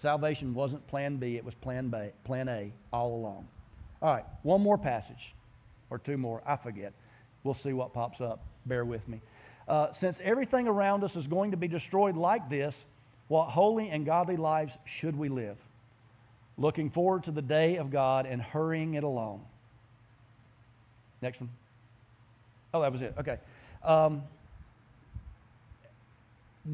Salvation 0.00 0.54
wasn't 0.54 0.86
plan 0.86 1.16
B, 1.16 1.36
it 1.36 1.44
was 1.44 1.54
plan, 1.54 1.88
B, 1.88 1.98
plan 2.24 2.48
A 2.48 2.72
all 2.92 3.14
along. 3.14 3.48
All 4.00 4.14
right, 4.14 4.24
one 4.42 4.60
more 4.60 4.78
passage, 4.78 5.34
or 5.90 5.98
two 5.98 6.16
more, 6.16 6.40
I 6.46 6.56
forget. 6.56 6.92
We'll 7.42 7.54
see 7.54 7.72
what 7.72 7.92
pops 7.92 8.20
up. 8.20 8.40
Bear 8.66 8.84
with 8.84 9.06
me. 9.08 9.20
Uh, 9.66 9.92
since 9.92 10.20
everything 10.22 10.68
around 10.68 11.02
us 11.02 11.16
is 11.16 11.26
going 11.26 11.50
to 11.50 11.56
be 11.56 11.68
destroyed 11.68 12.16
like 12.16 12.48
this, 12.48 12.84
what 13.26 13.46
holy 13.46 13.90
and 13.90 14.06
godly 14.06 14.36
lives 14.36 14.78
should 14.84 15.16
we 15.16 15.28
live? 15.28 15.56
Looking 16.56 16.90
forward 16.90 17.24
to 17.24 17.30
the 17.30 17.42
day 17.42 17.76
of 17.76 17.90
God 17.90 18.26
and 18.26 18.40
hurrying 18.40 18.94
it 18.94 19.04
along. 19.04 19.44
Next 21.20 21.40
one. 21.40 21.50
Oh, 22.72 22.80
that 22.82 22.92
was 22.92 23.02
it. 23.02 23.14
Okay. 23.18 23.38
Um, 23.82 24.22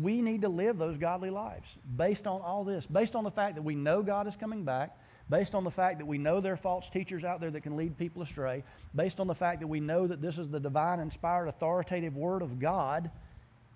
we 0.00 0.22
need 0.22 0.42
to 0.42 0.48
live 0.48 0.78
those 0.78 0.96
godly 0.96 1.30
lives 1.30 1.68
based 1.96 2.26
on 2.26 2.40
all 2.40 2.64
this, 2.64 2.86
based 2.86 3.14
on 3.14 3.24
the 3.24 3.30
fact 3.30 3.54
that 3.56 3.62
we 3.62 3.74
know 3.74 4.02
God 4.02 4.26
is 4.26 4.36
coming 4.36 4.64
back, 4.64 4.96
based 5.28 5.54
on 5.54 5.64
the 5.64 5.70
fact 5.70 5.98
that 5.98 6.06
we 6.06 6.18
know 6.18 6.40
there 6.40 6.54
are 6.54 6.56
false 6.56 6.88
teachers 6.88 7.24
out 7.24 7.40
there 7.40 7.50
that 7.50 7.62
can 7.62 7.76
lead 7.76 7.96
people 7.96 8.22
astray, 8.22 8.64
based 8.94 9.20
on 9.20 9.26
the 9.26 9.34
fact 9.34 9.60
that 9.60 9.66
we 9.66 9.80
know 9.80 10.06
that 10.06 10.20
this 10.20 10.38
is 10.38 10.48
the 10.48 10.60
divine, 10.60 11.00
inspired, 11.00 11.48
authoritative 11.48 12.16
Word 12.16 12.42
of 12.42 12.58
God, 12.58 13.10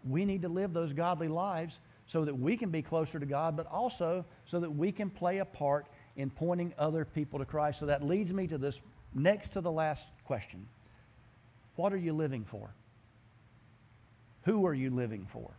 we 0.08 0.24
need 0.24 0.42
to 0.42 0.48
live 0.48 0.72
those 0.72 0.92
godly 0.92 1.28
lives 1.28 1.78
so 2.06 2.24
that 2.24 2.36
we 2.36 2.56
can 2.56 2.70
be 2.70 2.82
closer 2.82 3.18
to 3.18 3.26
God, 3.26 3.56
but 3.56 3.66
also 3.66 4.24
so 4.46 4.60
that 4.60 4.70
we 4.70 4.90
can 4.90 5.10
play 5.10 5.38
a 5.38 5.44
part 5.44 5.86
in 6.16 6.30
pointing 6.30 6.72
other 6.78 7.04
people 7.04 7.38
to 7.38 7.44
Christ. 7.44 7.78
So 7.78 7.86
that 7.86 8.02
leads 8.02 8.32
me 8.32 8.46
to 8.46 8.58
this 8.58 8.80
next 9.14 9.50
to 9.50 9.60
the 9.60 9.70
last 9.70 10.08
question 10.24 10.66
What 11.76 11.92
are 11.92 11.98
you 11.98 12.12
living 12.12 12.44
for? 12.44 12.70
Who 14.44 14.66
are 14.66 14.74
you 14.74 14.90
living 14.90 15.26
for? 15.30 15.50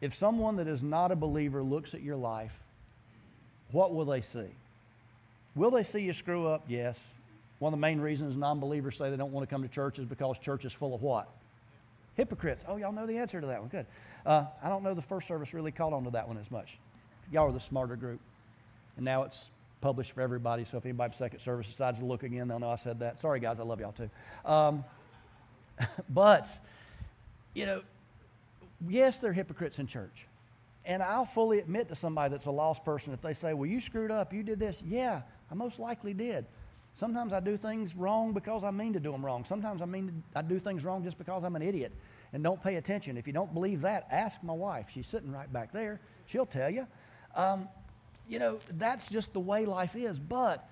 If 0.00 0.14
someone 0.14 0.56
that 0.56 0.66
is 0.66 0.82
not 0.82 1.12
a 1.12 1.16
believer 1.16 1.62
looks 1.62 1.94
at 1.94 2.02
your 2.02 2.16
life, 2.16 2.52
what 3.72 3.94
will 3.94 4.04
they 4.04 4.20
see? 4.20 4.48
Will 5.54 5.70
they 5.70 5.82
see 5.82 6.00
you 6.00 6.12
screw 6.12 6.46
up? 6.46 6.64
Yes. 6.68 6.98
One 7.58 7.74
of 7.74 7.78
the 7.78 7.82
main 7.82 8.00
reasons 8.00 8.36
non 8.36 8.60
believers 8.60 8.96
say 8.96 9.10
they 9.10 9.16
don't 9.16 9.32
want 9.32 9.48
to 9.48 9.52
come 9.52 9.62
to 9.62 9.68
church 9.68 9.98
is 9.98 10.06
because 10.06 10.38
church 10.38 10.64
is 10.64 10.72
full 10.72 10.94
of 10.94 11.02
what? 11.02 11.28
Hypocrites. 12.16 12.64
Oh, 12.66 12.76
y'all 12.76 12.92
know 12.92 13.06
the 13.06 13.18
answer 13.18 13.40
to 13.40 13.46
that 13.48 13.60
one. 13.60 13.68
Good. 13.68 13.86
Uh, 14.24 14.44
I 14.62 14.68
don't 14.68 14.82
know 14.82 14.94
the 14.94 15.02
first 15.02 15.28
service 15.28 15.52
really 15.54 15.70
caught 15.70 15.92
on 15.92 16.04
to 16.04 16.10
that 16.10 16.26
one 16.26 16.38
as 16.38 16.50
much. 16.50 16.78
Y'all 17.30 17.48
are 17.48 17.52
the 17.52 17.60
smarter 17.60 17.96
group. 17.96 18.20
And 18.96 19.04
now 19.04 19.22
it's 19.22 19.50
published 19.80 20.12
for 20.12 20.20
everybody, 20.20 20.64
so 20.64 20.76
if 20.76 20.84
anybody 20.84 21.14
second 21.16 21.40
service 21.40 21.66
decides 21.66 22.00
to 22.00 22.04
look 22.04 22.22
again, 22.22 22.48
they'll 22.48 22.58
know 22.58 22.70
I 22.70 22.76
said 22.76 23.00
that. 23.00 23.18
Sorry, 23.18 23.40
guys, 23.40 23.60
I 23.60 23.62
love 23.62 23.80
y'all 23.80 23.92
too. 23.92 24.10
Um, 24.44 24.84
but, 26.10 26.50
you 27.54 27.66
know, 27.66 27.82
yes, 28.88 29.18
they're 29.18 29.32
hypocrites 29.32 29.78
in 29.78 29.86
church. 29.86 30.26
And 30.84 31.02
I'll 31.02 31.26
fully 31.26 31.58
admit 31.58 31.88
to 31.88 31.96
somebody 31.96 32.30
that's 32.32 32.46
a 32.46 32.50
lost 32.50 32.84
person 32.84 33.12
if 33.12 33.20
they 33.20 33.34
say, 33.34 33.52
Well, 33.52 33.66
you 33.66 33.80
screwed 33.80 34.10
up, 34.10 34.32
you 34.32 34.42
did 34.42 34.58
this. 34.58 34.82
Yeah, 34.86 35.22
I 35.50 35.54
most 35.54 35.78
likely 35.78 36.14
did. 36.14 36.46
Sometimes 36.94 37.32
I 37.32 37.40
do 37.40 37.56
things 37.56 37.94
wrong 37.94 38.32
because 38.32 38.64
I 38.64 38.70
mean 38.70 38.92
to 38.94 39.00
do 39.00 39.12
them 39.12 39.24
wrong. 39.24 39.44
Sometimes 39.44 39.82
I 39.82 39.84
mean 39.84 40.22
I 40.34 40.42
do 40.42 40.58
things 40.58 40.84
wrong 40.84 41.04
just 41.04 41.18
because 41.18 41.44
I'm 41.44 41.54
an 41.54 41.62
idiot 41.62 41.92
and 42.32 42.42
don't 42.42 42.62
pay 42.62 42.76
attention. 42.76 43.16
If 43.16 43.26
you 43.26 43.32
don't 43.32 43.52
believe 43.52 43.82
that, 43.82 44.06
ask 44.10 44.42
my 44.42 44.52
wife. 44.52 44.86
She's 44.92 45.06
sitting 45.06 45.30
right 45.30 45.52
back 45.52 45.72
there. 45.72 46.00
She'll 46.26 46.46
tell 46.46 46.70
you. 46.70 46.86
Um, 47.34 47.68
you 48.28 48.38
know, 48.38 48.58
that's 48.78 49.08
just 49.08 49.32
the 49.32 49.40
way 49.40 49.66
life 49.66 49.96
is. 49.96 50.18
But 50.18 50.68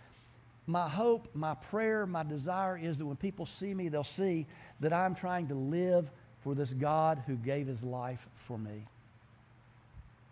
my 0.66 0.88
hope, 0.88 1.28
my 1.34 1.54
prayer, 1.54 2.06
my 2.06 2.22
desire 2.22 2.76
is 2.76 2.98
that 2.98 3.06
when 3.06 3.16
people 3.16 3.46
see 3.46 3.74
me, 3.74 3.88
they'll 3.88 4.04
see 4.04 4.46
that 4.80 4.92
I'm 4.92 5.14
trying 5.14 5.48
to 5.48 5.54
live 5.54 6.10
for 6.48 6.54
this 6.54 6.72
God 6.72 7.22
who 7.26 7.36
gave 7.36 7.66
his 7.66 7.84
life 7.84 8.26
for 8.46 8.56
me. 8.56 8.86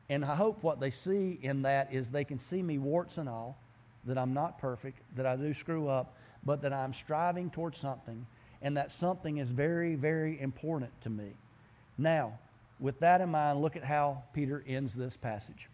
And 0.09 0.25
I 0.25 0.35
hope 0.35 0.63
what 0.63 0.81
they 0.81 0.91
see 0.91 1.39
in 1.43 1.61
that 1.63 1.93
is 1.93 2.09
they 2.09 2.25
can 2.25 2.39
see 2.39 2.63
me, 2.63 2.79
warts 2.79 3.19
and 3.19 3.29
all, 3.29 3.59
that 4.07 4.17
I'm 4.17 4.33
not 4.33 4.59
perfect, 4.59 4.99
that 5.17 5.27
I 5.27 5.37
do 5.37 5.53
screw 5.53 5.89
up, 5.89 6.17
but 6.43 6.63
that 6.63 6.73
I'm 6.73 6.95
striving 6.95 7.51
towards 7.51 7.77
something, 7.77 8.27
and 8.63 8.79
that 8.79 8.93
something 8.93 9.37
is 9.37 9.51
very, 9.51 9.95
very 9.95 10.41
important 10.41 10.99
to 11.03 11.11
me. 11.11 11.35
Now, 11.99 12.39
with 12.81 12.99
that 13.01 13.21
in 13.21 13.29
mind, 13.29 13.61
look 13.61 13.77
at 13.77 13.85
how 13.85 14.23
Peter 14.33 14.65
ends 14.67 14.95
this 14.95 15.19
passage. 15.19 15.69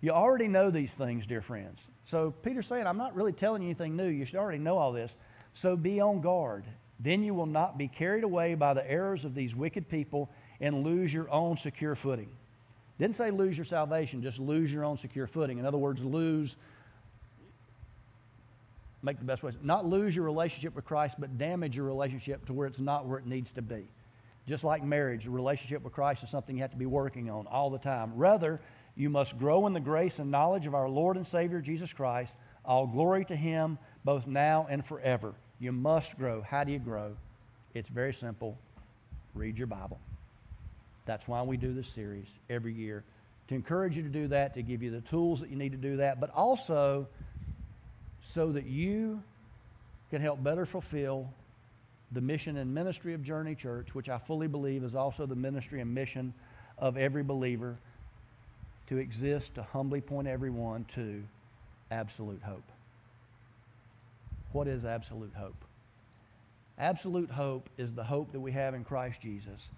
You 0.00 0.12
already 0.12 0.46
know 0.46 0.70
these 0.70 0.94
things, 0.94 1.26
dear 1.26 1.42
friends. 1.42 1.80
So 2.04 2.32
Peter's 2.44 2.68
saying, 2.68 2.86
I'm 2.86 2.98
not 2.98 3.16
really 3.16 3.32
telling 3.32 3.62
you 3.62 3.70
anything 3.70 3.96
new. 3.96 4.06
You 4.06 4.24
should 4.24 4.38
already 4.38 4.58
know 4.58 4.78
all 4.78 4.92
this. 4.92 5.16
So 5.54 5.74
be 5.74 6.00
on 6.00 6.20
guard. 6.20 6.64
Then 7.00 7.22
you 7.22 7.34
will 7.34 7.46
not 7.46 7.76
be 7.76 7.88
carried 7.88 8.24
away 8.24 8.54
by 8.54 8.74
the 8.74 8.88
errors 8.90 9.24
of 9.24 9.34
these 9.34 9.54
wicked 9.54 9.88
people 9.88 10.30
and 10.60 10.82
lose 10.82 11.12
your 11.12 11.30
own 11.30 11.56
secure 11.56 11.94
footing. 11.94 12.28
Didn't 12.98 13.16
say 13.16 13.30
lose 13.30 13.58
your 13.58 13.66
salvation, 13.66 14.22
just 14.22 14.38
lose 14.38 14.72
your 14.72 14.84
own 14.84 14.96
secure 14.96 15.26
footing. 15.26 15.58
In 15.58 15.66
other 15.66 15.76
words, 15.76 16.02
lose, 16.02 16.56
make 19.02 19.18
the 19.18 19.24
best 19.24 19.42
way, 19.42 19.52
not 19.62 19.84
lose 19.84 20.16
your 20.16 20.24
relationship 20.24 20.74
with 20.74 20.86
Christ, 20.86 21.16
but 21.18 21.36
damage 21.36 21.76
your 21.76 21.84
relationship 21.84 22.46
to 22.46 22.54
where 22.54 22.66
it's 22.66 22.80
not 22.80 23.04
where 23.06 23.18
it 23.18 23.26
needs 23.26 23.52
to 23.52 23.62
be. 23.62 23.86
Just 24.46 24.64
like 24.64 24.82
marriage, 24.82 25.26
a 25.26 25.30
relationship 25.30 25.82
with 25.82 25.92
Christ 25.92 26.22
is 26.22 26.30
something 26.30 26.56
you 26.56 26.62
have 26.62 26.70
to 26.70 26.76
be 26.76 26.86
working 26.86 27.28
on 27.28 27.46
all 27.48 27.68
the 27.68 27.78
time. 27.78 28.12
Rather, 28.14 28.60
you 28.96 29.10
must 29.10 29.38
grow 29.38 29.66
in 29.66 29.74
the 29.74 29.80
grace 29.80 30.18
and 30.18 30.30
knowledge 30.30 30.66
of 30.66 30.74
our 30.74 30.88
Lord 30.88 31.16
and 31.16 31.26
Savior 31.26 31.60
Jesus 31.60 31.92
Christ. 31.92 32.34
All 32.64 32.86
glory 32.86 33.24
to 33.26 33.36
Him, 33.36 33.76
both 34.04 34.26
now 34.26 34.66
and 34.70 34.84
forever. 34.84 35.34
You 35.58 35.72
must 35.72 36.16
grow. 36.18 36.42
How 36.42 36.64
do 36.64 36.72
you 36.72 36.78
grow? 36.78 37.16
It's 37.74 37.88
very 37.88 38.12
simple 38.12 38.56
read 39.34 39.58
your 39.58 39.66
Bible. 39.66 40.00
That's 41.04 41.28
why 41.28 41.42
we 41.42 41.56
do 41.56 41.72
this 41.72 41.88
series 41.88 42.26
every 42.48 42.72
year 42.72 43.04
to 43.48 43.54
encourage 43.54 43.96
you 43.96 44.02
to 44.02 44.08
do 44.08 44.28
that, 44.28 44.54
to 44.54 44.62
give 44.62 44.82
you 44.82 44.90
the 44.90 45.02
tools 45.02 45.40
that 45.40 45.50
you 45.50 45.56
need 45.56 45.72
to 45.72 45.78
do 45.78 45.98
that, 45.98 46.20
but 46.20 46.30
also 46.30 47.06
so 48.24 48.50
that 48.52 48.66
you 48.66 49.22
can 50.10 50.20
help 50.20 50.42
better 50.42 50.66
fulfill 50.66 51.28
the 52.12 52.20
mission 52.20 52.56
and 52.56 52.72
ministry 52.74 53.14
of 53.14 53.22
Journey 53.22 53.54
Church, 53.54 53.94
which 53.94 54.08
I 54.08 54.18
fully 54.18 54.48
believe 54.48 54.82
is 54.84 54.94
also 54.94 55.26
the 55.26 55.36
ministry 55.36 55.80
and 55.80 55.94
mission 55.94 56.32
of 56.78 56.96
every 56.96 57.22
believer 57.22 57.76
to 58.88 58.96
exist 58.98 59.54
to 59.56 59.62
humbly 59.62 60.00
point 60.00 60.28
everyone 60.28 60.84
to 60.94 61.22
absolute 61.90 62.42
hope. 62.42 62.64
What 64.52 64.68
is 64.68 64.84
absolute 64.84 65.32
hope? 65.34 65.64
Absolute 66.78 67.30
hope 67.30 67.68
is 67.78 67.94
the 67.94 68.04
hope 68.04 68.32
that 68.32 68.40
we 68.40 68.52
have 68.52 68.74
in 68.74 68.84
Christ 68.84 69.20
Jesus 69.20 69.68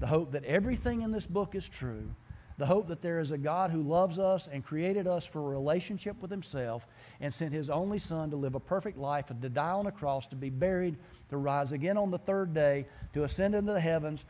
the 0.00 0.06
hope 0.06 0.32
that 0.32 0.44
everything 0.44 1.02
in 1.02 1.12
this 1.12 1.26
book 1.26 1.54
is 1.54 1.68
true, 1.68 2.10
the 2.58 2.66
hope 2.66 2.88
that 2.88 3.02
there 3.02 3.18
is 3.18 3.30
a 3.30 3.38
God 3.38 3.70
who 3.70 3.82
loves 3.82 4.18
us 4.18 4.48
and 4.50 4.64
created 4.64 5.06
us 5.06 5.26
for 5.26 5.40
a 5.40 5.56
relationship 5.56 6.20
with 6.20 6.30
Himself 6.30 6.86
and 7.20 7.32
sent 7.32 7.52
His 7.52 7.70
only 7.70 7.98
Son 7.98 8.30
to 8.30 8.36
live 8.36 8.54
a 8.54 8.60
perfect 8.60 8.96
life 8.96 9.30
and 9.30 9.42
to 9.42 9.48
die 9.48 9.70
on 9.70 9.86
a 9.86 9.92
cross, 9.92 10.26
to 10.28 10.36
be 10.36 10.50
buried, 10.50 10.96
to 11.30 11.36
rise 11.36 11.72
again 11.72 11.96
on 11.96 12.10
the 12.10 12.18
third 12.18 12.54
day, 12.54 12.86
to 13.12 13.24
ascend 13.24 13.54
into 13.54 13.72
the 13.72 13.80
heavens, 13.80 14.24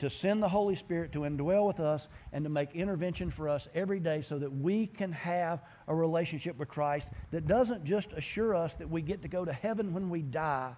to 0.00 0.10
send 0.10 0.42
the 0.42 0.48
Holy 0.48 0.74
Spirit 0.74 1.12
to 1.12 1.20
indwell 1.20 1.66
with 1.66 1.80
us 1.80 2.08
and 2.32 2.44
to 2.44 2.50
make 2.50 2.74
intervention 2.74 3.30
for 3.30 3.48
us 3.48 3.68
every 3.74 4.00
day 4.00 4.22
so 4.22 4.38
that 4.38 4.52
we 4.52 4.86
can 4.86 5.12
have 5.12 5.60
a 5.86 5.94
relationship 5.94 6.58
with 6.58 6.68
Christ 6.68 7.08
that 7.30 7.46
doesn't 7.46 7.84
just 7.84 8.12
assure 8.12 8.54
us 8.54 8.74
that 8.74 8.90
we 8.90 9.02
get 9.02 9.22
to 9.22 9.28
go 9.28 9.44
to 9.44 9.52
heaven 9.52 9.94
when 9.94 10.10
we 10.10 10.22
die, 10.22 10.74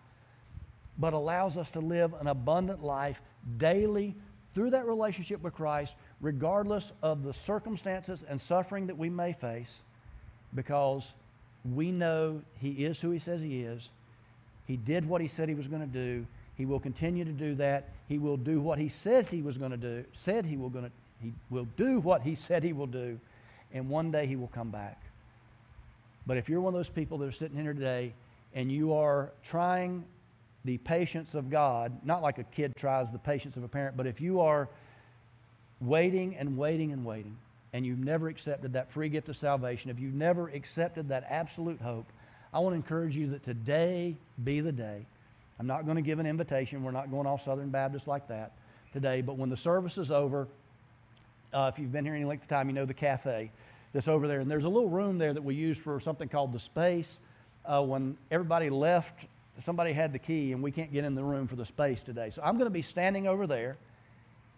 but 0.98 1.14
allows 1.14 1.57
us 1.57 1.70
to 1.70 1.81
live 1.81 2.12
an 2.20 2.26
abundant 2.26 2.85
life 2.85 3.20
daily 3.57 4.14
through 4.55 4.70
that 4.70 4.87
relationship 4.87 5.42
with 5.42 5.55
Christ, 5.55 5.94
regardless 6.20 6.92
of 7.02 7.22
the 7.22 7.35
circumstances 7.35 8.24
and 8.26 8.40
suffering 8.40 8.87
that 8.87 8.96
we 8.96 9.11
may 9.11 9.33
face, 9.33 9.83
because 10.55 11.11
we 11.74 11.90
know 11.90 12.42
He 12.59 12.70
is 12.85 13.00
who 13.00 13.11
He 13.11 13.18
says 13.18 13.40
He 13.40 13.62
is. 13.62 13.90
He 14.66 14.76
did 14.76 15.09
what 15.09 15.20
He 15.20 15.29
said 15.29 15.48
He 15.48 15.55
was 15.55 15.68
going 15.68 15.83
to 15.83 15.87
do. 15.87 16.26
He 16.57 16.64
will 16.64 16.81
continue 16.81 17.25
to 17.25 17.33
do 17.33 17.55
that. 17.57 17.90
He 18.09 18.19
will 18.19 18.37
do 18.37 18.61
what 18.61 18.79
He 18.79 18.88
says 18.88 19.31
He 19.31 19.42
was 19.42 19.59
going 19.59 19.73
to 19.73 19.77
do, 19.77 20.05
said 20.12 20.45
He 20.45 20.57
will 20.57 20.71
going 20.71 20.87
to, 20.87 20.90
He 21.23 21.33
will 21.51 21.66
do 21.77 22.01
what 22.01 22.23
He 22.23 22.35
said 22.35 22.62
He 22.62 22.73
will 22.73 22.87
do, 22.87 23.19
and 23.73 23.88
one 23.88 24.11
day 24.11 24.27
He 24.27 24.37
will 24.37 24.49
come 24.49 24.71
back. 24.71 25.01
But 26.27 26.37
if 26.37 26.49
you're 26.49 26.61
one 26.61 26.75
of 26.75 26.79
those 26.79 26.90
people 26.90 27.19
that 27.19 27.27
are 27.27 27.33
sitting 27.33 27.57
here 27.57 27.73
today 27.73 28.12
and 28.55 28.71
you 28.73 28.94
are 28.94 29.31
trying 29.44 30.04
the 30.65 30.79
patience 30.79 31.35
of 31.35 31.50
God, 31.50 31.92
not 32.04 32.23
like 32.23 32.38
a 32.38 32.44
kid 32.44 32.75
tries 32.75 33.13
the 33.13 33.19
patience 33.19 33.57
of 33.57 33.63
a 33.63 33.69
parent, 33.69 33.96
but 33.96 34.07
if 34.07 34.21
you 34.21 34.40
are 34.40 34.69
waiting 35.81 36.37
and 36.37 36.57
waiting 36.57 36.92
and 36.92 37.04
waiting, 37.04 37.37
and 37.73 37.85
you've 37.85 37.98
never 37.98 38.29
accepted 38.29 38.73
that 38.73 38.90
free 38.90 39.09
gift 39.09 39.29
of 39.29 39.37
salvation, 39.37 39.90
if 39.90 40.00
you've 40.00 40.15
never 40.15 40.48
accepted 40.48 41.09
that 41.11 41.27
absolute 41.29 41.81
hope, 41.81 42.07
I 42.52 42.59
want 42.59 42.73
to 42.73 42.77
encourage 42.77 43.15
you 43.15 43.29
that 43.31 43.44
today 43.44 44.17
be 44.42 44.61
the 44.61 44.73
day. 44.73 45.04
I'm 45.59 45.67
not 45.67 45.85
going 45.85 45.96
to 45.96 46.02
give 46.02 46.19
an 46.19 46.27
invitation. 46.27 46.83
We're 46.83 46.90
not 46.90 47.11
going 47.11 47.27
all 47.27 47.38
Southern 47.38 47.71
Baptist 47.71 48.07
like 48.07 48.29
that 48.29 48.52
today. 48.92 49.23
But 49.23 49.38
when 49.38 49.48
the 49.48 49.57
service 49.57 49.98
is 49.98 50.11
over, 50.11 50.48
uh, 51.52 51.71
if 51.73 51.79
you've 51.79 51.92
been 51.92 52.04
here 52.04 52.15
any 52.15 52.25
length 52.25 52.42
of 52.42 52.48
time, 52.48 52.69
you 52.69 52.75
know 52.75 52.85
the 52.85 52.94
cafe 52.94 53.50
that's 53.92 54.09
over 54.09 54.29
there. 54.29 54.40
And 54.40 54.50
there's 54.50 54.65
a 54.65 54.69
little 54.69 54.90
room 54.90 55.19
there 55.19 55.33
that 55.33 55.42
we 55.42 55.54
use 55.54 55.79
for 55.79 55.98
something 56.00 56.29
called 56.29 56.52
the 56.52 56.61
space. 56.61 57.19
Uh, 57.65 57.83
when 57.83 58.17
everybody 58.31 58.71
left 58.71 59.27
somebody 59.61 59.92
had 59.92 60.13
the 60.13 60.19
key 60.19 60.52
and 60.52 60.63
we 60.63 60.71
can't 60.71 60.92
get 60.92 61.04
in 61.04 61.15
the 61.15 61.25
room 61.25 61.46
for 61.46 61.57
the 61.57 61.65
space 61.65 62.02
today. 62.02 62.31
So 62.31 62.42
I'm 62.42 62.54
going 62.54 62.67
to 62.67 62.75
be 62.75 62.83
standing 62.83 63.27
over 63.27 63.46
there. 63.46 63.77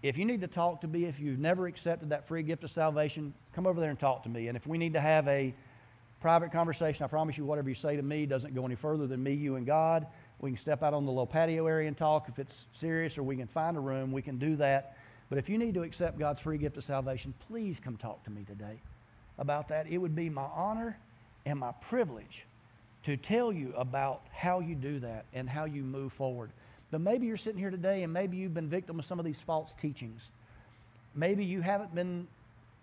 if 0.02 0.16
you 0.16 0.24
need 0.24 0.40
to 0.42 0.46
talk 0.46 0.80
to 0.82 0.88
me, 0.88 1.04
if 1.04 1.18
you've 1.18 1.38
never 1.38 1.66
accepted 1.66 2.10
that 2.10 2.28
free 2.28 2.42
gift 2.42 2.64
of 2.64 2.70
salvation, 2.70 3.34
come 3.54 3.66
over 3.66 3.80
there 3.80 3.90
and 3.90 3.98
talk 3.98 4.22
to 4.24 4.28
me. 4.28 4.48
And 4.48 4.56
if 4.56 4.66
we 4.66 4.78
need 4.78 4.92
to 4.92 5.00
have 5.00 5.26
a 5.28 5.52
private 6.20 6.52
conversation, 6.52 7.04
I 7.04 7.08
promise 7.08 7.36
you, 7.36 7.44
whatever 7.44 7.68
you 7.68 7.74
say 7.74 7.96
to 7.96 8.02
me 8.02 8.26
doesn't 8.26 8.54
go 8.54 8.64
any 8.64 8.76
further 8.76 9.06
than 9.06 9.22
me, 9.22 9.34
you, 9.34 9.56
and 9.56 9.66
God. 9.66 10.06
We 10.40 10.50
can 10.50 10.58
step 10.58 10.82
out 10.82 10.94
on 10.94 11.04
the 11.04 11.10
little 11.10 11.26
patio 11.26 11.66
area 11.66 11.88
and 11.88 11.96
talk 11.96 12.28
if 12.28 12.38
it's 12.38 12.66
serious, 12.72 13.18
or 13.18 13.22
we 13.22 13.36
can 13.36 13.48
find 13.48 13.76
a 13.76 13.80
room. 13.80 14.12
We 14.12 14.22
can 14.22 14.38
do 14.38 14.56
that. 14.56 14.96
But 15.28 15.38
if 15.38 15.48
you 15.48 15.58
need 15.58 15.74
to 15.74 15.82
accept 15.82 16.18
God's 16.18 16.40
free 16.40 16.58
gift 16.58 16.76
of 16.76 16.84
salvation, 16.84 17.34
please 17.48 17.80
come 17.80 17.96
talk 17.96 18.24
to 18.24 18.30
me 18.30 18.44
today 18.44 18.80
about 19.38 19.68
that. 19.68 19.86
It 19.88 19.98
would 19.98 20.14
be 20.14 20.30
my 20.30 20.46
honor 20.54 20.96
and 21.44 21.58
my 21.58 21.72
privilege 21.72 22.46
to 23.04 23.16
tell 23.16 23.52
you 23.52 23.72
about 23.76 24.22
how 24.32 24.60
you 24.60 24.74
do 24.74 25.00
that 25.00 25.24
and 25.32 25.48
how 25.48 25.64
you 25.64 25.82
move 25.82 26.12
forward. 26.12 26.50
But 26.90 27.00
maybe 27.00 27.26
you're 27.26 27.36
sitting 27.36 27.58
here 27.58 27.70
today 27.70 28.02
and 28.02 28.12
maybe 28.12 28.36
you've 28.36 28.54
been 28.54 28.68
victim 28.68 28.98
of 28.98 29.04
some 29.04 29.18
of 29.18 29.24
these 29.24 29.40
false 29.40 29.74
teachings. 29.74 30.30
Maybe 31.14 31.44
you 31.44 31.60
haven't 31.60 31.94
been 31.94 32.26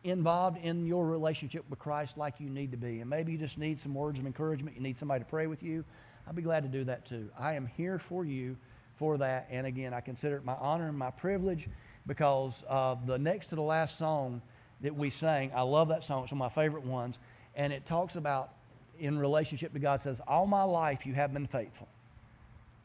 involved 0.03 0.57
in 0.63 0.85
your 0.85 1.05
relationship 1.05 1.65
with 1.69 1.79
Christ 1.79 2.17
like 2.17 2.39
you 2.39 2.49
need 2.49 2.71
to 2.71 2.77
be. 2.77 3.01
And 3.01 3.09
maybe 3.09 3.31
you 3.31 3.37
just 3.37 3.57
need 3.57 3.81
some 3.81 3.95
words 3.95 4.19
of 4.19 4.25
encouragement. 4.25 4.75
You 4.75 4.83
need 4.83 4.97
somebody 4.97 5.23
to 5.23 5.29
pray 5.29 5.47
with 5.47 5.63
you. 5.63 5.83
I'll 6.27 6.33
be 6.33 6.41
glad 6.41 6.63
to 6.63 6.69
do 6.69 6.83
that 6.85 7.05
too. 7.05 7.29
I 7.37 7.53
am 7.53 7.67
here 7.77 7.99
for 7.99 8.25
you 8.25 8.57
for 8.97 9.17
that. 9.17 9.47
And 9.49 9.67
again, 9.67 9.93
I 9.93 10.01
consider 10.01 10.37
it 10.37 10.45
my 10.45 10.55
honor 10.55 10.87
and 10.87 10.97
my 10.97 11.11
privilege 11.11 11.67
because 12.07 12.63
uh, 12.67 12.95
the 13.05 13.17
next 13.17 13.47
to 13.47 13.55
the 13.55 13.61
last 13.61 13.97
song 13.97 14.41
that 14.81 14.95
we 14.95 15.09
sang, 15.09 15.51
I 15.55 15.61
love 15.61 15.89
that 15.89 16.03
song. 16.03 16.23
It's 16.23 16.31
one 16.31 16.41
of 16.41 16.55
my 16.55 16.61
favorite 16.61 16.85
ones. 16.85 17.19
And 17.55 17.71
it 17.71 17.85
talks 17.85 18.15
about 18.15 18.51
in 18.99 19.17
relationship 19.17 19.73
to 19.73 19.79
God, 19.79 20.01
says, 20.01 20.21
All 20.27 20.45
my 20.45 20.63
life 20.63 21.05
you 21.05 21.13
have 21.13 21.33
been 21.33 21.47
faithful. 21.47 21.87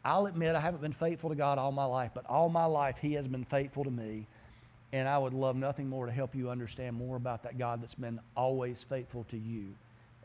I'll 0.05 0.27
admit 0.27 0.55
I 0.55 0.61
haven't 0.61 0.81
been 0.81 0.93
faithful 0.93 1.31
to 1.31 1.37
God 1.37 1.59
all 1.59 1.73
my 1.73 1.85
life, 1.85 2.13
but 2.15 2.25
all 2.27 2.49
my 2.49 2.65
life 2.65 2.97
He 3.01 3.15
has 3.15 3.27
been 3.27 3.45
faithful 3.45 3.85
to 3.85 3.91
me. 3.91 4.27
And 4.93 5.09
I 5.09 5.19
would 5.19 5.35
love 5.35 5.55
nothing 5.57 5.89
more 5.89 6.07
to 6.07 6.13
help 6.13 6.35
you 6.35 6.51
understand 6.51 6.97
more 6.97 7.17
about 7.17 7.45
that 7.45 7.59
God 7.59 7.81
that's 7.81 7.95
been 7.95 8.19
always 8.37 8.83
faithful 8.83 9.25
to 9.31 9.37
you 9.37 9.67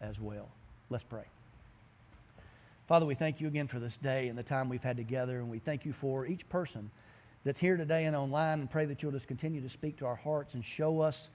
as 0.02 0.20
well. 0.20 0.48
Let's 0.90 1.04
pray. 1.04 1.26
Father, 2.88 3.08
we 3.08 3.16
thank 3.16 3.42
you 3.42 3.48
again 3.48 3.68
for 3.68 3.80
this 3.80 3.98
day 3.98 4.28
and 4.28 4.38
the 4.38 4.44
time 4.44 4.70
we've 4.70 4.84
had 4.84 4.96
together, 4.96 5.40
and 5.40 5.50
we 5.50 5.58
thank 5.58 5.86
you 5.86 5.94
for 5.94 6.28
each 6.28 6.48
person 6.50 6.92
that's 7.44 7.60
here 7.60 7.78
today 7.78 8.06
and 8.06 8.16
online, 8.16 8.60
and 8.60 8.70
pray 8.70 8.86
that 8.86 9.02
you'll 9.02 9.12
just 9.12 9.28
continue 9.28 9.60
to 9.60 9.70
speak 9.70 9.98
to 9.98 10.06
our 10.06 10.16
hearts 10.16 10.54
and 10.54 10.64
show 10.64 11.02
us 11.02 11.30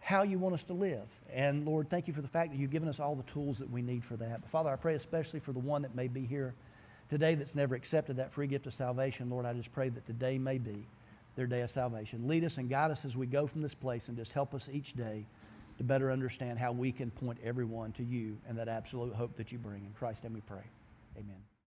how 0.00 0.22
you 0.22 0.38
want 0.38 0.54
us 0.54 0.62
to 0.64 0.74
live. 0.74 1.06
And 1.32 1.64
Lord, 1.64 1.88
thank 1.88 2.06
you 2.06 2.12
for 2.12 2.20
the 2.20 2.28
fact 2.28 2.50
that 2.50 2.58
you've 2.58 2.70
given 2.70 2.90
us 2.90 3.00
all 3.00 3.14
the 3.14 3.22
tools 3.22 3.56
that 3.58 3.70
we 3.70 3.80
need 3.80 4.04
for 4.04 4.16
that. 4.16 4.42
But 4.42 4.50
Father, 4.50 4.68
I 4.68 4.76
pray 4.76 4.94
especially 4.94 5.40
for 5.40 5.52
the 5.52 5.58
one 5.58 5.80
that 5.82 5.94
may 5.94 6.06
be 6.06 6.26
here 6.26 6.54
today 7.08 7.34
that's 7.34 7.54
never 7.54 7.74
accepted 7.74 8.16
that 8.18 8.30
free 8.30 8.46
gift 8.46 8.66
of 8.66 8.74
salvation. 8.74 9.30
Lord, 9.30 9.46
I 9.46 9.54
just 9.54 9.72
pray 9.72 9.88
that 9.88 10.04
today 10.04 10.36
may 10.36 10.58
be 10.58 10.86
their 11.34 11.46
day 11.46 11.62
of 11.62 11.70
salvation. 11.70 12.28
Lead 12.28 12.44
us 12.44 12.58
and 12.58 12.68
guide 12.68 12.90
us 12.90 13.06
as 13.06 13.16
we 13.16 13.26
go 13.26 13.46
from 13.46 13.62
this 13.62 13.74
place 13.74 14.08
and 14.08 14.18
just 14.18 14.34
help 14.34 14.52
us 14.52 14.68
each 14.70 14.92
day 14.92 15.24
to 15.78 15.84
better 15.84 16.12
understand 16.12 16.58
how 16.58 16.72
we 16.72 16.92
can 16.92 17.10
point 17.10 17.38
everyone 17.42 17.92
to 17.92 18.04
you 18.04 18.38
and 18.48 18.58
that 18.58 18.68
absolute 18.68 19.14
hope 19.14 19.36
that 19.36 19.52
you 19.52 19.58
bring. 19.58 19.84
In 19.84 19.92
Christ's 19.92 20.24
name 20.24 20.34
we 20.34 20.40
pray. 20.40 20.64
Amen. 21.16 21.53